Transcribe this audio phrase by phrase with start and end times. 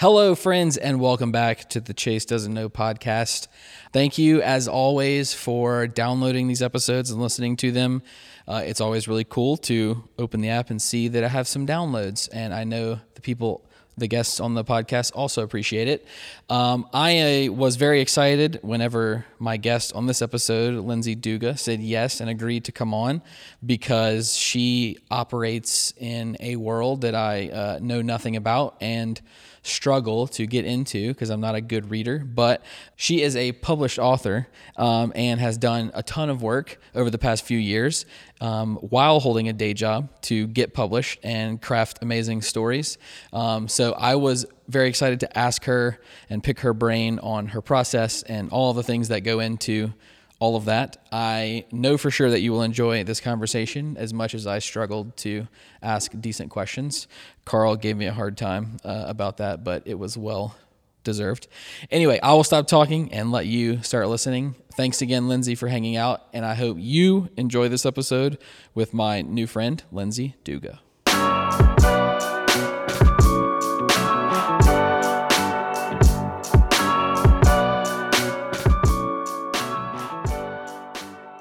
[0.00, 3.48] Hello, friends, and welcome back to the Chase Doesn't Know podcast.
[3.92, 8.02] Thank you, as always, for downloading these episodes and listening to them.
[8.46, 11.66] Uh, it's always really cool to open the app and see that I have some
[11.66, 13.64] downloads, and I know the people
[13.96, 16.06] the guests on the podcast also appreciate it.
[16.48, 21.80] Um, I uh, was very excited whenever my guest on this episode, Lindsay Duga, said
[21.80, 23.20] yes and agreed to come on
[23.66, 29.20] because she operates in a world that I uh, know nothing about and
[29.68, 32.18] struggle to get into because I'm not a good reader.
[32.18, 32.62] But
[32.96, 37.18] she is a published author um, and has done a ton of work over the
[37.18, 38.06] past few years
[38.40, 42.98] um, while holding a day job to get published and craft amazing stories.
[43.32, 45.98] Um, so I was very excited to ask her
[46.28, 49.92] and pick her brain on her process and all the things that go into
[50.38, 50.96] all of that.
[51.10, 55.16] I know for sure that you will enjoy this conversation as much as I struggled
[55.18, 55.48] to
[55.82, 57.08] ask decent questions.
[57.44, 60.56] Carl gave me a hard time uh, about that, but it was well
[61.04, 61.48] deserved.
[61.90, 64.54] Anyway, I will stop talking and let you start listening.
[64.74, 68.38] Thanks again, Lindsay, for hanging out, and I hope you enjoy this episode
[68.74, 70.80] with my new friend, Lindsay Duga.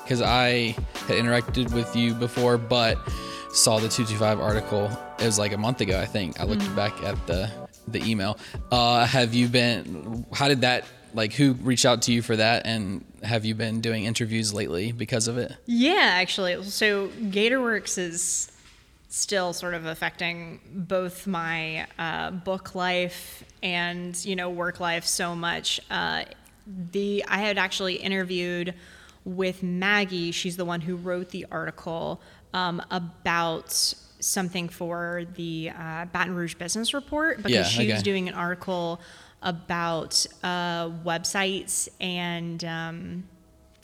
[0.07, 0.73] Because I
[1.07, 2.97] had interacted with you before, but
[3.51, 4.89] saw the 225 article.
[5.19, 6.39] It was like a month ago, I think.
[6.39, 6.75] I looked mm-hmm.
[6.77, 7.51] back at the
[7.89, 8.37] the email.
[8.71, 10.25] Uh, have you been?
[10.31, 10.85] How did that?
[11.13, 12.65] Like, who reached out to you for that?
[12.65, 15.53] And have you been doing interviews lately because of it?
[15.65, 16.63] Yeah, actually.
[16.63, 18.51] So GatorWorks is
[19.09, 25.35] still sort of affecting both my uh, book life and you know work life so
[25.35, 25.81] much.
[25.91, 26.23] Uh,
[26.91, 28.73] the I had actually interviewed
[29.27, 30.31] with Maggie.
[30.31, 32.21] She's the one who wrote the article
[32.53, 33.71] um, about
[34.19, 37.93] something for the uh, Baton Rouge Business Report because yeah, she okay.
[37.93, 39.01] was doing an article
[39.41, 43.23] about uh, websites and um,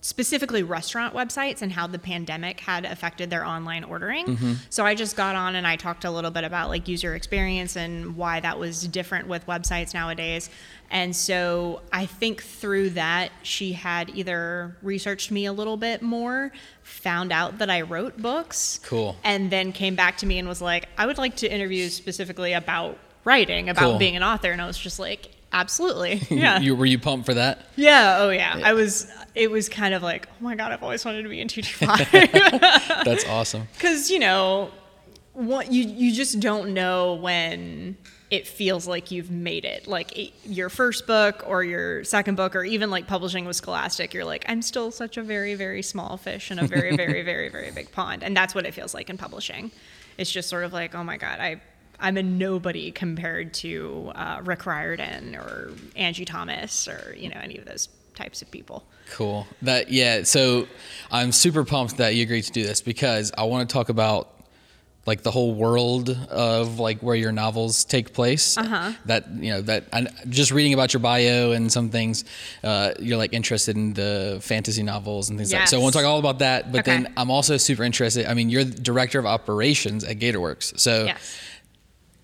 [0.03, 4.25] specifically restaurant websites and how the pandemic had affected their online ordering.
[4.25, 4.53] Mm-hmm.
[4.69, 7.75] So I just got on and I talked a little bit about like user experience
[7.75, 10.49] and why that was different with websites nowadays.
[10.93, 16.51] And so I think through that, she had either researched me a little bit more,
[16.83, 18.79] found out that I wrote books.
[18.83, 19.17] Cool.
[19.23, 22.53] And then came back to me and was like, I would like to interview specifically
[22.53, 23.97] about writing, about cool.
[23.97, 24.51] being an author.
[24.51, 26.21] And I was just like, absolutely.
[26.29, 26.59] Yeah.
[26.59, 27.65] you, were you pumped for that?
[27.75, 28.17] Yeah.
[28.19, 28.57] Oh, yeah.
[28.57, 28.67] yeah.
[28.67, 31.41] I was, it was kind of like, oh my God, I've always wanted to be
[31.41, 32.61] in 225.
[33.03, 33.67] That's awesome.
[33.73, 34.69] Because, you know,
[35.33, 37.97] what you, you just don't know when
[38.33, 39.85] it feels like you've made it.
[39.85, 44.11] Like it, your first book or your second book, or even like publishing with Scholastic,
[44.11, 47.49] you're like, I'm still such a very, very small fish in a very, very, very,
[47.49, 48.23] very big pond.
[48.23, 49.69] And that's what it feels like in publishing.
[50.17, 51.61] It's just sort of like, oh my God, I,
[51.99, 57.59] I'm a nobody compared to uh, Rick Riordan or Angie Thomas or, you know, any
[57.59, 58.83] of those types of people.
[59.11, 59.45] Cool.
[59.61, 60.23] That, yeah.
[60.23, 60.67] So
[61.11, 64.33] I'm super pumped that you agreed to do this because I want to talk about
[65.05, 68.57] like the whole world of like where your novels take place.
[68.57, 68.93] Uh-huh.
[69.05, 72.23] That you know that I'm just reading about your bio and some things,
[72.63, 75.59] uh, you're like interested in the fantasy novels and things yes.
[75.59, 75.65] like.
[75.65, 75.69] that.
[75.71, 76.71] So I want to talk all about that.
[76.71, 77.03] But okay.
[77.03, 78.25] then I'm also super interested.
[78.27, 81.05] I mean, you're the director of operations at GatorWorks, so.
[81.05, 81.39] Yes.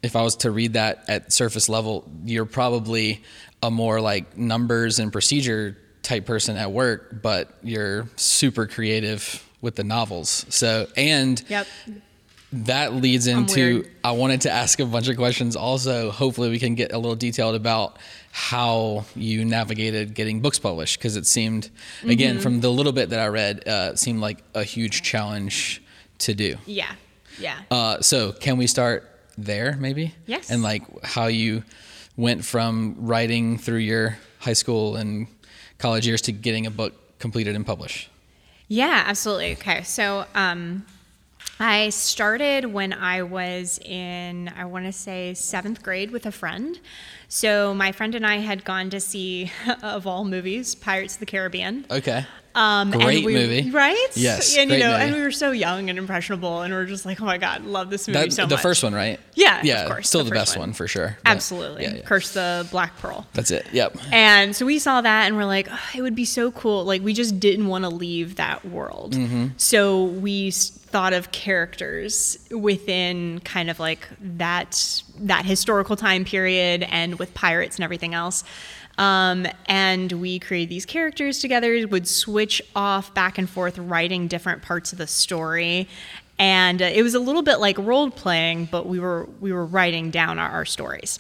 [0.02, 3.22] If I was to read that at surface level, you're probably
[3.62, 9.76] a more like numbers and procedure type person at work, but you're super creative with
[9.76, 10.46] the novels.
[10.48, 11.68] So and yep
[12.52, 16.10] that leads into I wanted to ask a bunch of questions also.
[16.10, 17.98] Hopefully, we can get a little detailed about
[18.32, 22.10] how you navigated getting books published because it seemed, mm-hmm.
[22.10, 25.82] again, from the little bit that I read, uh, seemed like a huge challenge
[26.20, 26.56] to do.
[26.66, 26.92] Yeah,
[27.38, 27.60] yeah.
[27.70, 30.16] Uh, so, can we start there, maybe?
[30.26, 30.50] Yes.
[30.50, 31.64] And like how you
[32.18, 35.28] went from writing through your high school and
[35.78, 38.10] college years to getting a book completed and published.
[38.68, 39.54] Yeah, absolutely.
[39.54, 40.26] Okay, so.
[40.34, 40.86] Um,
[41.59, 46.80] I started when I was in, I want to say, seventh grade with a friend.
[47.28, 49.51] So my friend and I had gone to see,
[49.84, 51.86] of all movies, Pirates of the Caribbean.
[51.92, 52.25] Okay.
[52.56, 54.07] Um, great we, movie, right?
[54.16, 55.04] Yes, and you know, movie.
[55.04, 57.63] and we were so young and impressionable, and we are just like, oh my god,
[57.63, 58.57] love this movie that, so the much.
[58.57, 59.19] The first one, right?
[59.36, 60.69] Yeah, yeah, of course, still the, the best one.
[60.69, 60.74] one.
[60.74, 61.18] for sure.
[61.25, 62.01] Absolutely, yeah, yeah.
[62.01, 63.28] Curse the Black Pearl.
[63.34, 63.68] That's it.
[63.72, 63.98] Yep.
[64.12, 66.86] And so we saw that, and we're like, oh, it would be so cool.
[66.86, 69.50] Like we just didn't want to leave that world, mm-hmm.
[69.57, 70.51] so we
[70.89, 77.77] thought of characters within kind of like that that historical time period, and with pirates
[77.77, 78.44] and everything else.
[78.97, 84.62] Um, and we created these characters together, would switch off back and forth writing different
[84.62, 85.88] parts of the story.
[86.38, 89.65] And uh, it was a little bit like role playing, but we were we were
[89.65, 91.19] writing down our, our stories.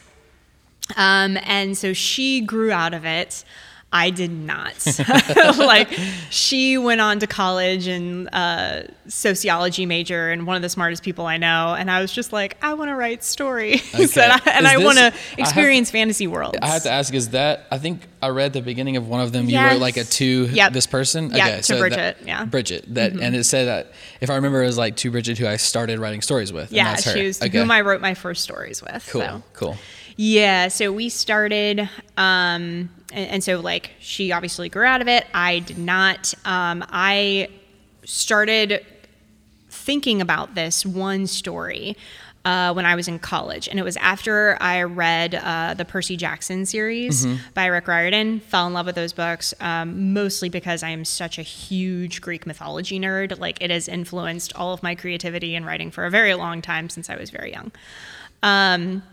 [0.97, 3.43] Um, and so she grew out of it.
[3.91, 4.85] I did not.
[5.57, 5.89] like
[6.29, 11.25] she went on to college and uh, sociology major and one of the smartest people
[11.25, 11.73] I know.
[11.77, 14.21] And I was just like, I want to write stories Okay.
[14.21, 16.59] and I, and I want to have- experience fantasy worlds.
[16.61, 17.65] I have to ask: Is that?
[17.71, 19.45] I think I read the beginning of one of them.
[19.45, 19.73] You Yes.
[19.73, 20.73] wrote like a to Yep.
[20.73, 21.31] this person.
[21.33, 22.41] Yeah, to that- Bridget, yeah.
[22.41, 22.49] Mm-hmm.
[22.51, 22.93] Bridget.
[22.93, 23.91] That and it said that
[24.21, 26.67] if I remember, it was like to Bridget, who I started writing stories with.
[26.69, 27.13] and yeah, that's her.
[27.13, 27.57] she was Okay.
[27.57, 29.07] whom I wrote my first stories with.
[29.09, 29.21] Cool.
[29.21, 29.43] So.
[29.53, 29.77] Cool.
[30.15, 35.25] Yeah, so we started, um, and, and so like she obviously grew out of it.
[35.33, 36.33] I did not.
[36.45, 37.49] Um, I
[38.05, 38.85] started
[39.69, 41.95] thinking about this one story
[42.45, 46.15] uh, when I was in college, and it was after I read uh, the Percy
[46.15, 48.39] Jackson series by Rick Riordan.
[48.39, 52.47] Fell in love with those books, um, mostly because I am such a huge Greek
[52.47, 53.37] mythology nerd.
[53.39, 56.89] Like it has influenced all of my creativity and writing for a very long time
[56.89, 57.71] since I was very young.
[58.41, 59.03] Um,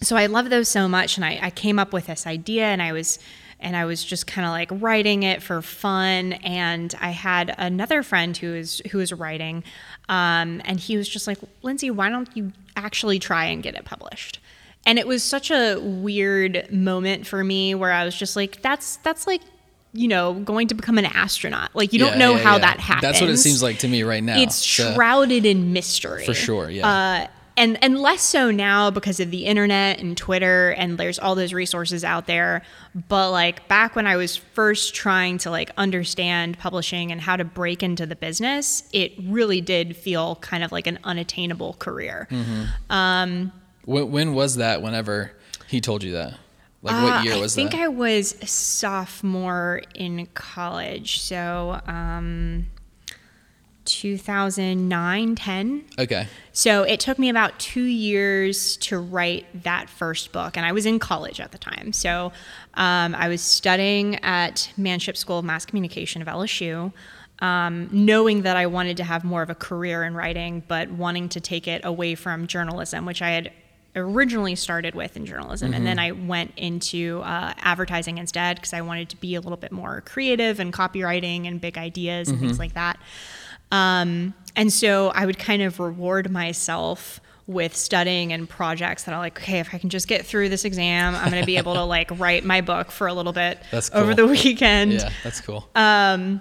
[0.00, 2.82] so I love those so much, and I, I came up with this idea, and
[2.82, 3.20] I was
[3.62, 6.34] and I was just kind of like writing it for fun.
[6.34, 9.64] And I had another friend who was who was writing,
[10.08, 13.84] um, and he was just like, Lindsay, why don't you actually try and get it
[13.84, 14.40] published?
[14.84, 18.96] And it was such a weird moment for me where I was just like, that's
[18.98, 19.40] that's like
[19.94, 22.58] you know going to become an astronaut like you Yeah, don't know yeah, how yeah.
[22.60, 24.38] that happens That's what it seems like to me right now.
[24.40, 26.88] it's shrouded in mystery For sure, yeah.
[26.88, 27.26] uh,
[27.56, 31.52] and and less so now because of the internet and Twitter and there's all those
[31.52, 32.62] resources out there.
[33.08, 37.44] But like back when I was first trying to like understand publishing and how to
[37.44, 42.28] break into the business, it really did feel kind of like an unattainable career.
[43.84, 44.80] When, when was that?
[44.82, 45.32] Whenever
[45.66, 46.34] he told you that?
[46.82, 47.60] Like Uh, what year was that?
[47.60, 47.84] I think that?
[47.84, 52.66] I was a sophomore in college, so um,
[53.84, 55.84] 2009, 10.
[55.98, 56.26] okay.
[56.52, 60.86] So it took me about two years to write that first book, and I was
[60.86, 61.92] in college at the time.
[61.92, 62.32] So
[62.74, 66.92] um, I was studying at Manship School of Mass Communication of LSU,
[67.40, 71.28] um, knowing that I wanted to have more of a career in writing, but wanting
[71.30, 73.52] to take it away from journalism, which I had
[73.94, 78.80] originally started with in journalism, and then I went into uh, advertising instead because I
[78.80, 82.58] wanted to be a little bit more creative and copywriting and big ideas and things
[82.58, 82.98] like that.
[83.72, 89.18] Um, and so I would kind of reward myself with studying and projects that are
[89.18, 91.74] like, okay, if I can just get through this exam, I'm going to be able
[91.74, 94.92] to like write my book for a little bit That's over the weekend.
[94.92, 95.68] Yeah, that's cool.
[95.74, 96.36] Uh,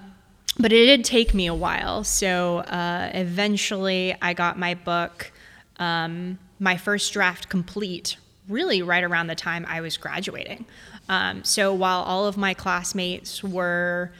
[0.59, 2.03] But it did take me a while.
[2.03, 5.31] So uh, eventually I got my book,
[5.77, 8.17] um, my first draft complete,
[8.49, 10.65] really right around the time I was graduating.
[11.07, 14.11] Um, so while all of my classmates were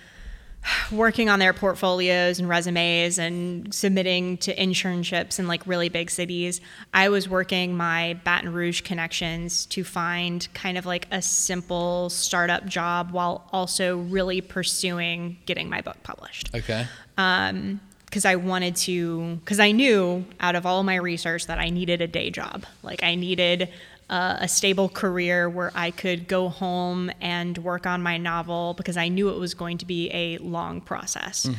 [0.92, 6.62] working on their portfolios and resumes and submitting to internships in like really big cities.
[6.94, 12.66] I was working my Baton Rouge connections to find kind of like a simple startup
[12.66, 16.88] job while also really pursuing getting my book published okay.
[17.18, 21.70] Um, because I wanted to, because I knew out of all my research that I
[21.70, 22.66] needed a day job.
[22.84, 23.70] Like I needed
[24.12, 28.98] uh, a stable career where I could go home and work on my novel because
[28.98, 31.50] I knew it was going to be a long process.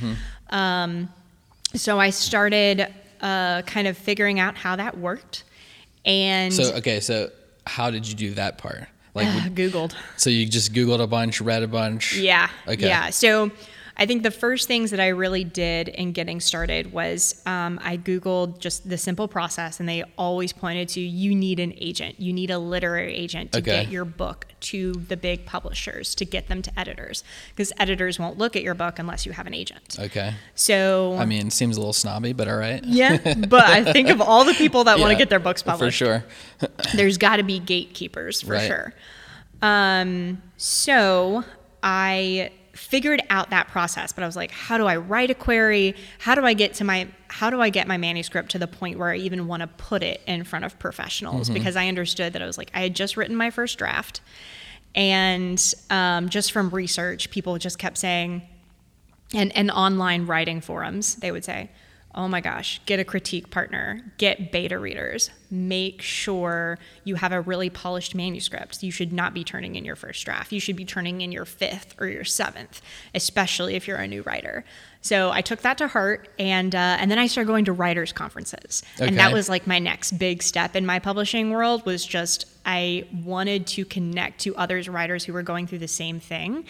[0.50, 1.08] Um,
[1.74, 2.86] so I started
[3.22, 5.44] uh, kind of figuring out how that worked.
[6.04, 7.30] And So okay, so
[7.66, 8.84] how did you do that part?
[9.14, 9.94] Like, uh, Googled.
[10.18, 12.16] so you just Googled a bunch, read a bunch.
[12.16, 12.50] Yeah.
[12.68, 12.86] Okay.
[12.86, 13.08] Yeah.
[13.10, 13.50] So
[13.96, 17.98] I think the first things that I really did in getting started was um, I
[17.98, 22.18] Googled just the simple process, and they always pointed to you need an agent.
[22.18, 23.82] You need a literary agent to Okay.
[23.84, 28.38] get your book to the big publishers, to get them to editors, because editors won't
[28.38, 29.96] look at your book unless you have an agent.
[29.98, 30.34] Okay.
[30.54, 32.82] So, I mean, seems a little snobby, but all right.
[32.84, 35.98] yeah, but I think of all the people that want to get their books published
[35.98, 36.24] For sure.
[36.94, 38.66] there's got to be gatekeepers for Right.
[38.66, 38.94] sure.
[39.60, 41.44] Um, so
[41.82, 42.50] I
[42.82, 45.94] figured out that process, but I was like, how do I write a query?
[46.18, 48.98] How do I get to my how do I get my manuscript to the point
[48.98, 51.48] where I even want to put it in front of professionals?
[51.54, 54.20] Because I understood that I was like, I had just written my first draft,
[54.94, 58.42] and um, just from research, people just kept saying,
[59.34, 61.70] and, and online writing forums, they would say,
[62.14, 67.40] oh my gosh, get a critique partner, get beta readers, make sure you have a
[67.40, 68.82] really polished manuscript.
[68.82, 70.50] You should not be turning in your first draft.
[70.50, 72.80] You should be turning in your fifth or your seventh,
[73.14, 74.64] especially if you're a new writer.
[75.02, 78.12] So I took that to heart, and uh, and then I started going to writers
[78.12, 82.46] conferences, and that was like my next big step in my publishing world was just
[82.64, 86.64] I wanted to connect to others writers who were going through the same thing.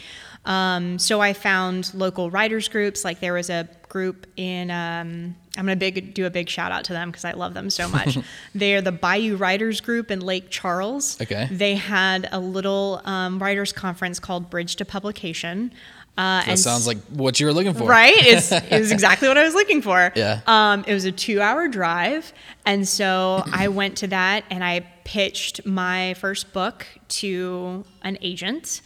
[0.45, 3.05] Um, so I found local writers groups.
[3.05, 6.85] Like there was a group in um, I'm gonna big do a big shout out
[6.85, 8.19] to them because I love them so much.
[8.55, 11.21] they are the Bayou Writers Group in Lake Charles.
[11.21, 11.47] Okay.
[11.51, 15.73] They had a little um, writers conference called Bridge to Publication.
[16.17, 17.85] Uh, That sounds like what you were looking for.
[17.85, 18.15] Right?
[18.17, 20.13] It's, it was exactly what I was looking for.
[20.15, 20.41] Yeah.
[20.47, 22.33] Um, it was a two hour drive.
[22.67, 28.81] And so I went to that and I pitched my first book to an agent.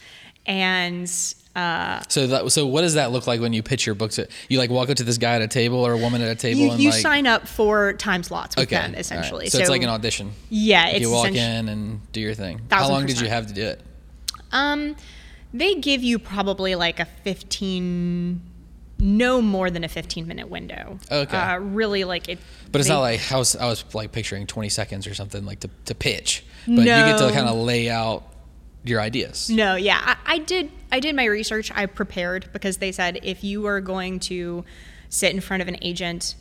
[0.47, 1.09] And
[1.57, 4.29] uh, So that so what does that look like when you pitch your book to
[4.49, 6.35] you like walk up to this guy at a table or a woman at a
[6.35, 9.01] table you, and you like sign up for time slots with okay them, all right.
[9.01, 9.49] essentially.
[9.49, 10.33] So, it's like an audition.
[10.51, 10.89] Yeah.
[10.89, 12.61] It's you walk in and do your thing.
[12.71, 13.81] How long did you have to do it?
[14.53, 14.97] Um,
[15.55, 18.41] they give you probably like a 15,
[18.99, 20.99] no more than a 15 minute window.
[21.11, 21.37] Okay.
[21.37, 22.39] Uh, really like it.
[22.71, 25.45] But it's they- not like I was I was like picturing 20 seconds or something
[25.47, 26.45] like to, to pitch.
[26.67, 28.25] But you get to kind of lay out
[28.89, 29.51] your ideas.
[29.51, 30.71] No, yeah, I, I did.
[30.93, 31.71] I did my research.
[31.75, 34.65] I prepared because they said if you are going to
[35.09, 36.35] sit in front of an agent,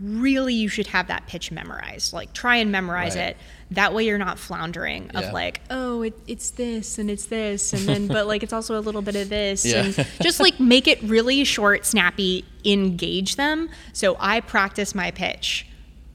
[0.00, 2.12] really you should have that pitch memorized.
[2.12, 3.28] Like try and memorize Right.
[3.30, 3.36] it.
[3.70, 5.32] That way you're not floundering of Yeah.
[5.32, 8.80] like, oh, it, it's this and it's this and then, but like it's also a
[8.82, 9.84] little bit of this Yeah.
[9.84, 13.70] and just like make it really short, snappy, engage them.
[13.92, 15.66] So I practice my pitch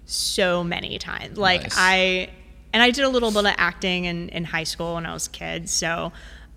[0.06, 1.38] so many times.
[1.38, 1.76] Like Nice.
[1.78, 2.30] I,
[2.74, 5.28] and I did a little bit of acting in, in high school when I was
[5.28, 5.70] a kid.
[5.70, 6.12] So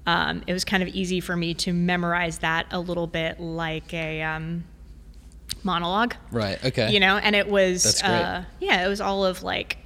[0.06, 3.92] um, it was kind of easy for me to memorize that a little bit like
[3.94, 4.64] a um,
[5.62, 6.62] monologue, Right.
[6.64, 6.92] Okay.
[6.92, 7.16] you know?
[7.16, 8.10] And it was, That's great.
[8.10, 9.78] Uh, yeah, it was all of like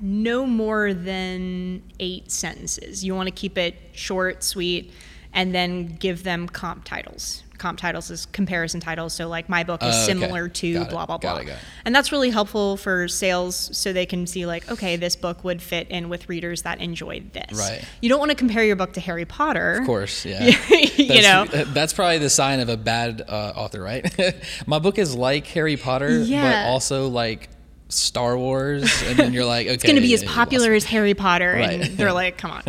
[0.00, 3.04] no more than eight sentences.
[3.04, 4.92] You want to keep it short, sweet,
[5.32, 7.44] and then give them comp titles.
[7.62, 9.14] Comp titles is comparison titles.
[9.14, 10.04] So, like, my book is okay.
[10.04, 11.36] similar to Got blah, blah, blah.
[11.36, 11.58] it, it.
[11.84, 15.62] And that's really helpful for sales so they can see, like, okay, this book would
[15.62, 17.56] fit in with readers that enjoyed this.
[17.56, 17.84] Right.
[18.00, 19.74] You don't want to compare your book to Harry Potter.
[19.74, 20.44] Of course, yeah.
[20.96, 21.44] you know?
[21.68, 24.12] That's, probably the sign of a bad uh, author, right?
[24.66, 26.64] My book is like Harry Potter, Yeah.
[26.64, 27.48] but also like
[27.90, 30.72] Star Wars, and then you're like, okay, It's going to be as yeah, you popular
[30.72, 31.52] as Harry Potter.
[31.52, 31.80] Right.
[31.82, 32.62] And they're like, come on.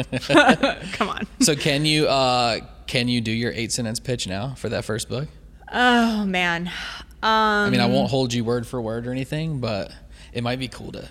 [0.92, 1.26] come on.
[1.40, 2.60] So can you uh,
[2.94, 5.28] can you do your eight sentence pitch now for that first book?
[5.72, 6.70] Oh, man.
[7.24, 9.92] I mean, I Um, won't hold you word for word or anything, but
[10.32, 11.10] it might be cool to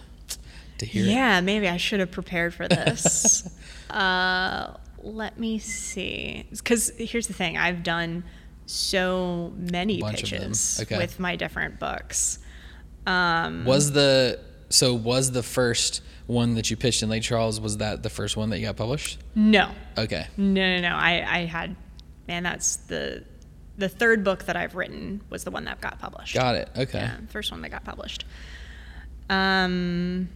[0.78, 1.04] to hear.
[1.04, 1.08] it.
[1.10, 3.48] Yeah, maybe I should have prepared for this.
[3.90, 6.44] uh, let me see.
[6.50, 8.22] Because here's the thing I've done
[8.66, 10.98] so many pitches Okay.
[10.98, 12.38] with my different books.
[13.06, 14.38] Um, Was the
[14.72, 17.60] so was the first one that you pitched in Lake Charles?
[17.60, 19.18] Was that the first one that you got published?
[19.34, 20.26] no, Okay.
[20.36, 20.94] no, no, no.
[20.96, 21.76] I, I had,
[22.28, 23.24] man, that's the
[23.78, 26.34] the third book that I've written was the one that got published.
[26.34, 26.68] Got it.
[26.76, 26.98] Okay.
[27.00, 28.24] Yeah, first one that got published.
[29.30, 30.28] Um,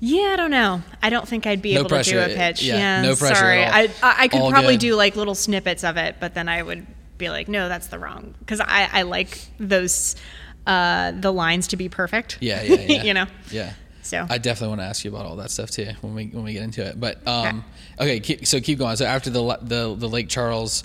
[0.00, 0.82] yeah, I don't know.
[1.02, 2.20] I don't think I'd be No able pressure.
[2.20, 2.62] to do a pitch.
[2.62, 3.62] Yeah, Yeah, no pressure sorry.
[3.62, 4.08] at all.
[4.10, 4.80] I, I I could All probably good.
[4.80, 6.86] do like little snippets of it, but then I would
[7.18, 10.16] be like, no, that's the wrong because I I like those
[10.66, 12.38] uh the lines to be perfect.
[12.40, 13.02] Yeah, yeah, yeah.
[13.08, 13.26] you know.
[13.50, 13.72] Yeah.
[14.02, 16.44] So I definitely want to ask you about all that stuff too when we when
[16.44, 16.98] we get into it.
[16.98, 17.64] But um,
[18.00, 18.96] okay, keep, so keep going.
[18.96, 20.82] So after the the the Lake Charles,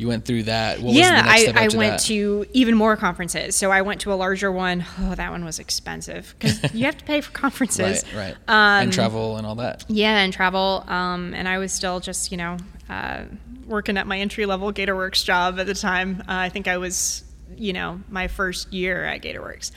[0.00, 0.78] you went through that.
[0.78, 2.00] What was the yeah, I, I went that?
[2.06, 3.54] to even more conferences.
[3.54, 4.84] So I went to a larger one.
[5.00, 8.04] Oh, that one was expensive because you have to pay for conferences.
[8.14, 9.84] right, right, Um, and travel and all that.
[9.88, 10.84] Yeah, and travel.
[10.86, 12.56] Um, and I was still just, you know,
[12.88, 13.24] uh,
[13.66, 16.20] working at my entry level GatorWorks job at the time.
[16.20, 17.24] Uh, I think I was,
[17.60, 19.70] you know, my first year at GatorWorks.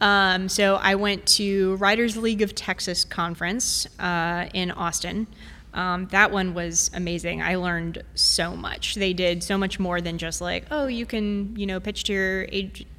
[0.00, 5.28] Um, so I went to Writers League of Texas conference uh, in Austin.
[5.74, 7.40] Um, that one was amazing.
[7.40, 8.96] I learned so much.
[8.96, 12.12] They did so much more than just like, oh, you can, you know, pitch to
[12.12, 12.46] your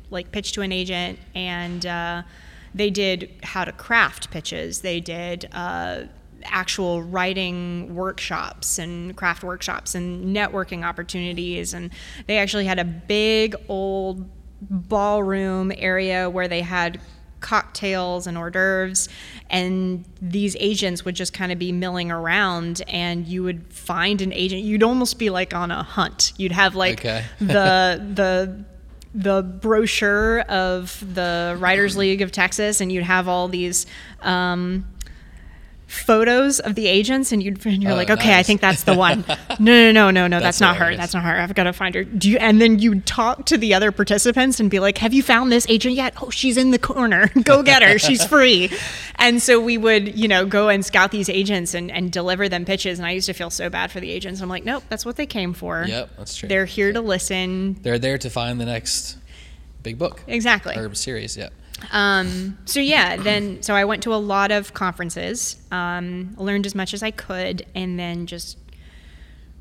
[0.10, 2.24] like pitch to an agent, and uh,
[2.74, 4.82] they did how to craft pitches.
[4.82, 6.04] They did uh,
[6.46, 11.92] actual writing workshops and craft workshops and networking opportunities, and
[12.28, 14.30] they actually had a big old
[14.62, 17.00] ballroom area where they had
[17.42, 19.10] cocktails and hors d'oeuvres.
[19.50, 24.32] And these agents would just kind of be milling around and you would find an
[24.34, 24.64] agent.
[24.64, 26.32] You'd almost be like on a hunt.
[26.38, 27.26] You'd have like Okay.
[27.40, 28.66] the the
[29.16, 33.86] the brochure of the Writers League of Texas, and you'd have all these
[34.22, 34.88] um,
[35.88, 38.96] photos of the agents, and you'd and you're Oh, like, okay, I think that's the
[38.96, 39.24] one.
[39.60, 40.96] no, no, no, no, no, that's, That's not her.
[40.96, 41.40] That's not her.
[41.40, 42.04] I've got to find her.
[42.04, 42.38] Do you?
[42.38, 45.66] And then you'd talk to the other participants and be like, have you found this
[45.70, 46.14] agent yet?
[46.22, 47.28] Oh, she's in the corner.
[47.44, 48.00] go get her.
[48.00, 48.72] She's free.
[49.16, 52.66] And so we would, you know, go and scout these agents and, and deliver them
[52.66, 52.98] pitches.
[53.00, 54.42] And I used to feel so bad for the agents.
[54.42, 55.86] I'm like, nope, that's what they came for.
[55.88, 56.50] Yep, that's true.
[56.50, 57.76] They're here to listen.
[57.84, 59.18] They're there to find the next
[59.84, 60.76] big book Exactly.
[60.76, 61.38] or series.
[61.38, 61.50] Yeah.
[61.92, 66.76] Um, so yeah, then so I went to a lot of conferences, um, learned as
[66.76, 68.58] much as I could, and then just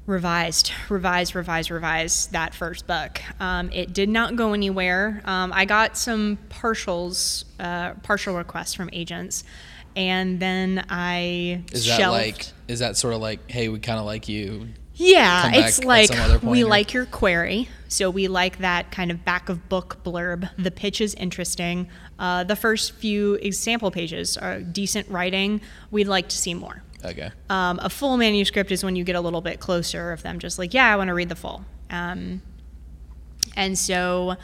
[0.06, 3.20] revised, revised, revised, revised that first book.
[3.40, 5.22] Um, it did not go anywhere.
[5.24, 9.44] Um, I got some partials, uh, partial requests from agents,
[9.94, 12.18] and then I Is that shelved.
[12.18, 12.46] like?
[12.68, 14.68] Is that sort of like, hey, we kind of like you?
[14.94, 17.68] Yeah, it's like some other point, we or- like your query.
[17.88, 20.48] So we like that kind of back of book blurb.
[20.56, 21.88] The pitch is interesting.
[22.18, 25.60] Uh, the first few example pages are decent writing.
[25.90, 26.82] We'd like to see more.
[27.04, 27.30] Okay.
[27.50, 30.58] Um, a full manuscript is when you get a little bit closer of them just
[30.58, 31.64] like, yeah, I want to read the full.
[31.90, 32.42] Um,
[33.56, 34.36] and so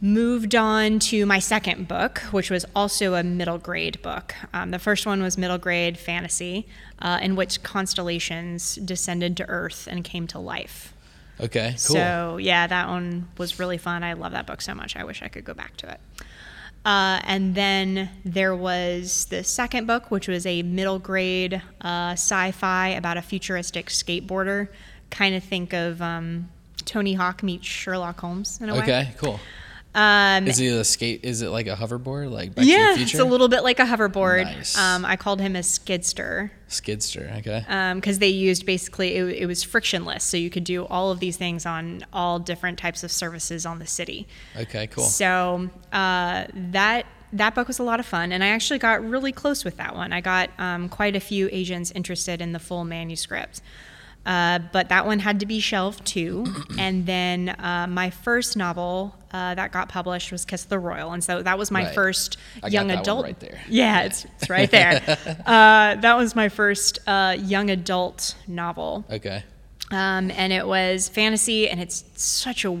[0.00, 4.34] moved on to my second book, which was also a middle grade book.
[4.52, 6.66] Um, the first one was middle grade fantasy,
[7.00, 10.94] uh, in which constellations descended to Earth and came to life.
[11.40, 11.70] Okay.
[11.70, 11.78] Cool.
[11.78, 14.02] So yeah, that one was really fun.
[14.02, 14.96] I love that book so much.
[14.96, 16.00] I wish I could go back to it.
[16.84, 22.88] Uh, and then there was the second book, which was a middle grade uh, sci-fi
[22.88, 24.68] about a futuristic skateboarder.
[25.10, 26.48] Kind of think of um,
[26.84, 28.80] Tony Hawk meets Sherlock Holmes in a way.
[28.80, 29.12] okay.
[29.18, 29.38] Cool.
[29.94, 31.24] Um, Is it a skate?
[31.24, 32.30] Is it like a hoverboard?
[32.30, 34.44] Like Back yeah, it's a little bit like a hoverboard.
[34.44, 34.76] Nice.
[34.78, 37.38] Um, I called him a skidster skidster.
[37.38, 37.94] Okay.
[37.94, 41.36] because they used basically it, it was frictionless, so you could do all of these
[41.36, 44.28] things on all different types of services on the city.
[44.56, 44.86] okay.
[44.86, 45.04] Cool.
[45.04, 49.32] So uh, that that book was a lot of fun, and I actually got really
[49.32, 50.12] close with that one.
[50.12, 53.60] I got um, quite a few agents interested in the full manuscript.
[54.28, 56.44] Uh, but that one had to be shelved too.
[56.78, 61.12] and then uh, my first novel uh, that got published was Kiss the Royal.
[61.12, 61.94] And so that was my Right.
[61.94, 63.24] first I got young adult.
[63.24, 63.58] right there.
[63.68, 65.00] Yeah, It's, it's right there.
[65.46, 69.04] uh, that was my first uh, young adult novel.
[69.10, 69.42] Okay.
[69.90, 72.78] Um, and it was fantasy, and it's such a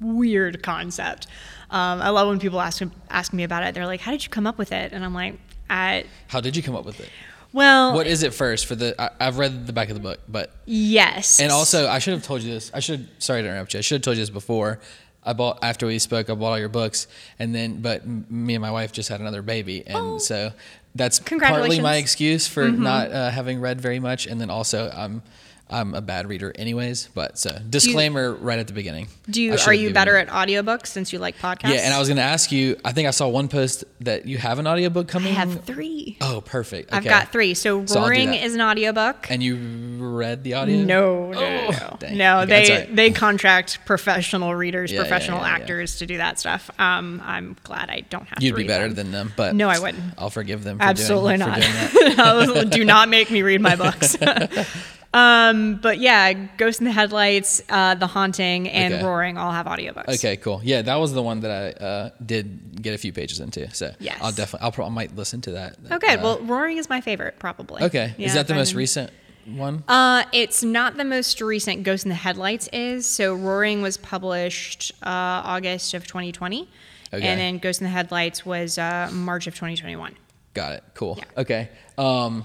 [0.00, 1.28] weird concept.
[1.70, 3.74] Um, I love when people ask ask me about it.
[3.74, 5.38] They're like, "How did you come up with it?" And I'm like,
[5.70, 7.08] I, How did you come up with it?
[7.54, 8.94] "Well, What is it first for the?
[9.00, 12.22] I, I've read the back of the book, but yes." and also I should have
[12.24, 12.70] told you this.
[12.74, 13.08] I should.
[13.22, 13.78] Sorry to interrupt you.
[13.78, 14.80] I should have told you this before.
[15.26, 16.28] I bought after we spoke.
[16.28, 17.06] I bought all your books,
[17.38, 20.18] and then but me and my wife just had another baby, and Oh.
[20.18, 20.52] so
[20.94, 25.22] that's partly my excuse for not uh, having read very much, and then also I'm
[25.70, 27.08] I'm a bad reader anyways.
[27.14, 29.08] But so disclaimer right at the beginning.
[29.30, 30.28] do you are you better it.
[30.28, 31.72] at audiobooks since you like podcasts?
[31.72, 32.76] Yeah, and I was going to ask you.
[32.84, 35.32] I think I saw one post that you have an audiobook coming.
[35.32, 36.18] I have three.
[36.20, 36.92] Oh, perfect.
[36.92, 37.54] I've got three.
[37.54, 39.30] So, So Roaring is an audiobook.
[39.30, 39.56] And you
[39.98, 40.76] read the audio?
[40.78, 42.40] No, no, Oh, no, no.
[42.40, 42.96] Okay, They right.
[42.96, 45.54] they contract professional readers, Yeah, professional yeah, yeah.
[45.54, 46.70] actors to do that stuff.
[46.78, 48.38] Um, I'm glad I don't have.
[48.38, 48.44] To read it.
[48.44, 48.94] You'd to be better them.
[48.96, 50.14] than them, but No, I wouldn't.
[50.18, 50.78] I'll forgive them.
[50.78, 51.62] For Absolutely doing, not.
[51.62, 52.70] For doing that.
[52.70, 54.16] do not make me read my books.
[55.14, 59.04] um, but yeah, Ghost in the Headlights, uh, The Haunting, and Okay.
[59.04, 60.08] Roaring all have audiobooks.
[60.16, 60.60] Okay, cool.
[60.64, 61.50] Yeah, that was the one that
[61.80, 63.72] I uh, did get a few pages into.
[63.74, 64.18] So Yes.
[64.20, 65.76] I'll definitely, I'll probably might listen to that.
[65.90, 67.82] Okay, Uh, well, Roaring is my favorite, probably.
[67.84, 68.14] okay.
[68.18, 69.10] Yeah, Is that the most I'm- recent
[69.46, 69.84] one?
[69.88, 71.84] Uh, it's not the most recent.
[71.84, 73.06] Ghost in the Headlights is.
[73.06, 76.68] So Roaring was published uh, August of 2020,
[77.12, 77.24] Okay.
[77.26, 80.16] and then Ghost in the Headlights was uh, March of 2021.
[80.54, 80.84] Got it.
[80.94, 81.16] Cool.
[81.18, 81.40] yeah.
[81.42, 81.68] Okay.
[81.98, 82.44] Um,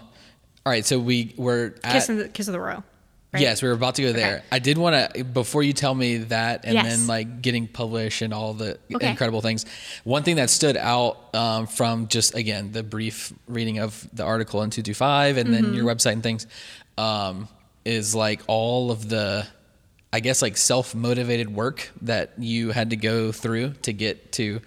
[0.69, 0.85] all right.
[0.85, 1.93] So we were at.
[1.93, 2.83] Kiss, in the, Kiss of the Royal.
[3.33, 3.41] right?
[3.41, 4.35] Yes, we were about to go there.
[4.37, 4.45] Okay.
[4.51, 6.85] I did want to before you tell me that, and Yes.
[6.85, 9.09] then like getting published and all the Okay.
[9.09, 9.65] incredible things.
[10.03, 14.61] One thing that stood out um, from just again the brief reading of the article
[14.61, 15.73] in two two five, and then Mm-hmm.
[15.73, 16.45] your website and things,
[16.99, 17.47] um,
[17.83, 19.47] is like all of the,
[20.13, 24.61] I guess like self motivated work that you had to go through to get to.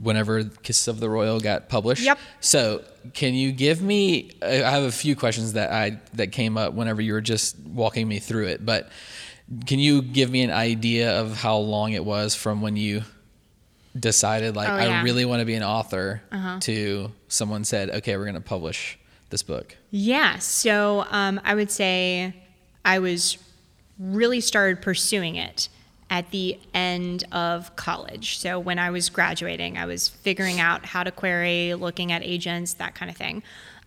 [0.00, 2.18] Whenever Kiss of the Royal got published, Yep.
[2.40, 2.84] so,
[3.14, 4.30] can you give me?
[4.42, 8.06] I have a few questions that I that came up whenever you were just walking
[8.06, 8.64] me through it.
[8.64, 8.88] But
[9.66, 13.02] can you give me an idea of how long it was from when you
[13.98, 16.58] decided, like, Oh, I really want to be an author, Uh-huh.
[16.60, 18.98] to someone said, "Okay, we're going to publish
[19.30, 20.38] this book." Yeah.
[20.38, 22.34] So um, I would say
[22.84, 23.38] I was
[23.98, 25.68] really started pursuing it
[26.10, 28.38] at the end of college.
[28.38, 32.74] So when I was graduating, I was figuring out how to query, looking at agents,
[32.74, 33.42] that kind of thing.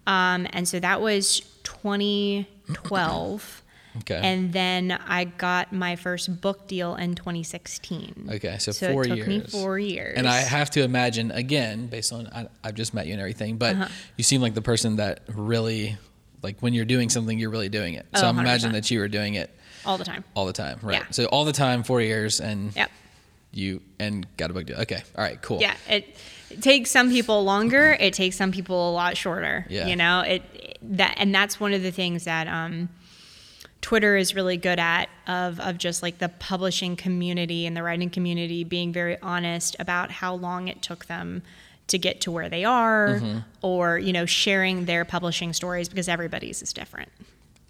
[0.08, 3.58] Um, and so that was 2012.
[3.98, 4.22] Okay.
[4.24, 8.30] And then I got my first book deal in 2016.
[8.36, 9.28] Okay, so, So four it took years.
[9.28, 10.18] me four years.
[10.18, 13.58] And I have to imagine again, based on I, I've just met you and everything,
[13.58, 13.88] but Uh-huh.
[14.16, 15.98] you seem like the person that really,
[16.42, 18.06] like, when you're doing something, you're really doing it.
[18.16, 19.50] So Oh, I'm imagining that you were doing it
[19.86, 20.24] all the time.
[20.36, 21.02] all the time, right?
[21.02, 21.06] Yeah.
[21.12, 22.92] So all the time, four years, and Yep.
[23.52, 24.78] you and got a book deal.
[24.82, 25.60] Okay, all right, cool.
[25.62, 26.16] Yeah, it,
[26.50, 27.98] it takes some people longer.
[28.00, 29.66] It takes some people a lot shorter.
[29.70, 29.88] Yeah.
[29.88, 32.90] You know, it that and that's one of the things that um,
[33.82, 38.10] Twitter is really good at of of just like the publishing community and the writing
[38.10, 41.42] community being very honest about how long it took them
[41.88, 43.40] to get to where they are Mm-hmm.
[43.62, 47.10] or you know sharing their publishing stories because everybody's is different.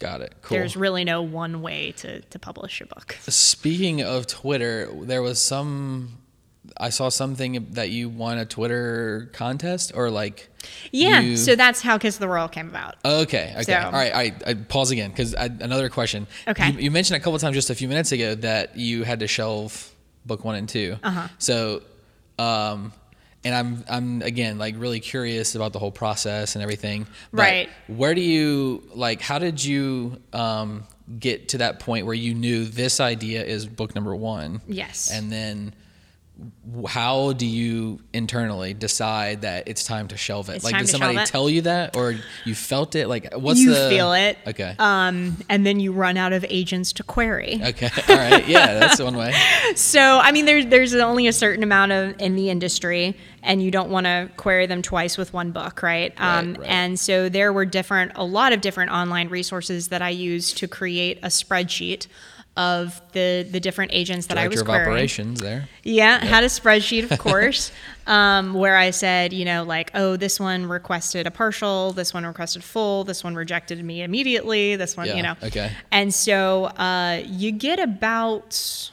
[0.02, 0.34] Got it.
[0.42, 0.58] Cool.
[0.58, 3.16] There's really no one way to, to publish a book.
[3.22, 6.18] Speaking of Twitter, there was some.
[6.76, 10.48] I saw something that you won a Twitter contest or like.
[10.90, 12.96] Yeah, you- so that's how Kiss of the Royal came about.
[13.04, 13.52] Okay.
[13.54, 13.62] Okay.
[13.64, 14.14] So- All right.
[14.14, 16.26] I, I pause again because another question.
[16.48, 16.70] Okay.
[16.70, 19.26] You, you mentioned a couple times just a few minutes ago that you had to
[19.28, 19.92] shelve
[20.24, 21.28] book one and 2 Uh-huh.
[21.38, 21.82] So,
[22.38, 22.92] um,
[23.44, 27.06] and I'm I'm again like really curious about the whole process and everything.
[27.32, 27.68] But Right.
[27.88, 29.20] Where do you like?
[29.20, 30.84] How did you um,
[31.18, 34.60] get to that point where you knew this idea is book number one?
[34.66, 35.10] Yes.
[35.12, 35.74] And then.
[36.86, 40.56] How do you internally decide that it's time to shelve it?
[40.56, 43.08] It's like, did somebody tell you that, or you felt it?
[43.08, 44.38] Like, what's you the feel it.
[44.46, 44.74] Okay.
[44.78, 47.60] Um, and then you run out of agents to query.
[47.62, 47.90] okay.
[48.08, 48.46] All right.
[48.46, 49.32] Yeah, that's one way.
[49.74, 53.70] So, I mean, there's there's only a certain amount of in the industry, and you
[53.70, 56.12] don't want to query them twice with one book, right?
[56.18, 56.68] Um, right.
[56.68, 60.68] And so there were different, a lot of different online resources that I used to
[60.68, 62.06] create a spreadsheet
[62.56, 64.88] of the the different agents that I Director was of querying.
[64.88, 65.68] operations there.
[65.84, 67.72] Yeah, had a spreadsheet, of course,
[68.06, 72.26] um, where I said, you know, like, oh, this one requested a partial, this one
[72.26, 75.34] requested full, this one rejected me immediately, this one, Yeah, you know.
[75.42, 75.72] okay.
[75.90, 78.90] And so uh, you get about,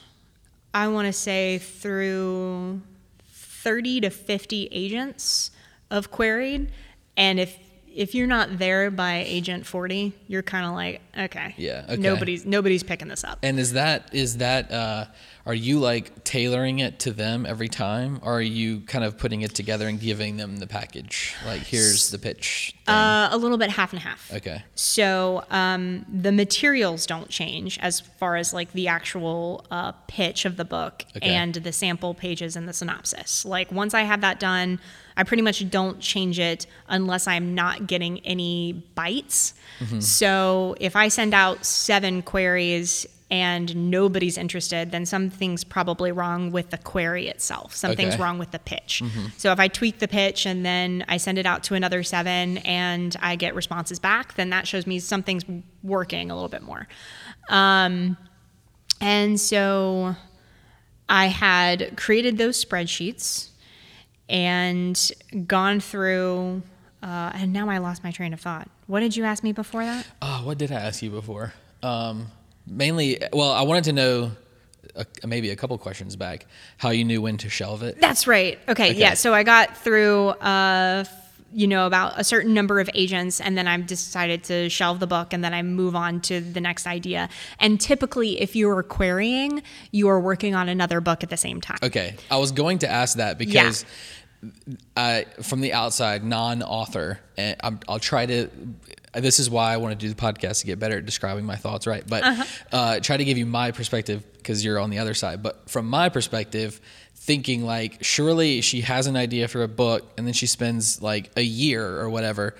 [0.72, 2.80] I want to say, through
[3.28, 5.50] 30 to 50 agents
[5.90, 6.70] of queried.
[7.16, 7.58] And if
[8.00, 11.96] if you're not there by agent 40, you're kind of like, okay, Yeah, okay.
[11.96, 13.38] nobody's nobody's picking this up.
[13.42, 15.04] And is that is that uh,
[15.44, 19.42] are you like tailoring it to them every time, or are you kind of putting
[19.42, 21.34] it together and giving them the package?
[21.44, 22.74] Like, here's the pitch.
[22.86, 24.32] Uh, a little bit half and half.
[24.32, 24.64] okay.
[24.74, 30.56] So um, the materials don't change as far as like the actual uh, pitch of
[30.56, 31.28] the book Okay.
[31.34, 33.44] and the sample pages and the synopsis.
[33.44, 34.80] Like once I have that done,
[35.20, 39.52] I pretty much don't change it unless I'm not getting any bites.
[40.00, 46.70] So if I send out seven queries and nobody's interested, then something's probably wrong with
[46.70, 47.74] the query itself.
[47.76, 48.22] Something's Okay.
[48.22, 49.02] wrong with the pitch.
[49.36, 52.58] So if I tweak the pitch and then I send it out to another seven
[52.58, 55.44] and I get responses back, then that shows me something's
[55.82, 56.88] working a little bit more.
[57.50, 58.16] Um,
[59.02, 60.16] and so
[61.08, 63.49] I had created those spreadsheets
[64.30, 65.12] and
[65.46, 66.62] gone through.
[67.02, 68.68] Uh, and now I lost my train of thought.
[68.86, 70.06] What did you ask me before that?
[70.22, 71.52] Oh, what did I ask you before?
[71.82, 72.28] Um,
[72.66, 74.30] mainly, well, I wanted to know
[74.96, 78.00] uh maybe a couple questions back how you knew when to shelve it.
[78.00, 78.58] That's right.
[78.68, 78.98] Okay, Okay.
[78.98, 79.14] yeah.
[79.14, 81.04] So I got through, uh,
[81.52, 85.06] you know, about a certain number of agents, and then i've decided to shelve the
[85.06, 87.28] book, and then I move on to the next idea.
[87.58, 91.60] And typically, if you are querying, you are working on another book at the same
[91.60, 91.78] time.
[91.82, 93.84] Okay, I was going to ask that because
[94.96, 98.48] I, from the outside, non-author, and I'm, I'll try to.
[99.12, 101.56] This is why I want to do the podcast to get better at describing my
[101.56, 102.04] thoughts, right?
[102.06, 102.44] But uh-huh.
[102.72, 105.42] uh try to give you my perspective because you're on the other side.
[105.42, 106.80] But from my perspective,
[107.16, 111.30] thinking like, surely she has an idea for a book, and then she spends like
[111.36, 112.54] a year or whatever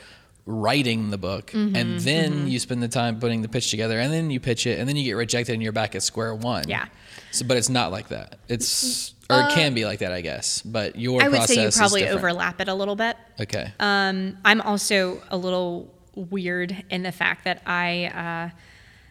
[0.47, 2.49] writing the book, mm-hmm, and then mm-hmm.
[2.49, 4.97] you spend the time putting the pitch together, and then you pitch it, and then
[4.97, 6.69] you get rejected, and you're back at square one.
[6.69, 6.87] Yeah.
[7.31, 8.39] So, but it's not like that.
[8.49, 10.63] It's or it can be like that, I guess.
[10.63, 13.17] But your I would process say you probably overlap it a little bit.
[13.41, 13.73] Okay.
[13.79, 18.57] Um, I'm also a little weird in the fact that I, uh,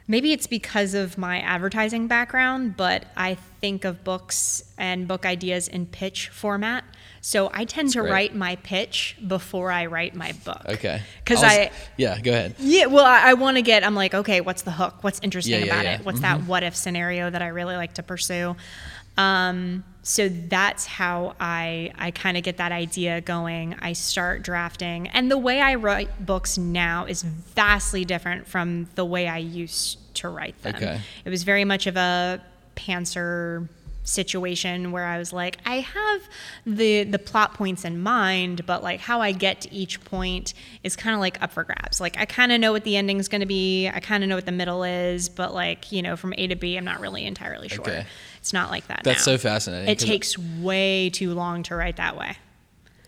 [0.07, 5.67] maybe it's because of my advertising background, but I think of books and book ideas
[5.67, 6.83] in pitch format.
[7.21, 8.11] So I tend to great.
[8.11, 10.61] write my pitch before I write my book.
[10.65, 11.01] okay.
[11.23, 12.19] Because I, Yeah.
[12.21, 12.55] Go ahead.
[12.59, 13.83] yeah, well, I, I want to get.
[13.83, 15.03] I'm like, okay, what's the hook?
[15.03, 15.93] What's interesting Yeah, yeah, about yeah.
[15.95, 16.01] Mm-hmm.
[16.01, 16.05] it?
[16.05, 18.55] What's that what if scenario that I really like to pursue?
[19.17, 23.75] Um, so that's how I I kind of get that idea going.
[23.79, 29.05] I start drafting, and the way I write books now is vastly different from the
[29.05, 30.73] way I used to write them.
[30.73, 30.99] Okay.
[31.25, 32.41] It was very much of a
[32.75, 33.67] pantser
[34.03, 36.21] situation where I was like, I have
[36.65, 40.95] the the plot points in mind, but like how I get to each point is
[40.95, 42.01] kind of like up for grabs.
[42.01, 44.35] Like I kind of know what the ending's going to be, I kind of know
[44.37, 47.25] what the middle is, but like you know from A to B, I'm not really
[47.25, 47.81] entirely sure.
[47.81, 48.05] Okay.
[48.39, 49.01] It's not like that.
[49.03, 49.33] That's now.
[49.33, 49.89] so fascinating.
[49.89, 52.37] It takes way too long to write that way.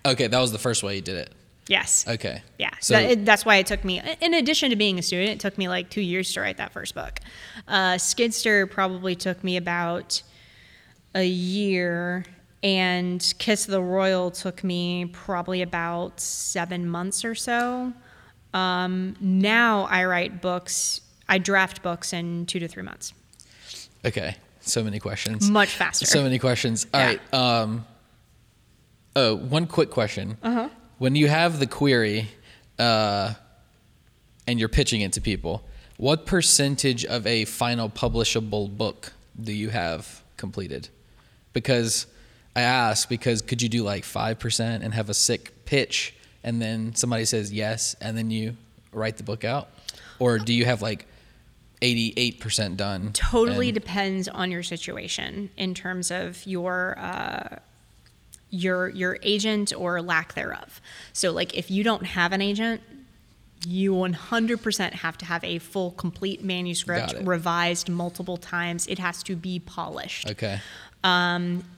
[0.06, 1.34] Okay, that was the first way you did it.
[1.68, 2.06] Yes.
[2.08, 2.42] Okay.
[2.60, 4.02] Yeah, So that, that's why it took me.
[4.20, 6.74] In addition to being a student, it took me like two years to write that
[6.74, 7.20] first book.
[7.68, 10.22] Uh, Skidster probably took me about
[11.16, 12.26] a year,
[12.64, 17.94] and Kiss of the Royal took me probably about seven months or so.
[18.54, 21.02] Um, now I write books.
[21.30, 23.14] I draft books in two to three months.
[24.04, 24.36] okay.
[24.72, 25.50] So many questions.
[25.50, 26.06] Much faster.
[26.06, 26.88] So many questions.
[26.94, 27.08] All Yeah.
[27.08, 27.34] right.
[27.34, 27.86] Um,
[29.18, 30.38] oh, one quick question.
[30.42, 30.70] Uh-huh.
[30.98, 32.30] When you have the query,
[32.80, 33.34] uh,
[34.48, 35.64] and you're pitching it to people,
[35.98, 40.88] what percentage of a final publishable book do you have completed?
[41.54, 42.08] Because
[42.56, 46.96] I ask because could you do like 5% and have a sick pitch and then
[46.96, 48.56] somebody says yes and then you
[48.94, 49.70] write the book out?
[50.18, 51.06] Or do you have like
[51.82, 53.12] 88% done?
[53.14, 57.58] totally and- depends on your situation in terms of your uh,
[58.50, 60.82] your your agent or lack thereof.
[61.14, 62.82] So like if you don't have an agent,
[63.66, 68.88] you 100% have to have a full complete manuscript revised multiple times.
[68.88, 70.30] It has to be polished.
[70.32, 70.60] Okay.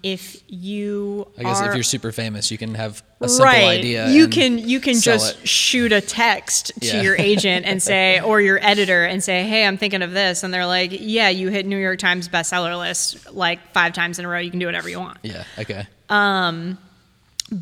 [0.03, 3.79] If you I guess are, if you're super famous, you can have a simple right.
[3.79, 4.09] idea.
[4.09, 5.47] You can you can just it.
[5.47, 7.01] shoot a text to Yeah.
[7.01, 10.53] your agent and say, or your editor and say, "Hey, I'm thinking of this," and
[10.53, 14.27] they're like, "Yeah, you hit New York Times bestseller list like five times in a
[14.27, 14.39] row.
[14.39, 15.45] You can do whatever you want." Yeah.
[15.57, 15.87] Okay.
[16.09, 16.77] Um,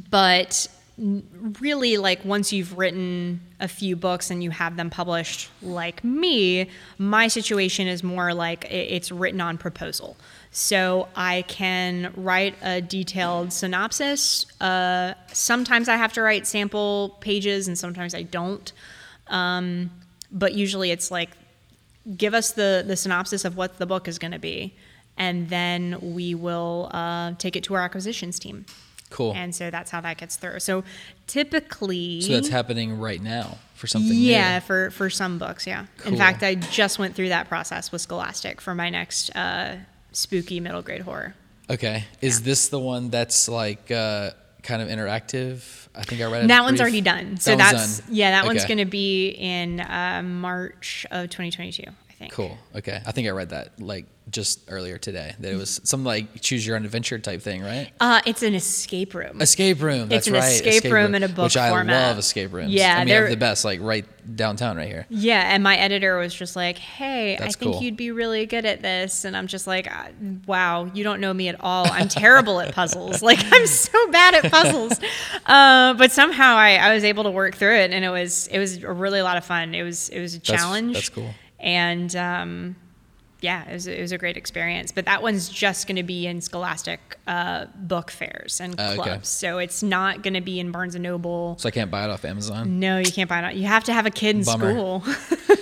[0.09, 0.67] But
[1.01, 6.69] really, like once you've written a few books and you have them published, like me,
[6.97, 10.15] my situation is more like it's written on proposal.
[10.51, 14.45] So I can write a detailed synopsis.
[14.61, 18.71] Uh, sometimes I have to write sample pages, and sometimes I don't.
[19.27, 19.91] Um,
[20.31, 21.29] but usually, it's like
[22.15, 24.75] give us the the synopsis of what the book is going to be,
[25.17, 28.65] and then we will uh, take it to our acquisitions team.
[29.11, 29.33] Cool.
[29.35, 30.59] And so that's how that gets through.
[30.61, 30.83] So
[31.27, 34.61] typically, so that's happening right now for something yeah, new.
[34.61, 35.85] for for some books, yeah.
[35.97, 36.13] Cool.
[36.13, 39.77] In fact, I just went through that process with Scholastic for my next uh,
[40.11, 41.35] spooky middle grade horror.
[41.69, 42.05] Okay.
[42.21, 44.31] Is this the one that's like uh,
[44.63, 45.87] kind of interactive?
[45.95, 46.49] I think I read.
[46.49, 47.37] That one's brief- already done.
[47.37, 48.15] So That that's done.
[48.15, 52.33] yeah, that one's going to be in uh, March of 2022, I think.
[52.33, 52.57] Cool.
[52.75, 53.01] Okay.
[53.05, 55.33] I think I read that like just earlier today.
[55.39, 57.91] That it was some like choose your own adventure type thing, right?
[57.99, 59.41] Uh, it's an escape room.
[59.41, 60.07] Escape room.
[60.09, 60.43] That's an right.
[60.65, 62.09] escape room in a book which I format.
[62.09, 62.71] love escape rooms.
[62.71, 64.05] Yeah, I mean, I have they're- the best like right
[64.35, 65.07] downtown right here.
[65.09, 67.81] Yeah, and my editor was just like, "Hey, That's I think cool.
[67.83, 70.09] you'd be really good at this." And I'm just like, "Uh,
[70.45, 71.87] "Wow, you don't know me at all.
[71.91, 73.21] I'm terrible at puzzles.
[73.31, 74.93] Like I'm so bad at puzzles."
[75.45, 78.59] Uh, but somehow I, I was able to work through it, and it was it
[78.59, 79.73] was a really a lot of fun.
[79.75, 80.93] It was it was a That's- challenge.
[80.93, 81.31] that's cool.
[81.61, 82.75] And um,
[83.39, 84.91] yeah, it was it was a great experience.
[84.91, 89.09] But that one's just going to be in Scholastic uh, book fairs and Uh, clubs,
[89.09, 89.19] okay.
[89.23, 91.55] so it's not going to be in Barnes and Noble.
[91.59, 92.79] So I can't buy it off Amazon.
[92.79, 93.45] No, you can't buy it.
[93.45, 94.71] Off, you have to have a kid in Bummer.
[94.73, 95.03] school.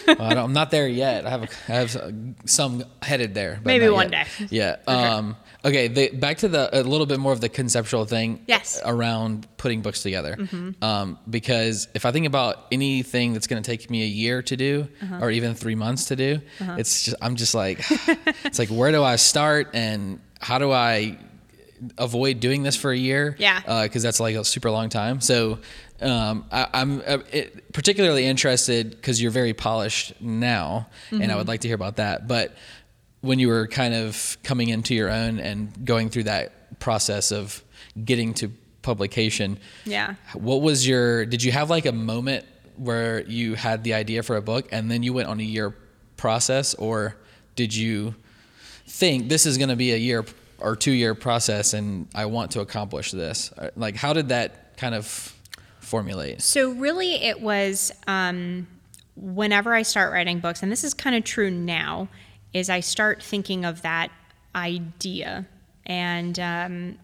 [0.07, 1.25] Well, I don't, I'm not there yet.
[1.27, 2.13] I have a, I have
[2.45, 3.59] some headed there.
[3.63, 4.27] Maybe one yet.
[4.39, 4.47] day.
[4.49, 4.77] Yeah.
[4.87, 5.35] Um,
[5.65, 5.87] okay.
[5.87, 8.43] The, back to the a little bit more of the conceptual thing.
[8.47, 8.79] Yes.
[8.79, 8.89] Mm-hmm.
[8.89, 10.37] Around putting books together.
[10.81, 14.55] Um, because if I think about anything that's going to take me a year to
[14.57, 15.19] do, Uh-huh.
[15.21, 17.79] or even three months to do, it's just I'm just like,
[18.45, 21.17] it's like where do I start and how do I
[21.97, 23.35] avoid doing this for a year.
[23.39, 23.83] Yeah.
[23.83, 25.21] Because that's like a super long time.
[25.21, 25.59] So
[26.01, 27.17] um, I, I'm uh,
[27.73, 31.37] particularly interested because you're very polished now, and I Mm-hmm.
[31.37, 32.27] would like to hear about that.
[32.27, 32.55] But
[33.21, 37.63] when you were kind of coming into your own and going through that process of
[38.05, 38.51] getting to
[38.81, 40.15] publication, Yeah.
[40.33, 41.25] what was your?
[41.25, 42.45] Did you have like a moment
[42.77, 45.75] where you had the idea for a book and then you went on a year
[46.15, 47.15] process, or
[47.55, 48.15] did you
[48.87, 50.23] think this is going to be a year
[50.59, 53.51] or two year process and I want to accomplish this?
[53.57, 55.35] Uh, Like, how did that kind of
[55.81, 56.41] formulate?
[56.41, 58.67] So really, it was um,
[59.17, 62.07] whenever I start writing books, and this is kind of true now,
[62.53, 64.09] is I start thinking of that
[64.55, 65.45] idea,
[65.85, 66.97] and um,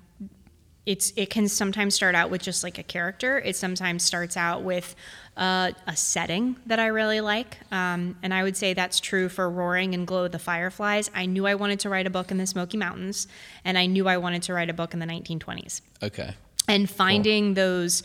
[0.85, 3.39] it's it can sometimes start out with just like a character.
[3.39, 4.95] It sometimes starts out with
[5.37, 9.49] uh, a setting that I really like, um, and I would say that's true for
[9.49, 11.09] Roaring and Glow of the Fireflies.
[11.13, 13.27] I knew I wanted to write a book in the Smoky Mountains,
[13.63, 16.33] and I knew I wanted to write a book in the 1920s Okay.
[16.67, 18.01] and finding those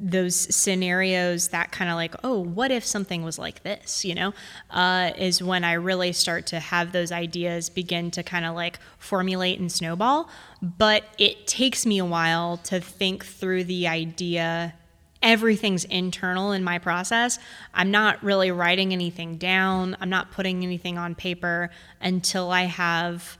[0.00, 4.32] those scenarios that kind of like oh what if something was like this you know?
[4.70, 8.78] Uh, is when i really start to have those ideas begin to kind of like
[8.98, 10.28] formulate and snowball.
[10.60, 14.74] But it takes me a while to think through the idea.
[15.22, 17.38] Everything's internal in my process.
[17.74, 19.96] I'm not really writing anything down.
[20.00, 23.38] I'm not putting anything on paper until i have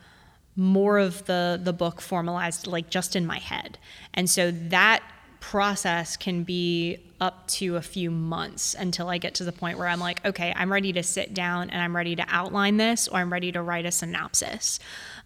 [0.56, 3.78] more of the the book formalized like just in my head.
[4.14, 5.02] And so that
[5.48, 9.88] process can be up to a few months until i get to the point where
[9.88, 13.16] i'm like okay i'm ready to sit down and i'm ready to outline this or
[13.18, 14.78] i'm ready to write a synopsis.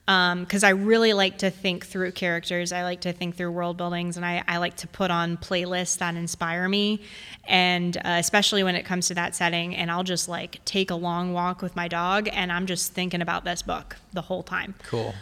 [0.06, 2.70] Because i really like to think through characters.
[2.70, 5.98] I like to think through world buildings and i, I like to put on playlists
[5.98, 7.02] that inspire me.
[7.48, 10.94] And uh, especially when it comes to that setting and i'll just like take a
[10.94, 14.76] long walk with my dog and i'm just thinking about this book the whole time.
[14.84, 15.14] Cool.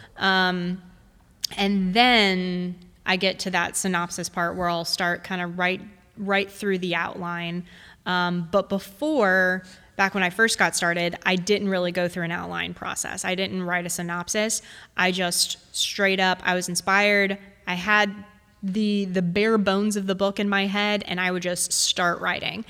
[1.57, 5.81] and then I get to that synopsis part where I'll start kind of right
[6.17, 7.65] right through the outline.
[8.05, 9.63] Um, but before
[9.95, 13.23] back when I first got started, I didn't really go through an outline process.
[13.25, 14.61] I didn't write a synopsis.
[14.97, 17.37] I just straight up, I was inspired.
[17.67, 18.13] I had
[18.63, 22.19] the the bare bones of the book in my head and I would just start
[22.21, 22.65] writing.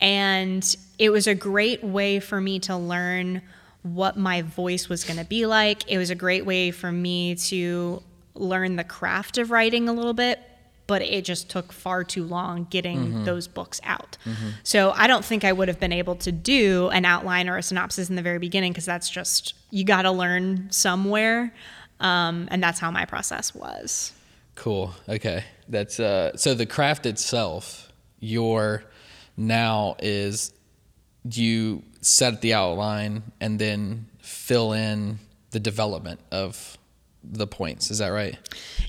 [0.00, 3.42] And it was a great way for me to learn
[3.82, 5.90] what my voice was going to be like.
[5.90, 8.02] It was a great way for me to
[8.34, 10.40] learn the craft of writing a little bit,
[10.86, 13.24] but it just took far too long getting mm-hmm.
[13.24, 14.16] those books out.
[14.24, 14.50] Mm-hmm.
[14.62, 17.62] So I don't think I would have been able to do an outline or a
[17.62, 21.54] synopsis in the very beginning because that's just, you got to learn somewhere.
[22.00, 24.12] Um, and that's how my process was.
[24.54, 24.94] Cool.
[25.08, 25.44] Okay.
[25.68, 27.90] That's uh so the craft itself,
[28.20, 28.84] your
[29.36, 30.52] now is
[31.24, 35.18] you set the outline and then fill in
[35.52, 36.76] the development of
[37.24, 37.90] the points.
[37.90, 38.38] Is that right?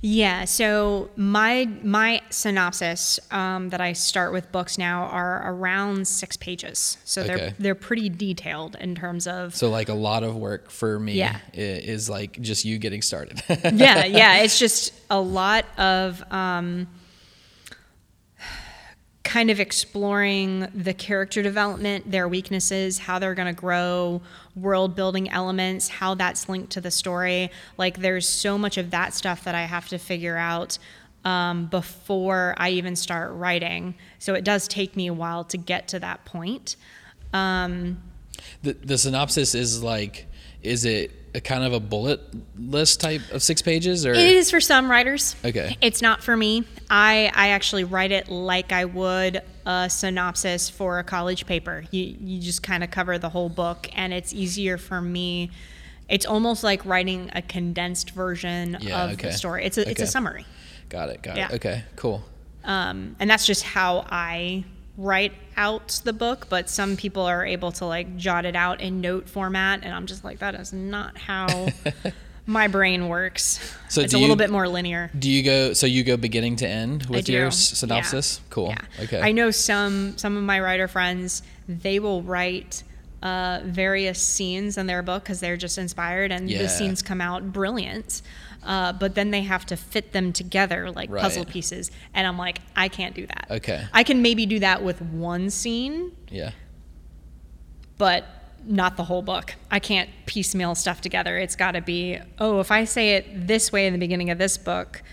[0.02, 0.46] Yeah.
[0.46, 6.98] So my my synopsis um, that I start with books now are around six pages.
[7.06, 7.36] So okay.
[7.36, 9.56] they're they're pretty detailed in terms of.
[9.56, 11.14] So like a lot of work for me.
[11.14, 11.40] Yeah.
[11.54, 13.42] Is like just you getting started.
[13.74, 14.06] yeah.
[14.14, 14.38] Yeah.
[14.40, 16.24] It's just a lot of.
[16.32, 16.88] Um,
[19.24, 24.22] kind of exploring the character development, their weaknesses, how they're going to grow,
[24.56, 27.50] world building elements, how that's linked to the story.
[27.78, 30.78] Like, there's so much of that stuff that I have to figure out
[31.24, 33.96] um, before I even start writing.
[34.20, 36.76] So it does take me a while to get to that point.
[37.32, 38.04] Um,
[38.62, 40.28] the, the synopsis is like,
[40.62, 42.22] is it a kind of a bullet
[42.58, 44.14] list type of six pages or?
[44.14, 45.36] It is for some writers.
[45.44, 45.78] Okay.
[45.82, 46.64] It's not for me.
[46.90, 51.86] I i actually write it like i would a synopsis for a college paper.
[51.92, 55.52] You you just kind of cover the whole book and it's easier for me.
[56.10, 59.30] It's almost like writing a condensed version yeah, of okay.
[59.30, 59.66] the story.
[59.66, 59.92] It's a okay.
[59.92, 60.46] it's a summary.
[60.90, 61.48] Got it got yeah.
[61.48, 62.24] it okay cool.
[62.66, 64.64] Um, and that's just how i
[64.98, 69.02] write out the book, but some people are able to like jot it out in
[69.02, 71.70] note format, and I'm just like, that is not how
[72.46, 73.60] my brain works.
[73.90, 75.10] So it's a little you, bit more linear.
[75.18, 75.74] Do you go?
[75.74, 78.40] So you go beginning to end with your synopsis?
[78.40, 78.50] Yeah.
[78.50, 78.68] Cool.
[78.70, 79.04] Yeah.
[79.04, 79.22] Okay.
[79.22, 82.84] I know some some of my writer friends they will write.
[83.22, 86.62] Uh, various scenes in their book because they're just inspired and yeah.
[86.62, 88.22] the scenes come out brilliant
[88.66, 91.22] uh, but then they have to fit them together like right.
[91.22, 91.92] puzzle pieces.
[92.14, 93.48] And I'm like, I can't do that.
[93.50, 93.86] Okay.
[93.94, 96.12] I can maybe do that with one scene.
[96.30, 96.52] Yeah.
[97.98, 98.26] But
[98.66, 99.56] not the whole book.
[99.70, 101.38] I can't piecemeal stuff together.
[101.38, 104.38] It's got to be, oh, if I say it this way in the beginning of
[104.38, 105.04] this book,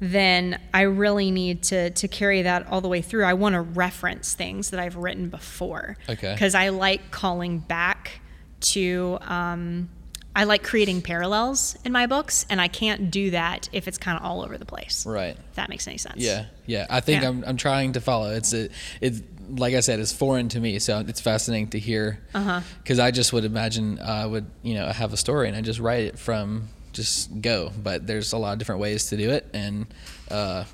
[0.00, 3.24] then I really need to to carry that all the way through.
[3.24, 5.96] I want to reference things that I've written before.
[6.08, 6.32] Okay.
[6.34, 8.20] Because I like calling back
[8.60, 9.88] to um,
[10.36, 14.18] I like creating parallels in my books, and I can't do that if it's kind
[14.18, 15.06] of all over the place.
[15.06, 15.34] Right.
[15.34, 16.18] If that makes any sense.
[16.18, 16.86] Yeah, yeah.
[16.90, 17.28] I think yeah.
[17.30, 18.30] I'm, I'm trying to follow.
[18.34, 18.68] It's a,
[19.00, 22.20] it's like I said, it's foreign to me, so it's fascinating to hear.
[22.32, 23.02] Because uh-huh.
[23.02, 26.04] I just would imagine I would you know have a story and I just write
[26.04, 29.86] it from just go, but there's a lot of different ways to do it, and
[30.30, 30.64] uh,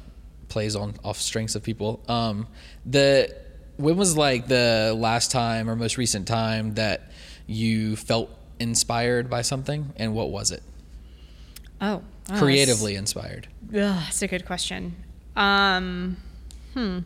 [0.49, 2.03] plays on off strengths of people.
[2.09, 2.49] Um,
[2.85, 3.33] the
[3.77, 7.13] when was like the last time or most recent time that
[7.47, 8.29] you felt
[8.63, 10.63] inspired by something, and what was it?
[11.81, 13.49] Oh, oh creatively inspired.
[13.69, 14.95] Ugh, that's a good question.
[15.37, 16.17] Um,
[16.75, 17.01] hmm.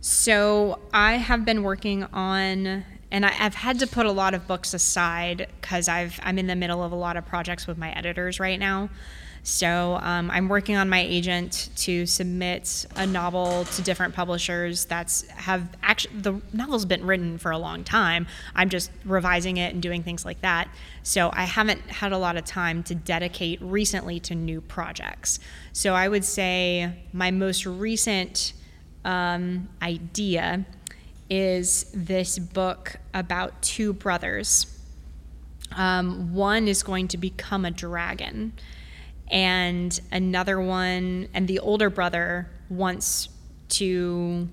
[0.00, 4.46] So I have been working on, and I, have had to put a lot of
[4.46, 7.90] books aside because I've I'm in the middle of a lot of projects with my
[7.92, 8.88] editors right now.
[9.46, 15.24] So um, I'm working on my agent to submit a novel to different publishers that's
[15.28, 18.26] have actually the novel's been written for a long time.
[18.56, 20.68] I'm just revising it and doing things like that.
[21.04, 25.38] So I haven't had a lot of time to dedicate recently to new projects.
[25.72, 28.52] So I would say my most recent
[29.04, 30.66] um, idea
[31.30, 34.66] is this book about two brothers.
[35.70, 38.52] Um, one is going to become a dragon
[39.28, 43.28] and another one, and the older brother wants
[43.68, 44.48] to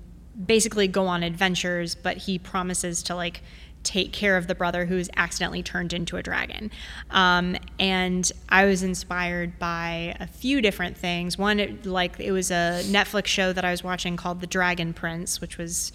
[0.45, 3.41] basically go on adventures, but he promises to like
[3.83, 6.71] take care of the brother who's accidentally turned into a dragon.
[7.12, 11.38] Um, and I was inspired by a few different things.
[11.38, 14.93] One, it, like it was a Netflix show that I was watching called The Dragon
[14.93, 15.91] Prince, which was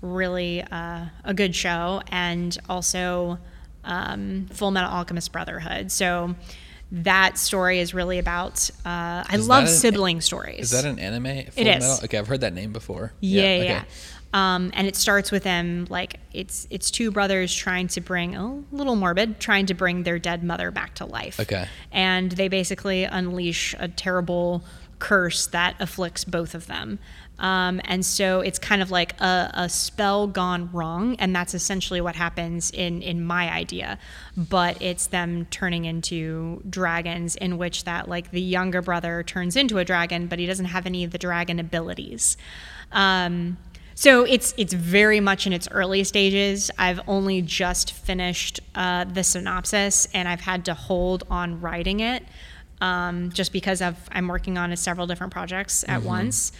[0.00, 3.38] really uh, a good show, and also
[3.84, 5.92] um, Fullmetal Alchemist Brotherhood.
[5.92, 6.34] So
[6.92, 8.70] that story is really about.
[8.84, 10.60] Uh, I is love sibling stories.
[10.60, 11.24] Is that an anime?
[11.24, 11.82] Full it is.
[11.82, 12.04] Metal?
[12.04, 13.12] Okay, I've heard that name before.
[13.20, 13.58] Yeah, yeah.
[13.58, 13.66] Okay.
[13.66, 13.84] yeah.
[14.32, 18.62] Um, and it starts with them like it's it's two brothers trying to bring a
[18.70, 21.40] little morbid, trying to bring their dead mother back to life.
[21.40, 21.66] Okay.
[21.90, 24.62] And they basically unleash a terrible
[24.98, 26.98] curse that afflicts both of them.
[27.38, 32.00] Um, and so it's kind of like a, a, spell gone wrong, and that's essentially
[32.00, 33.98] what happens in in my idea.
[34.36, 39.76] But it's them turning into dragons, in which that like the younger brother turns into
[39.76, 42.38] a dragon, but he doesn't have any of the dragon abilities.
[42.90, 43.58] Um,
[43.94, 46.70] so it's it's very much in its early stages.
[46.78, 52.22] I've only just finished uh, the synopsis, and I've had to hold on writing it
[52.80, 56.08] um, just because i am working on several different projects at mm-hmm.
[56.08, 56.52] once.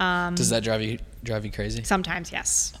[0.00, 1.82] Um, Does that drive you drive you crazy?
[1.82, 2.72] Sometimes, yes.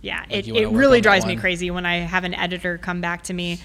[0.00, 3.22] Yeah, like it, it really drives me crazy when I have an editor come back
[3.24, 3.58] to me,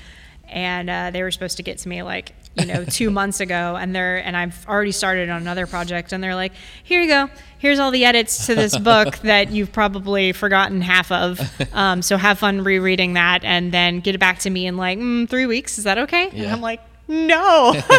[0.47, 3.75] and uh, they were supposed to get to me like you know two months ago,
[3.75, 6.53] and they're and I've already started on another project, and they're like,
[6.83, 11.11] here you go, here's all the edits to this book that you've probably forgotten half
[11.11, 11.39] of.
[11.71, 14.97] Um, so have fun rereading that, and then get it back to me in like
[14.97, 15.77] mm, three weeks.
[15.77, 16.29] Is that okay?
[16.33, 16.43] Yeah.
[16.43, 17.73] And I'm like, no,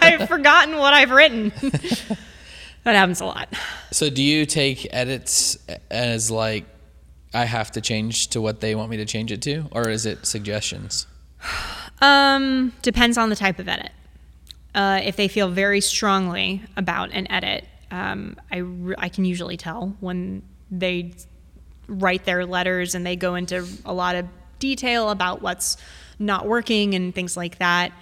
[0.00, 1.52] I've forgotten what I've written.
[2.84, 3.52] that happens a lot.
[3.90, 5.58] So do you take edits
[5.90, 6.64] as like
[7.34, 10.06] I have to change to what they want me to change it to, or is
[10.06, 11.06] it suggestions?
[12.02, 13.90] Um, depends on the type of edit.
[14.74, 19.58] Uh, if they feel very strongly about an edit, um, I, re- I can usually
[19.58, 20.40] tell when
[20.70, 21.12] they
[21.88, 24.26] write their letters and they go into a lot of
[24.58, 25.76] detail about what's
[26.18, 27.92] not working and things like that.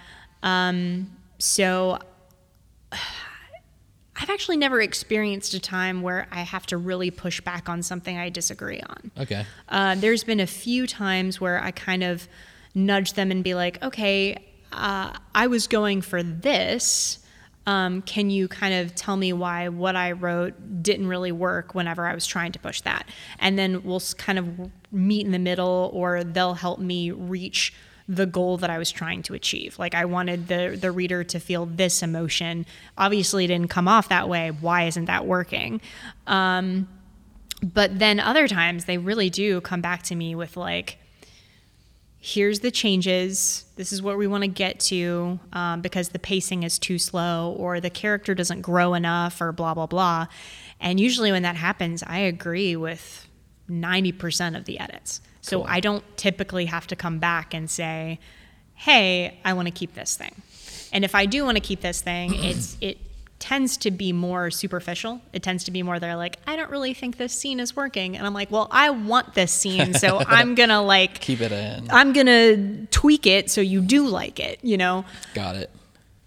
[0.43, 1.99] Um, so
[2.91, 8.17] I've actually never experienced a time where I have to really push back on something
[8.17, 9.11] I disagree on.
[9.17, 9.45] Okay.
[9.69, 12.27] Uh, there's been a few times where I kind of
[12.75, 17.19] nudge them and be like, okay, uh, I was going for this.
[17.65, 22.05] Um, can you kind of tell me why what I wrote didn't really work whenever
[22.05, 23.07] I was trying to push that?
[23.39, 27.73] And then we'll kind of meet in the middle, or they'll help me reach
[28.09, 29.77] the goal that I was trying to achieve.
[29.77, 32.65] Like I wanted the the reader to feel this emotion.
[32.97, 34.49] Obviously, it didn't come off that way.
[34.49, 35.79] Why isn't that working?
[36.25, 36.89] Um,
[37.61, 40.97] but then other times they really do come back to me with like,
[42.19, 43.65] here's the changes.
[43.75, 47.53] This is what we want to get to um, because the pacing is too slow
[47.57, 50.25] or the character doesn't grow enough or blah blah blah.
[50.79, 53.27] And usually when that happens, I agree with
[53.69, 55.21] 90% of the edits.
[55.49, 55.67] So cool.
[55.67, 58.19] I don't typically have to come back and say,
[58.75, 60.41] "Hey, I want to keep this thing."
[60.91, 62.97] And if I do want to keep this thing, it's it
[63.39, 65.21] tends to be more superficial.
[65.31, 68.15] It tends to be more they're like, "I don't really think this scene is working."
[68.15, 71.51] And I'm like, "Well, I want this scene, so I'm going to like keep it
[71.51, 71.89] in.
[71.89, 75.71] I'm going to tweak it so you do like it, you know?" Got it.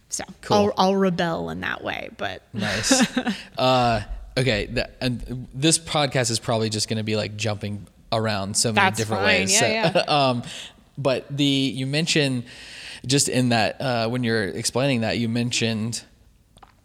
[0.09, 0.57] So, cool.
[0.57, 3.16] I'll, I'll rebel in that way, but Nice.
[3.57, 4.03] uh
[4.37, 4.68] okay,
[5.01, 8.99] and this podcast is probably just going to be like jumping around so many That's
[8.99, 9.41] different fine.
[9.41, 9.61] ways.
[9.61, 9.99] Yeah, yeah.
[10.09, 10.43] um,
[10.99, 12.45] but the you mentioned
[13.07, 16.05] just in that uh, when you're explaining that you mentioned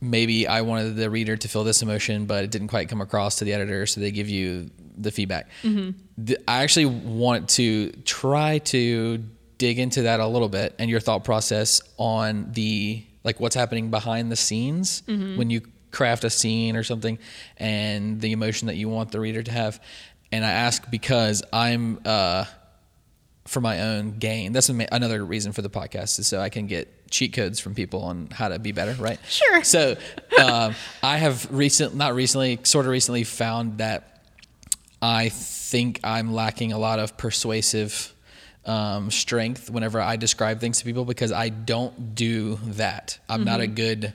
[0.02, 3.38] maybe I wanted the reader to feel this emotion, but it didn't quite come across
[3.38, 5.50] to the editor, so they give you the feedback.
[5.64, 5.92] Mm-hmm.
[6.18, 9.24] The, I actually want to try to
[9.58, 13.90] dig into that a little bit and your thought process on the like what's happening
[13.90, 15.36] behind the scenes mm-hmm.
[15.38, 15.62] when you
[15.92, 17.18] craft a scene or something
[17.58, 19.82] and the emotion that you want the reader to have
[20.32, 22.46] and I ask because I'm uh,
[23.48, 24.52] for my own gain.
[24.52, 28.04] That's another reason for the podcast is so I can get cheat codes from people
[28.04, 29.20] on how to be better, right?
[29.28, 29.64] Sure.
[29.64, 29.96] So
[30.42, 34.22] um, I have recent, not recently, sort of recently found that
[35.02, 38.14] I think I'm lacking a lot of persuasive
[38.66, 43.18] um, strength whenever I describe things to people because I don't do that.
[43.30, 43.46] I'm mm-hmm.
[43.46, 43.76] not a mm-hmm.
[43.76, 44.14] good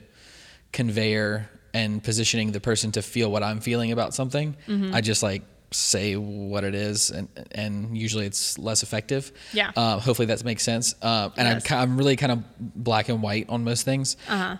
[0.71, 4.55] conveyor and positioning the person to feel what I'm feeling about something.
[4.67, 4.93] Mm-hmm.
[4.93, 5.41] I just like
[5.73, 9.31] say what it is, and and usually it's less effective.
[9.51, 9.71] Yeah.
[9.75, 10.95] Uh, hopefully that makes sense.
[11.01, 11.71] Uh, and yes.
[11.71, 14.17] I'm I'm really kind of black and white on most things.
[14.27, 14.57] Uh huh.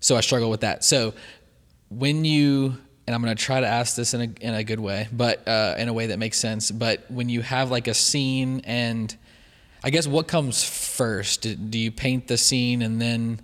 [0.00, 0.84] So I struggle with that.
[0.84, 1.14] So
[1.90, 4.80] when you and I'm going to try to ask this in a in a good
[4.80, 6.70] way, but uh, in a way that makes sense.
[6.70, 9.14] But when you have like a scene, and
[9.82, 11.70] I guess what comes first?
[11.70, 13.40] Do you paint the scene and then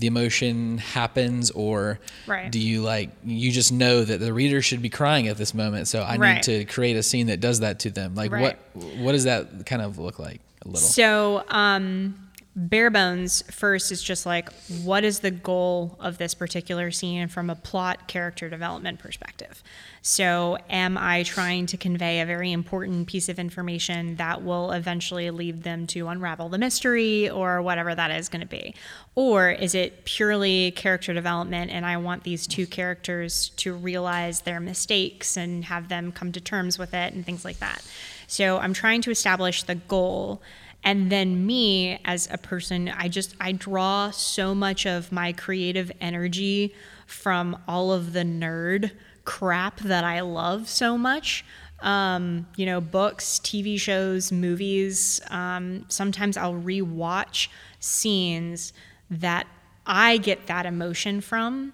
[0.00, 2.50] the emotion happens or right.
[2.50, 5.86] do you like you just know that the reader should be crying at this moment
[5.86, 6.34] so i right.
[6.34, 8.58] need to create a scene that does that to them like right.
[8.74, 13.92] what what does that kind of look like a little so um bare bones first
[13.92, 18.48] is just like what is the goal of this particular scene from a plot character
[18.48, 19.62] development perspective?
[20.02, 25.30] So am i trying to convey a very important piece of information that will eventually
[25.30, 28.74] lead them to unravel the mystery or whatever that is going to be?
[29.14, 34.58] Or is it purely character development and i want these two characters to realize their
[34.58, 37.84] mistakes and have them come to terms with it and things like that?
[38.26, 40.42] So i'm trying to establish the goal
[40.82, 45.90] and then me as a person i just i draw so much of my creative
[46.00, 46.74] energy
[47.06, 48.90] from all of the nerd
[49.24, 51.44] crap that I love so much.
[51.80, 55.20] Um, you know, books, TV shows, movies.
[55.30, 58.72] Um, sometimes I'll rewatch scenes
[59.10, 59.46] that
[59.86, 61.72] I get that emotion from,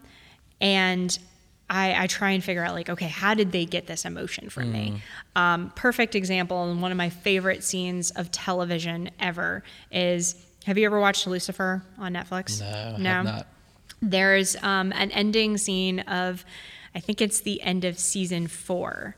[0.61, 1.19] and
[1.69, 4.69] I, I, try and figure out like, okay, how did they get this emotion from
[4.69, 4.73] mm.
[4.73, 5.03] me?
[5.35, 10.37] Um, perfect example, and one of my favorite scenes of television ever is.
[10.65, 12.61] Have you ever watched Lucifer on Netflix?
[12.61, 13.23] No, no.
[13.23, 13.47] not.
[14.03, 16.45] There's um, an ending scene of,
[16.95, 19.17] I think it's the end of season four,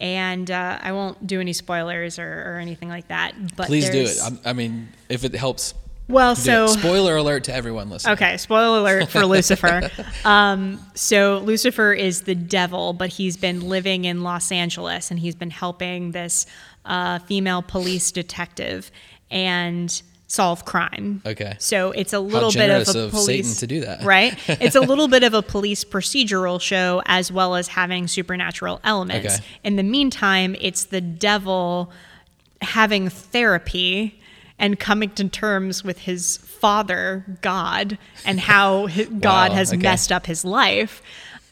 [0.00, 3.34] and uh, I won't do any spoilers or, or anything like that.
[3.56, 4.18] But please do it.
[4.20, 5.74] I, I mean, if it helps
[6.08, 8.14] well, so spoiler alert to everyone listening.
[8.14, 9.90] Okay, spoiler alert for Lucifer.
[10.24, 15.34] Um, so Lucifer is the devil, but he's been living in Los Angeles and he's
[15.34, 16.46] been helping this
[16.84, 18.90] uh, female police detective
[19.30, 21.22] and solve crime.
[21.26, 21.56] Okay.
[21.58, 24.38] So it's a little bit of a of police Satan to do that, right?
[24.48, 29.34] It's a little bit of a police procedural show as well as having supernatural elements.
[29.34, 29.44] Okay.
[29.64, 31.90] In the meantime, it's the devil
[32.62, 34.21] having therapy
[34.58, 38.86] and coming to terms with his father, God, and how
[39.20, 39.82] God wow, has okay.
[39.82, 41.02] messed up his life.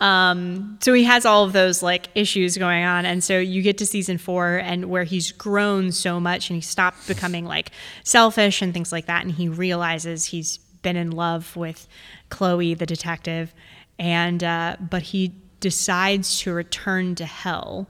[0.00, 3.78] Um, so he has all of those like issues going on, and so you get
[3.78, 7.70] to season four, and where he's grown so much, and he stopped becoming like
[8.02, 11.86] selfish and things like that, and he realizes he's been in love with
[12.30, 13.52] Chloe, the detective,
[13.98, 17.86] and uh, but he decides to return to hell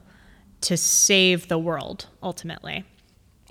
[0.59, 2.83] to save the world ultimately.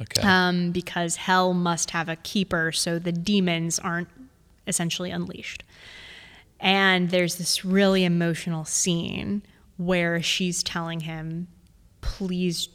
[0.01, 0.23] Okay.
[0.23, 4.09] Um, because hell must have a keeper so the demons aren't
[4.67, 5.63] essentially unleashed.
[6.59, 9.43] And there's this really emotional scene
[9.77, 11.49] where she's telling him,
[12.01, 12.69] please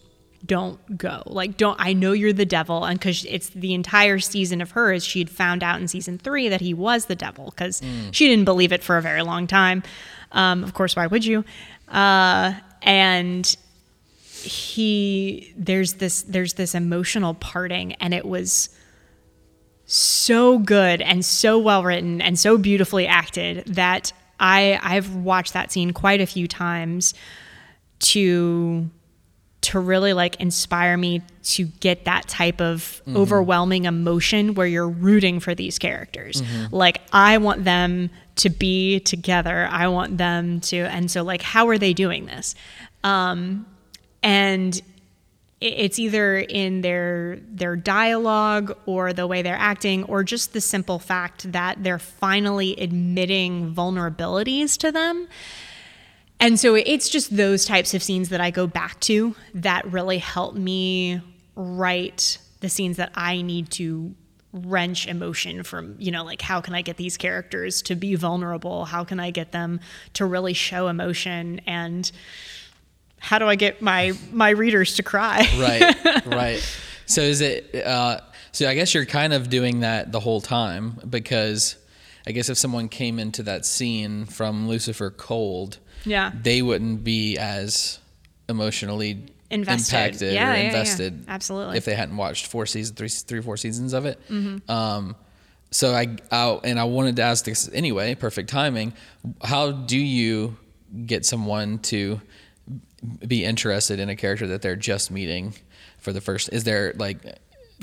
[0.45, 1.23] don't go.
[1.25, 2.83] Like, don't, I know you're the devil.
[2.83, 6.61] And because it's the entire season of hers, she'd found out in season three that
[6.61, 8.09] he was the devil because mm.
[8.11, 9.83] she didn't believe it for a very long time.
[10.31, 11.45] Um, of course, why would you?
[11.87, 13.55] Uh, and
[14.45, 18.69] he there's this there's this emotional parting and it was
[19.85, 25.71] so good and so well written and so beautifully acted that I I've watched that
[25.71, 27.13] scene quite a few times
[27.99, 28.89] to
[29.61, 33.17] to really like inspire me to get that type of mm-hmm.
[33.17, 36.41] overwhelming emotion where you're rooting for these characters.
[36.41, 36.75] Mm-hmm.
[36.75, 39.67] Like I want them to be together.
[39.71, 42.55] I want them to and so like how are they doing this?
[43.03, 43.65] Um
[44.25, 44.81] and
[45.61, 50.99] it's either in their their dialogue or the way they're acting or just the simple
[50.99, 55.27] fact that they're finally admitting vulnerabilities to them
[56.39, 60.17] and so it's just those types of scenes that I go back to that really
[60.17, 61.21] help me
[61.55, 64.13] write the scenes that I need to
[64.51, 68.85] wrench emotion from, you know, like how can I get these characters to be vulnerable?
[68.85, 69.79] How can I get them
[70.13, 72.11] to really show emotion and
[73.25, 75.47] how do I get my my readers to cry?
[75.57, 76.77] right, right.
[77.07, 77.73] So is it?
[77.73, 78.19] Uh,
[78.51, 81.75] so I guess you're kind of doing that the whole time because
[82.27, 87.39] I guess if someone came into that scene from Lucifer cold, yeah, they wouldn't be
[87.39, 87.97] as
[88.47, 89.95] emotionally invested.
[89.95, 91.23] impacted yeah, or yeah, invested.
[91.25, 91.77] Yeah, absolutely.
[91.77, 94.21] If they hadn't watched four seasons, three, three, four seasons of it.
[94.29, 94.69] Mm-hmm.
[94.69, 95.15] Um,
[95.71, 98.13] so I, I, and I wanted to ask this anyway.
[98.13, 98.93] Perfect timing.
[99.43, 100.57] How do you
[101.07, 102.21] get someone to
[103.05, 105.53] be interested in a character that they're just meeting
[105.99, 107.17] for the first is there like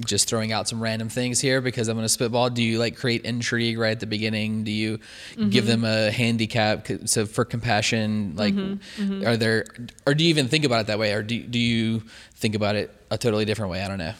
[0.05, 2.51] just throwing out some random things here because I'm going to spitball.
[2.51, 4.64] Do you like create intrigue right at the beginning?
[4.64, 5.51] Do you mm-hmm.
[5.51, 8.35] give them a handicap so for compassion?
[8.37, 9.03] Like, mm-hmm.
[9.03, 9.27] Mm-hmm.
[9.27, 9.66] are there,
[10.07, 12.03] or do you even think about it that way, or do do you
[12.35, 13.83] think about it a totally different way?
[13.83, 14.14] I don't know.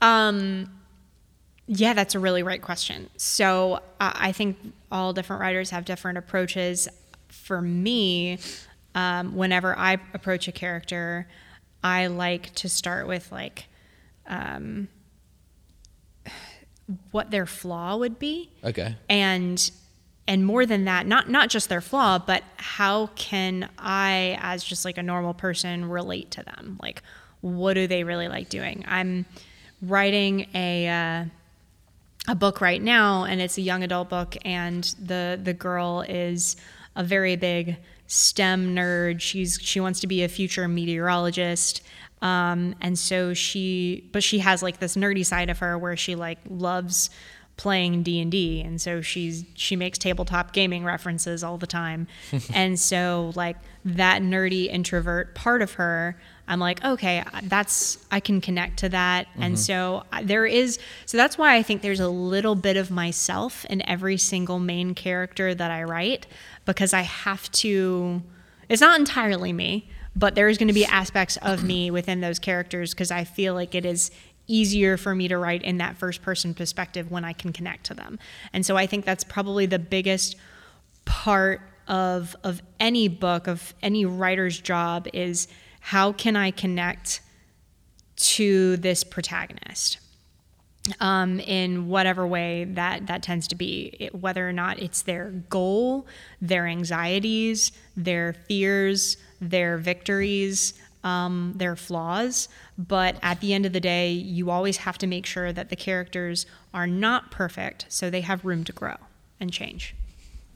[0.00, 0.70] Um,
[1.66, 3.10] yeah, that's a really right question.
[3.16, 4.56] So uh, I think
[4.90, 6.88] all different writers have different approaches.
[7.28, 8.38] For me,
[8.94, 11.26] um, whenever I approach a character,
[11.82, 13.66] I like to start with like
[14.26, 14.88] um,
[17.10, 18.50] what their flaw would be.
[18.64, 18.96] Okay.
[19.08, 19.70] And
[20.28, 24.84] and more than that, not not just their flaw, but how can I, as just
[24.84, 26.78] like a normal person, relate to them?
[26.80, 27.02] Like,
[27.40, 28.84] what do they really like doing?
[28.86, 29.26] I'm
[29.80, 30.88] writing a.
[30.88, 31.24] Uh,
[32.28, 36.54] a book right now and it's a young adult book and the the girl is
[36.94, 37.76] a very big
[38.12, 39.22] STEM nerd.
[39.22, 41.80] She's she wants to be a future meteorologist.
[42.20, 46.14] Um, and so she but she has like this nerdy side of her where she
[46.14, 47.08] like loves
[47.56, 52.06] playing D&D and so she's she makes tabletop gaming references all the time.
[52.54, 58.40] and so like that nerdy introvert part of her I'm like, okay, that's I can
[58.40, 59.26] connect to that.
[59.28, 59.42] Mm-hmm.
[59.42, 63.64] And so there is so that's why I think there's a little bit of myself
[63.66, 66.26] in every single main character that I write
[66.64, 68.22] because I have to
[68.68, 72.92] It's not entirely me, but there's going to be aspects of me within those characters
[72.92, 74.10] because I feel like it is
[74.48, 77.94] easier for me to write in that first person perspective when I can connect to
[77.94, 78.18] them.
[78.52, 80.36] And so I think that's probably the biggest
[81.04, 85.48] part of of any book of any writer's job is
[85.82, 87.20] how can I connect
[88.16, 89.98] to this protagonist
[91.00, 95.30] um, in whatever way that that tends to be, it, whether or not it's their
[95.50, 96.06] goal,
[96.40, 102.48] their anxieties, their fears, their victories, um, their flaws.
[102.78, 105.76] But at the end of the day, you always have to make sure that the
[105.76, 108.96] characters are not perfect, so they have room to grow
[109.40, 109.96] and change.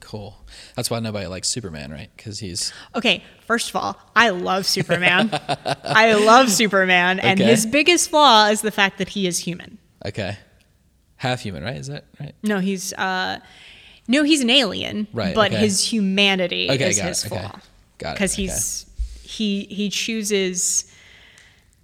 [0.07, 0.37] Cool.
[0.77, 2.09] That's why nobody likes Superman, right?
[2.15, 5.29] Because he's Okay, first of all, I love Superman.
[5.83, 7.49] I love Superman, and Okay.
[7.49, 9.77] his biggest flaw is the fact that he is human.
[10.05, 10.37] okay,
[11.17, 11.75] half human, right?
[11.75, 12.33] Is that right?
[12.41, 13.39] No, he's uh,
[14.07, 15.07] no, he's an alien.
[15.11, 15.59] Right, But okay.
[15.59, 17.39] his humanity Okay, is it, his okay.
[17.41, 17.59] flaw.
[17.97, 18.85] Got it, Because he's
[19.23, 20.89] he he chooses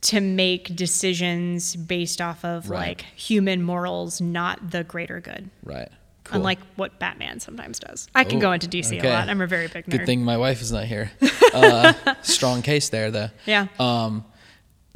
[0.03, 2.79] to make decisions based off of Right.
[2.87, 5.49] like human morals, not the greater good.
[5.61, 5.89] Right.
[6.25, 6.37] Cool.
[6.37, 8.07] Unlike what Batman sometimes does.
[8.15, 9.09] I can Oh, go into DC okay.
[9.09, 9.27] a lot.
[9.29, 9.89] I'm a very big nerd.
[9.91, 11.11] Good thing my wife is not here.
[11.53, 11.93] Uh,
[12.23, 13.29] strong case there, though.
[13.45, 13.67] Yeah.
[13.77, 14.25] Um,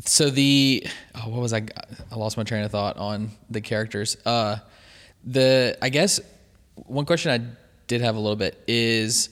[0.04, 1.68] so the oh, what was I?
[2.12, 4.18] I lost my train of thought on the characters.
[4.26, 4.56] Uh,
[5.24, 6.20] the I guess
[6.74, 7.46] one question I
[7.86, 9.30] did have a little bit is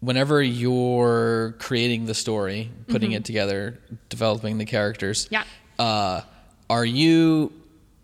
[0.00, 3.78] whenever you're creating the story, putting it together,
[4.10, 5.24] developing the characters.
[5.30, 5.34] Mm-hmm.
[5.34, 5.44] Yeah.
[5.84, 6.20] Uh,
[6.68, 7.52] are you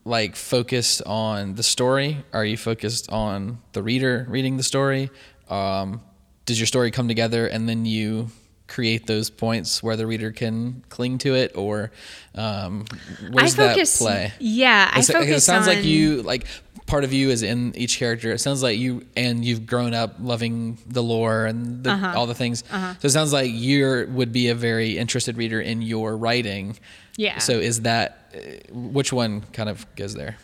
[0.04, 2.24] like focused on the story?
[2.32, 5.10] Are you focused on the reader reading the story?
[5.48, 6.00] Um,
[6.46, 8.28] does your story come together and then you
[8.66, 11.90] create those points where the reader can cling to it, or
[12.34, 12.84] um,
[13.30, 14.32] where's I focus, that play?
[14.40, 16.46] Yeah, I focus it sounds on, like you like
[16.86, 18.32] part of you is in each character.
[18.32, 22.14] It sounds like you and you've grown up loving the lore and the, Uh-huh.
[22.16, 22.64] all the things.
[22.70, 26.76] So it sounds like you would be a very interested reader in your writing.
[27.16, 27.38] Yeah.
[27.38, 28.38] So is that uh,
[28.72, 30.36] which one kind of goes there?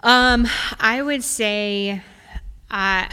[0.00, 0.46] Um,
[0.80, 2.02] I would say
[2.70, 3.08] I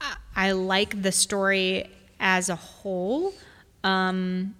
[0.00, 1.90] I- I like the story
[2.20, 3.34] as a whole.
[3.84, 4.54] Um,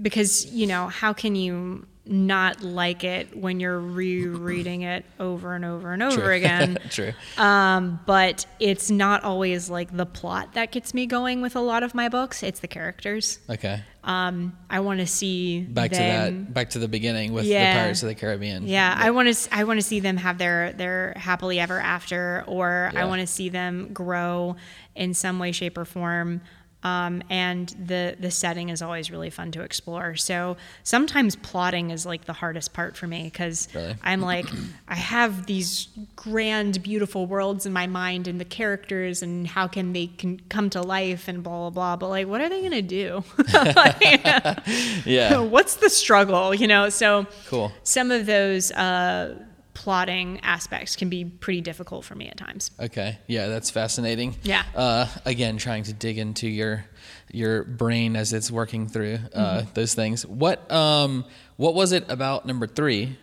[0.00, 5.64] because you know how can you not like it when you're rereading it over and
[5.64, 6.30] over and over True.
[6.34, 6.78] again?
[6.90, 7.12] True.
[7.36, 11.82] Um, but it's not always like the plot that gets me going with a lot
[11.82, 12.42] of my books.
[12.42, 13.38] It's the characters.
[13.50, 13.82] Okay.
[14.04, 16.54] Um, I want to see Back to that.
[16.54, 17.74] Back to the beginning with Yeah.
[17.74, 18.66] the Pirates of the Caribbean.
[18.66, 19.54] Yeah, I want to.
[19.54, 23.02] I want to see them have their their happily ever after, or Yeah.
[23.02, 24.56] I want to see them grow
[24.94, 26.40] in some way, shape, or form.
[26.84, 30.14] Um, and the the setting is always really fun to explore.
[30.14, 33.96] So sometimes plotting is like the hardest part for me because Really?
[34.02, 34.46] I'm like
[34.88, 39.92] I have these grand, beautiful worlds in my mind and the characters and how can
[39.92, 41.96] they can come to life and blah blah blah.
[41.96, 43.24] But like, what are they gonna do?
[45.04, 45.38] Yeah.
[45.54, 46.54] what's the struggle?
[46.54, 47.72] You know, so Cool.
[47.82, 49.34] some of those uh,
[49.78, 52.72] plotting aspects can be pretty difficult for me at times.
[52.80, 53.16] Okay.
[53.28, 54.34] Yeah, that's fascinating.
[54.42, 54.64] Yeah.
[54.74, 56.84] Uh, again, trying to dig into your
[57.30, 59.70] your brain as it's working through uh, Mm-hmm.
[59.74, 60.26] those things.
[60.26, 61.24] What um
[61.56, 63.16] what was it about number three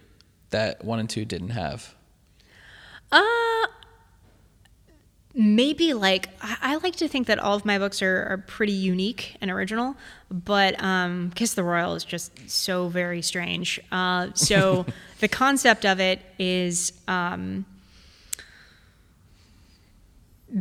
[0.51, 1.93] that one and two didn't have?
[3.11, 3.21] Uh,
[5.35, 8.71] maybe like I, I like to think that all of my books are, are pretty
[8.73, 9.95] unique and original,
[10.31, 13.79] but um, Kiss the Royal is just so very strange.
[13.91, 14.85] Uh, so
[15.19, 16.93] the concept of it is.
[17.07, 17.65] Um,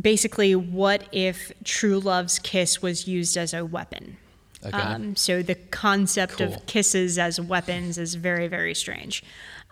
[0.01, 4.17] basically what if true love's kiss was used as a weapon
[4.65, 4.75] Okay.
[4.77, 6.47] um, so the concept Cool.
[6.55, 9.23] of kisses as weapons is very very strange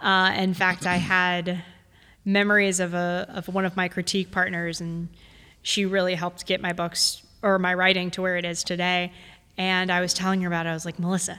[0.02, 1.64] uh, in fact i had
[2.26, 5.10] memories of a of one of my critique partners and
[5.62, 9.12] she really helped get my books or my writing to where it is today.
[9.58, 10.70] And i was telling her about it.
[10.70, 11.38] I was like melissa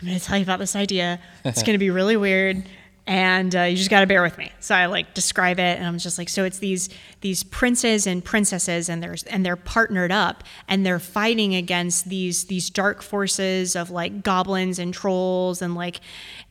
[0.00, 1.20] i'm going to tell you about this idea.
[1.44, 2.64] It's going to be really weird
[3.06, 4.50] and uh, you just got to bear with me.
[4.60, 6.88] So I like describe it, and I'm just like, so it's these
[7.20, 12.44] these princes and princesses, and there's and they're partnered up, and they're fighting against these
[12.44, 16.00] these dark forces of like goblins and trolls, and like,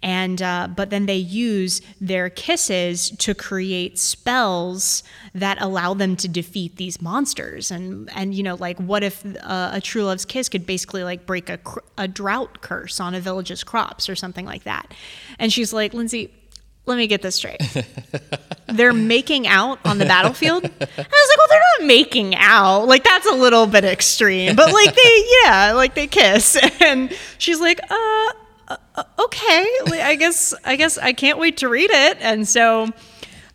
[0.03, 5.01] and uh, but then they use their kisses to create spells
[5.33, 9.71] that allow them to defeat these monsters, and and you know like what if uh,
[9.73, 11.59] a true love's kiss could basically like break a
[11.97, 14.93] a drought curse on a village's crops or something like that,
[15.39, 16.31] and she's like, Lindsey
[16.85, 17.61] let me get this straight.
[18.67, 20.63] they're making out on the battlefield.
[20.63, 20.97] And I was like,
[21.37, 22.87] well, they're not making out.
[22.87, 26.57] Like that's a little bit extreme, but like they, yeah, like they kiss.
[26.81, 28.31] And she's like, uh,
[28.67, 29.65] uh, okay,
[30.01, 32.17] I guess, I guess I can't wait to read it.
[32.19, 32.89] And so,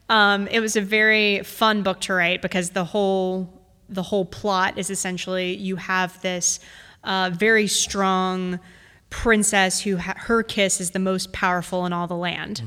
[0.09, 3.53] um, it was a very fun book to write because the whole,
[3.91, 6.61] the whole plot is essentially you have this.
[7.05, 8.59] uh, very strong
[9.11, 12.63] princess who ha- her kiss is the most powerful in all the land.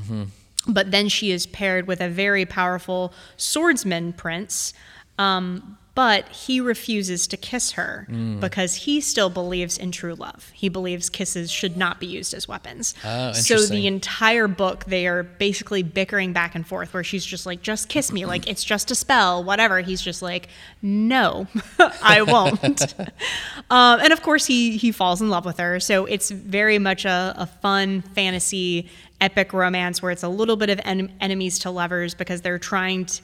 [0.66, 4.72] But then she is paired with a very powerful swordsman prince.
[5.18, 8.06] Um, but he refuses to kiss her
[8.40, 10.50] because he still believes in true love.
[10.54, 12.94] He believes kisses should not be used as weapons.
[13.04, 17.44] Oh, so the entire book, they are basically bickering back and forth, where she's just
[17.44, 20.48] like, "Just kiss me, like it's just a spell, whatever." He's just like,
[20.80, 21.46] "No,
[22.02, 22.94] I won't."
[23.70, 25.78] um, and of course, he he falls in love with her.
[25.78, 28.88] So it's very much a, a fun fantasy
[29.22, 33.06] epic romance where it's a little bit of en- enemies to lovers because they're trying
[33.06, 33.22] to,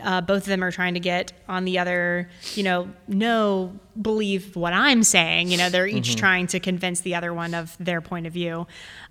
[0.00, 4.54] uh, both of them are trying to get on the other, you know, no, believe
[4.54, 5.50] what I'm saying.
[5.50, 8.66] You know, they're each trying to convince the other one of their point of view.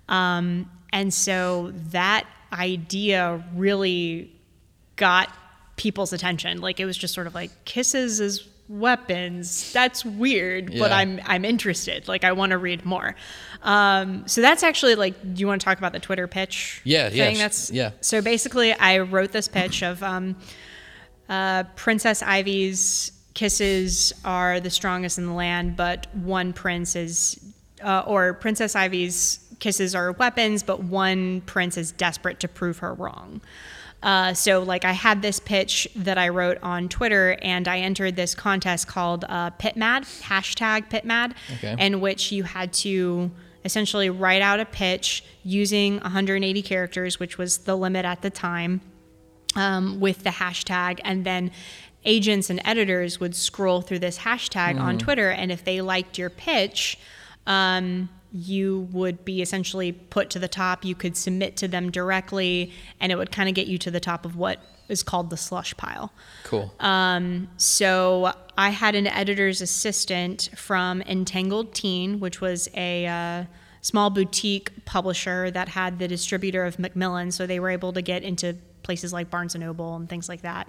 [0.08, 4.32] Um, and so that idea really
[4.94, 5.28] got
[5.76, 6.60] people's attention.
[6.60, 9.72] Like it was just sort of like kisses as weapons.
[9.72, 12.06] That's weird, but I'm I'm interested.
[12.08, 13.14] Like I want to read more.
[13.62, 15.20] Um, so that's actually like.
[15.34, 16.80] Do you want to talk about the Twitter pitch?
[16.84, 17.36] Yeah, yeah, thing?
[17.36, 17.90] sh- That's yeah.
[18.00, 20.36] So basically, I wrote this pitch of um,
[21.28, 27.38] uh, Princess Ivy's kisses are the strongest in the land, but one prince is,
[27.84, 32.94] uh, or Princess Ivy's kisses are weapons, but one prince is desperate to prove her
[32.94, 33.40] wrong.
[34.02, 38.14] Uh, so, like, I had this pitch that I wrote on Twitter, and I entered
[38.14, 41.74] this contest called uh, PitMad, hashtag PitMad, Okay.
[41.78, 43.30] in which you had to
[43.64, 48.80] essentially write out a pitch using 180 characters, which was the limit at the time
[49.56, 51.50] um, with the hashtag, and then
[52.04, 56.30] agents and editors would scroll through this hashtag on Twitter, and if they liked your
[56.30, 56.96] pitch,
[57.48, 60.84] um, you would be essentially put to the top.
[60.84, 64.00] You could submit to them directly, and it would kind of get you to the
[64.00, 66.12] top of what is called the slush pile.
[66.44, 66.72] Cool.
[67.56, 73.44] So I had an editor's assistant from Entangled Teen, which was a uh,
[73.82, 78.22] small boutique publisher that had the distributor of Macmillan, so they were able to get
[78.22, 80.68] into places like Barnes and Noble and things like that.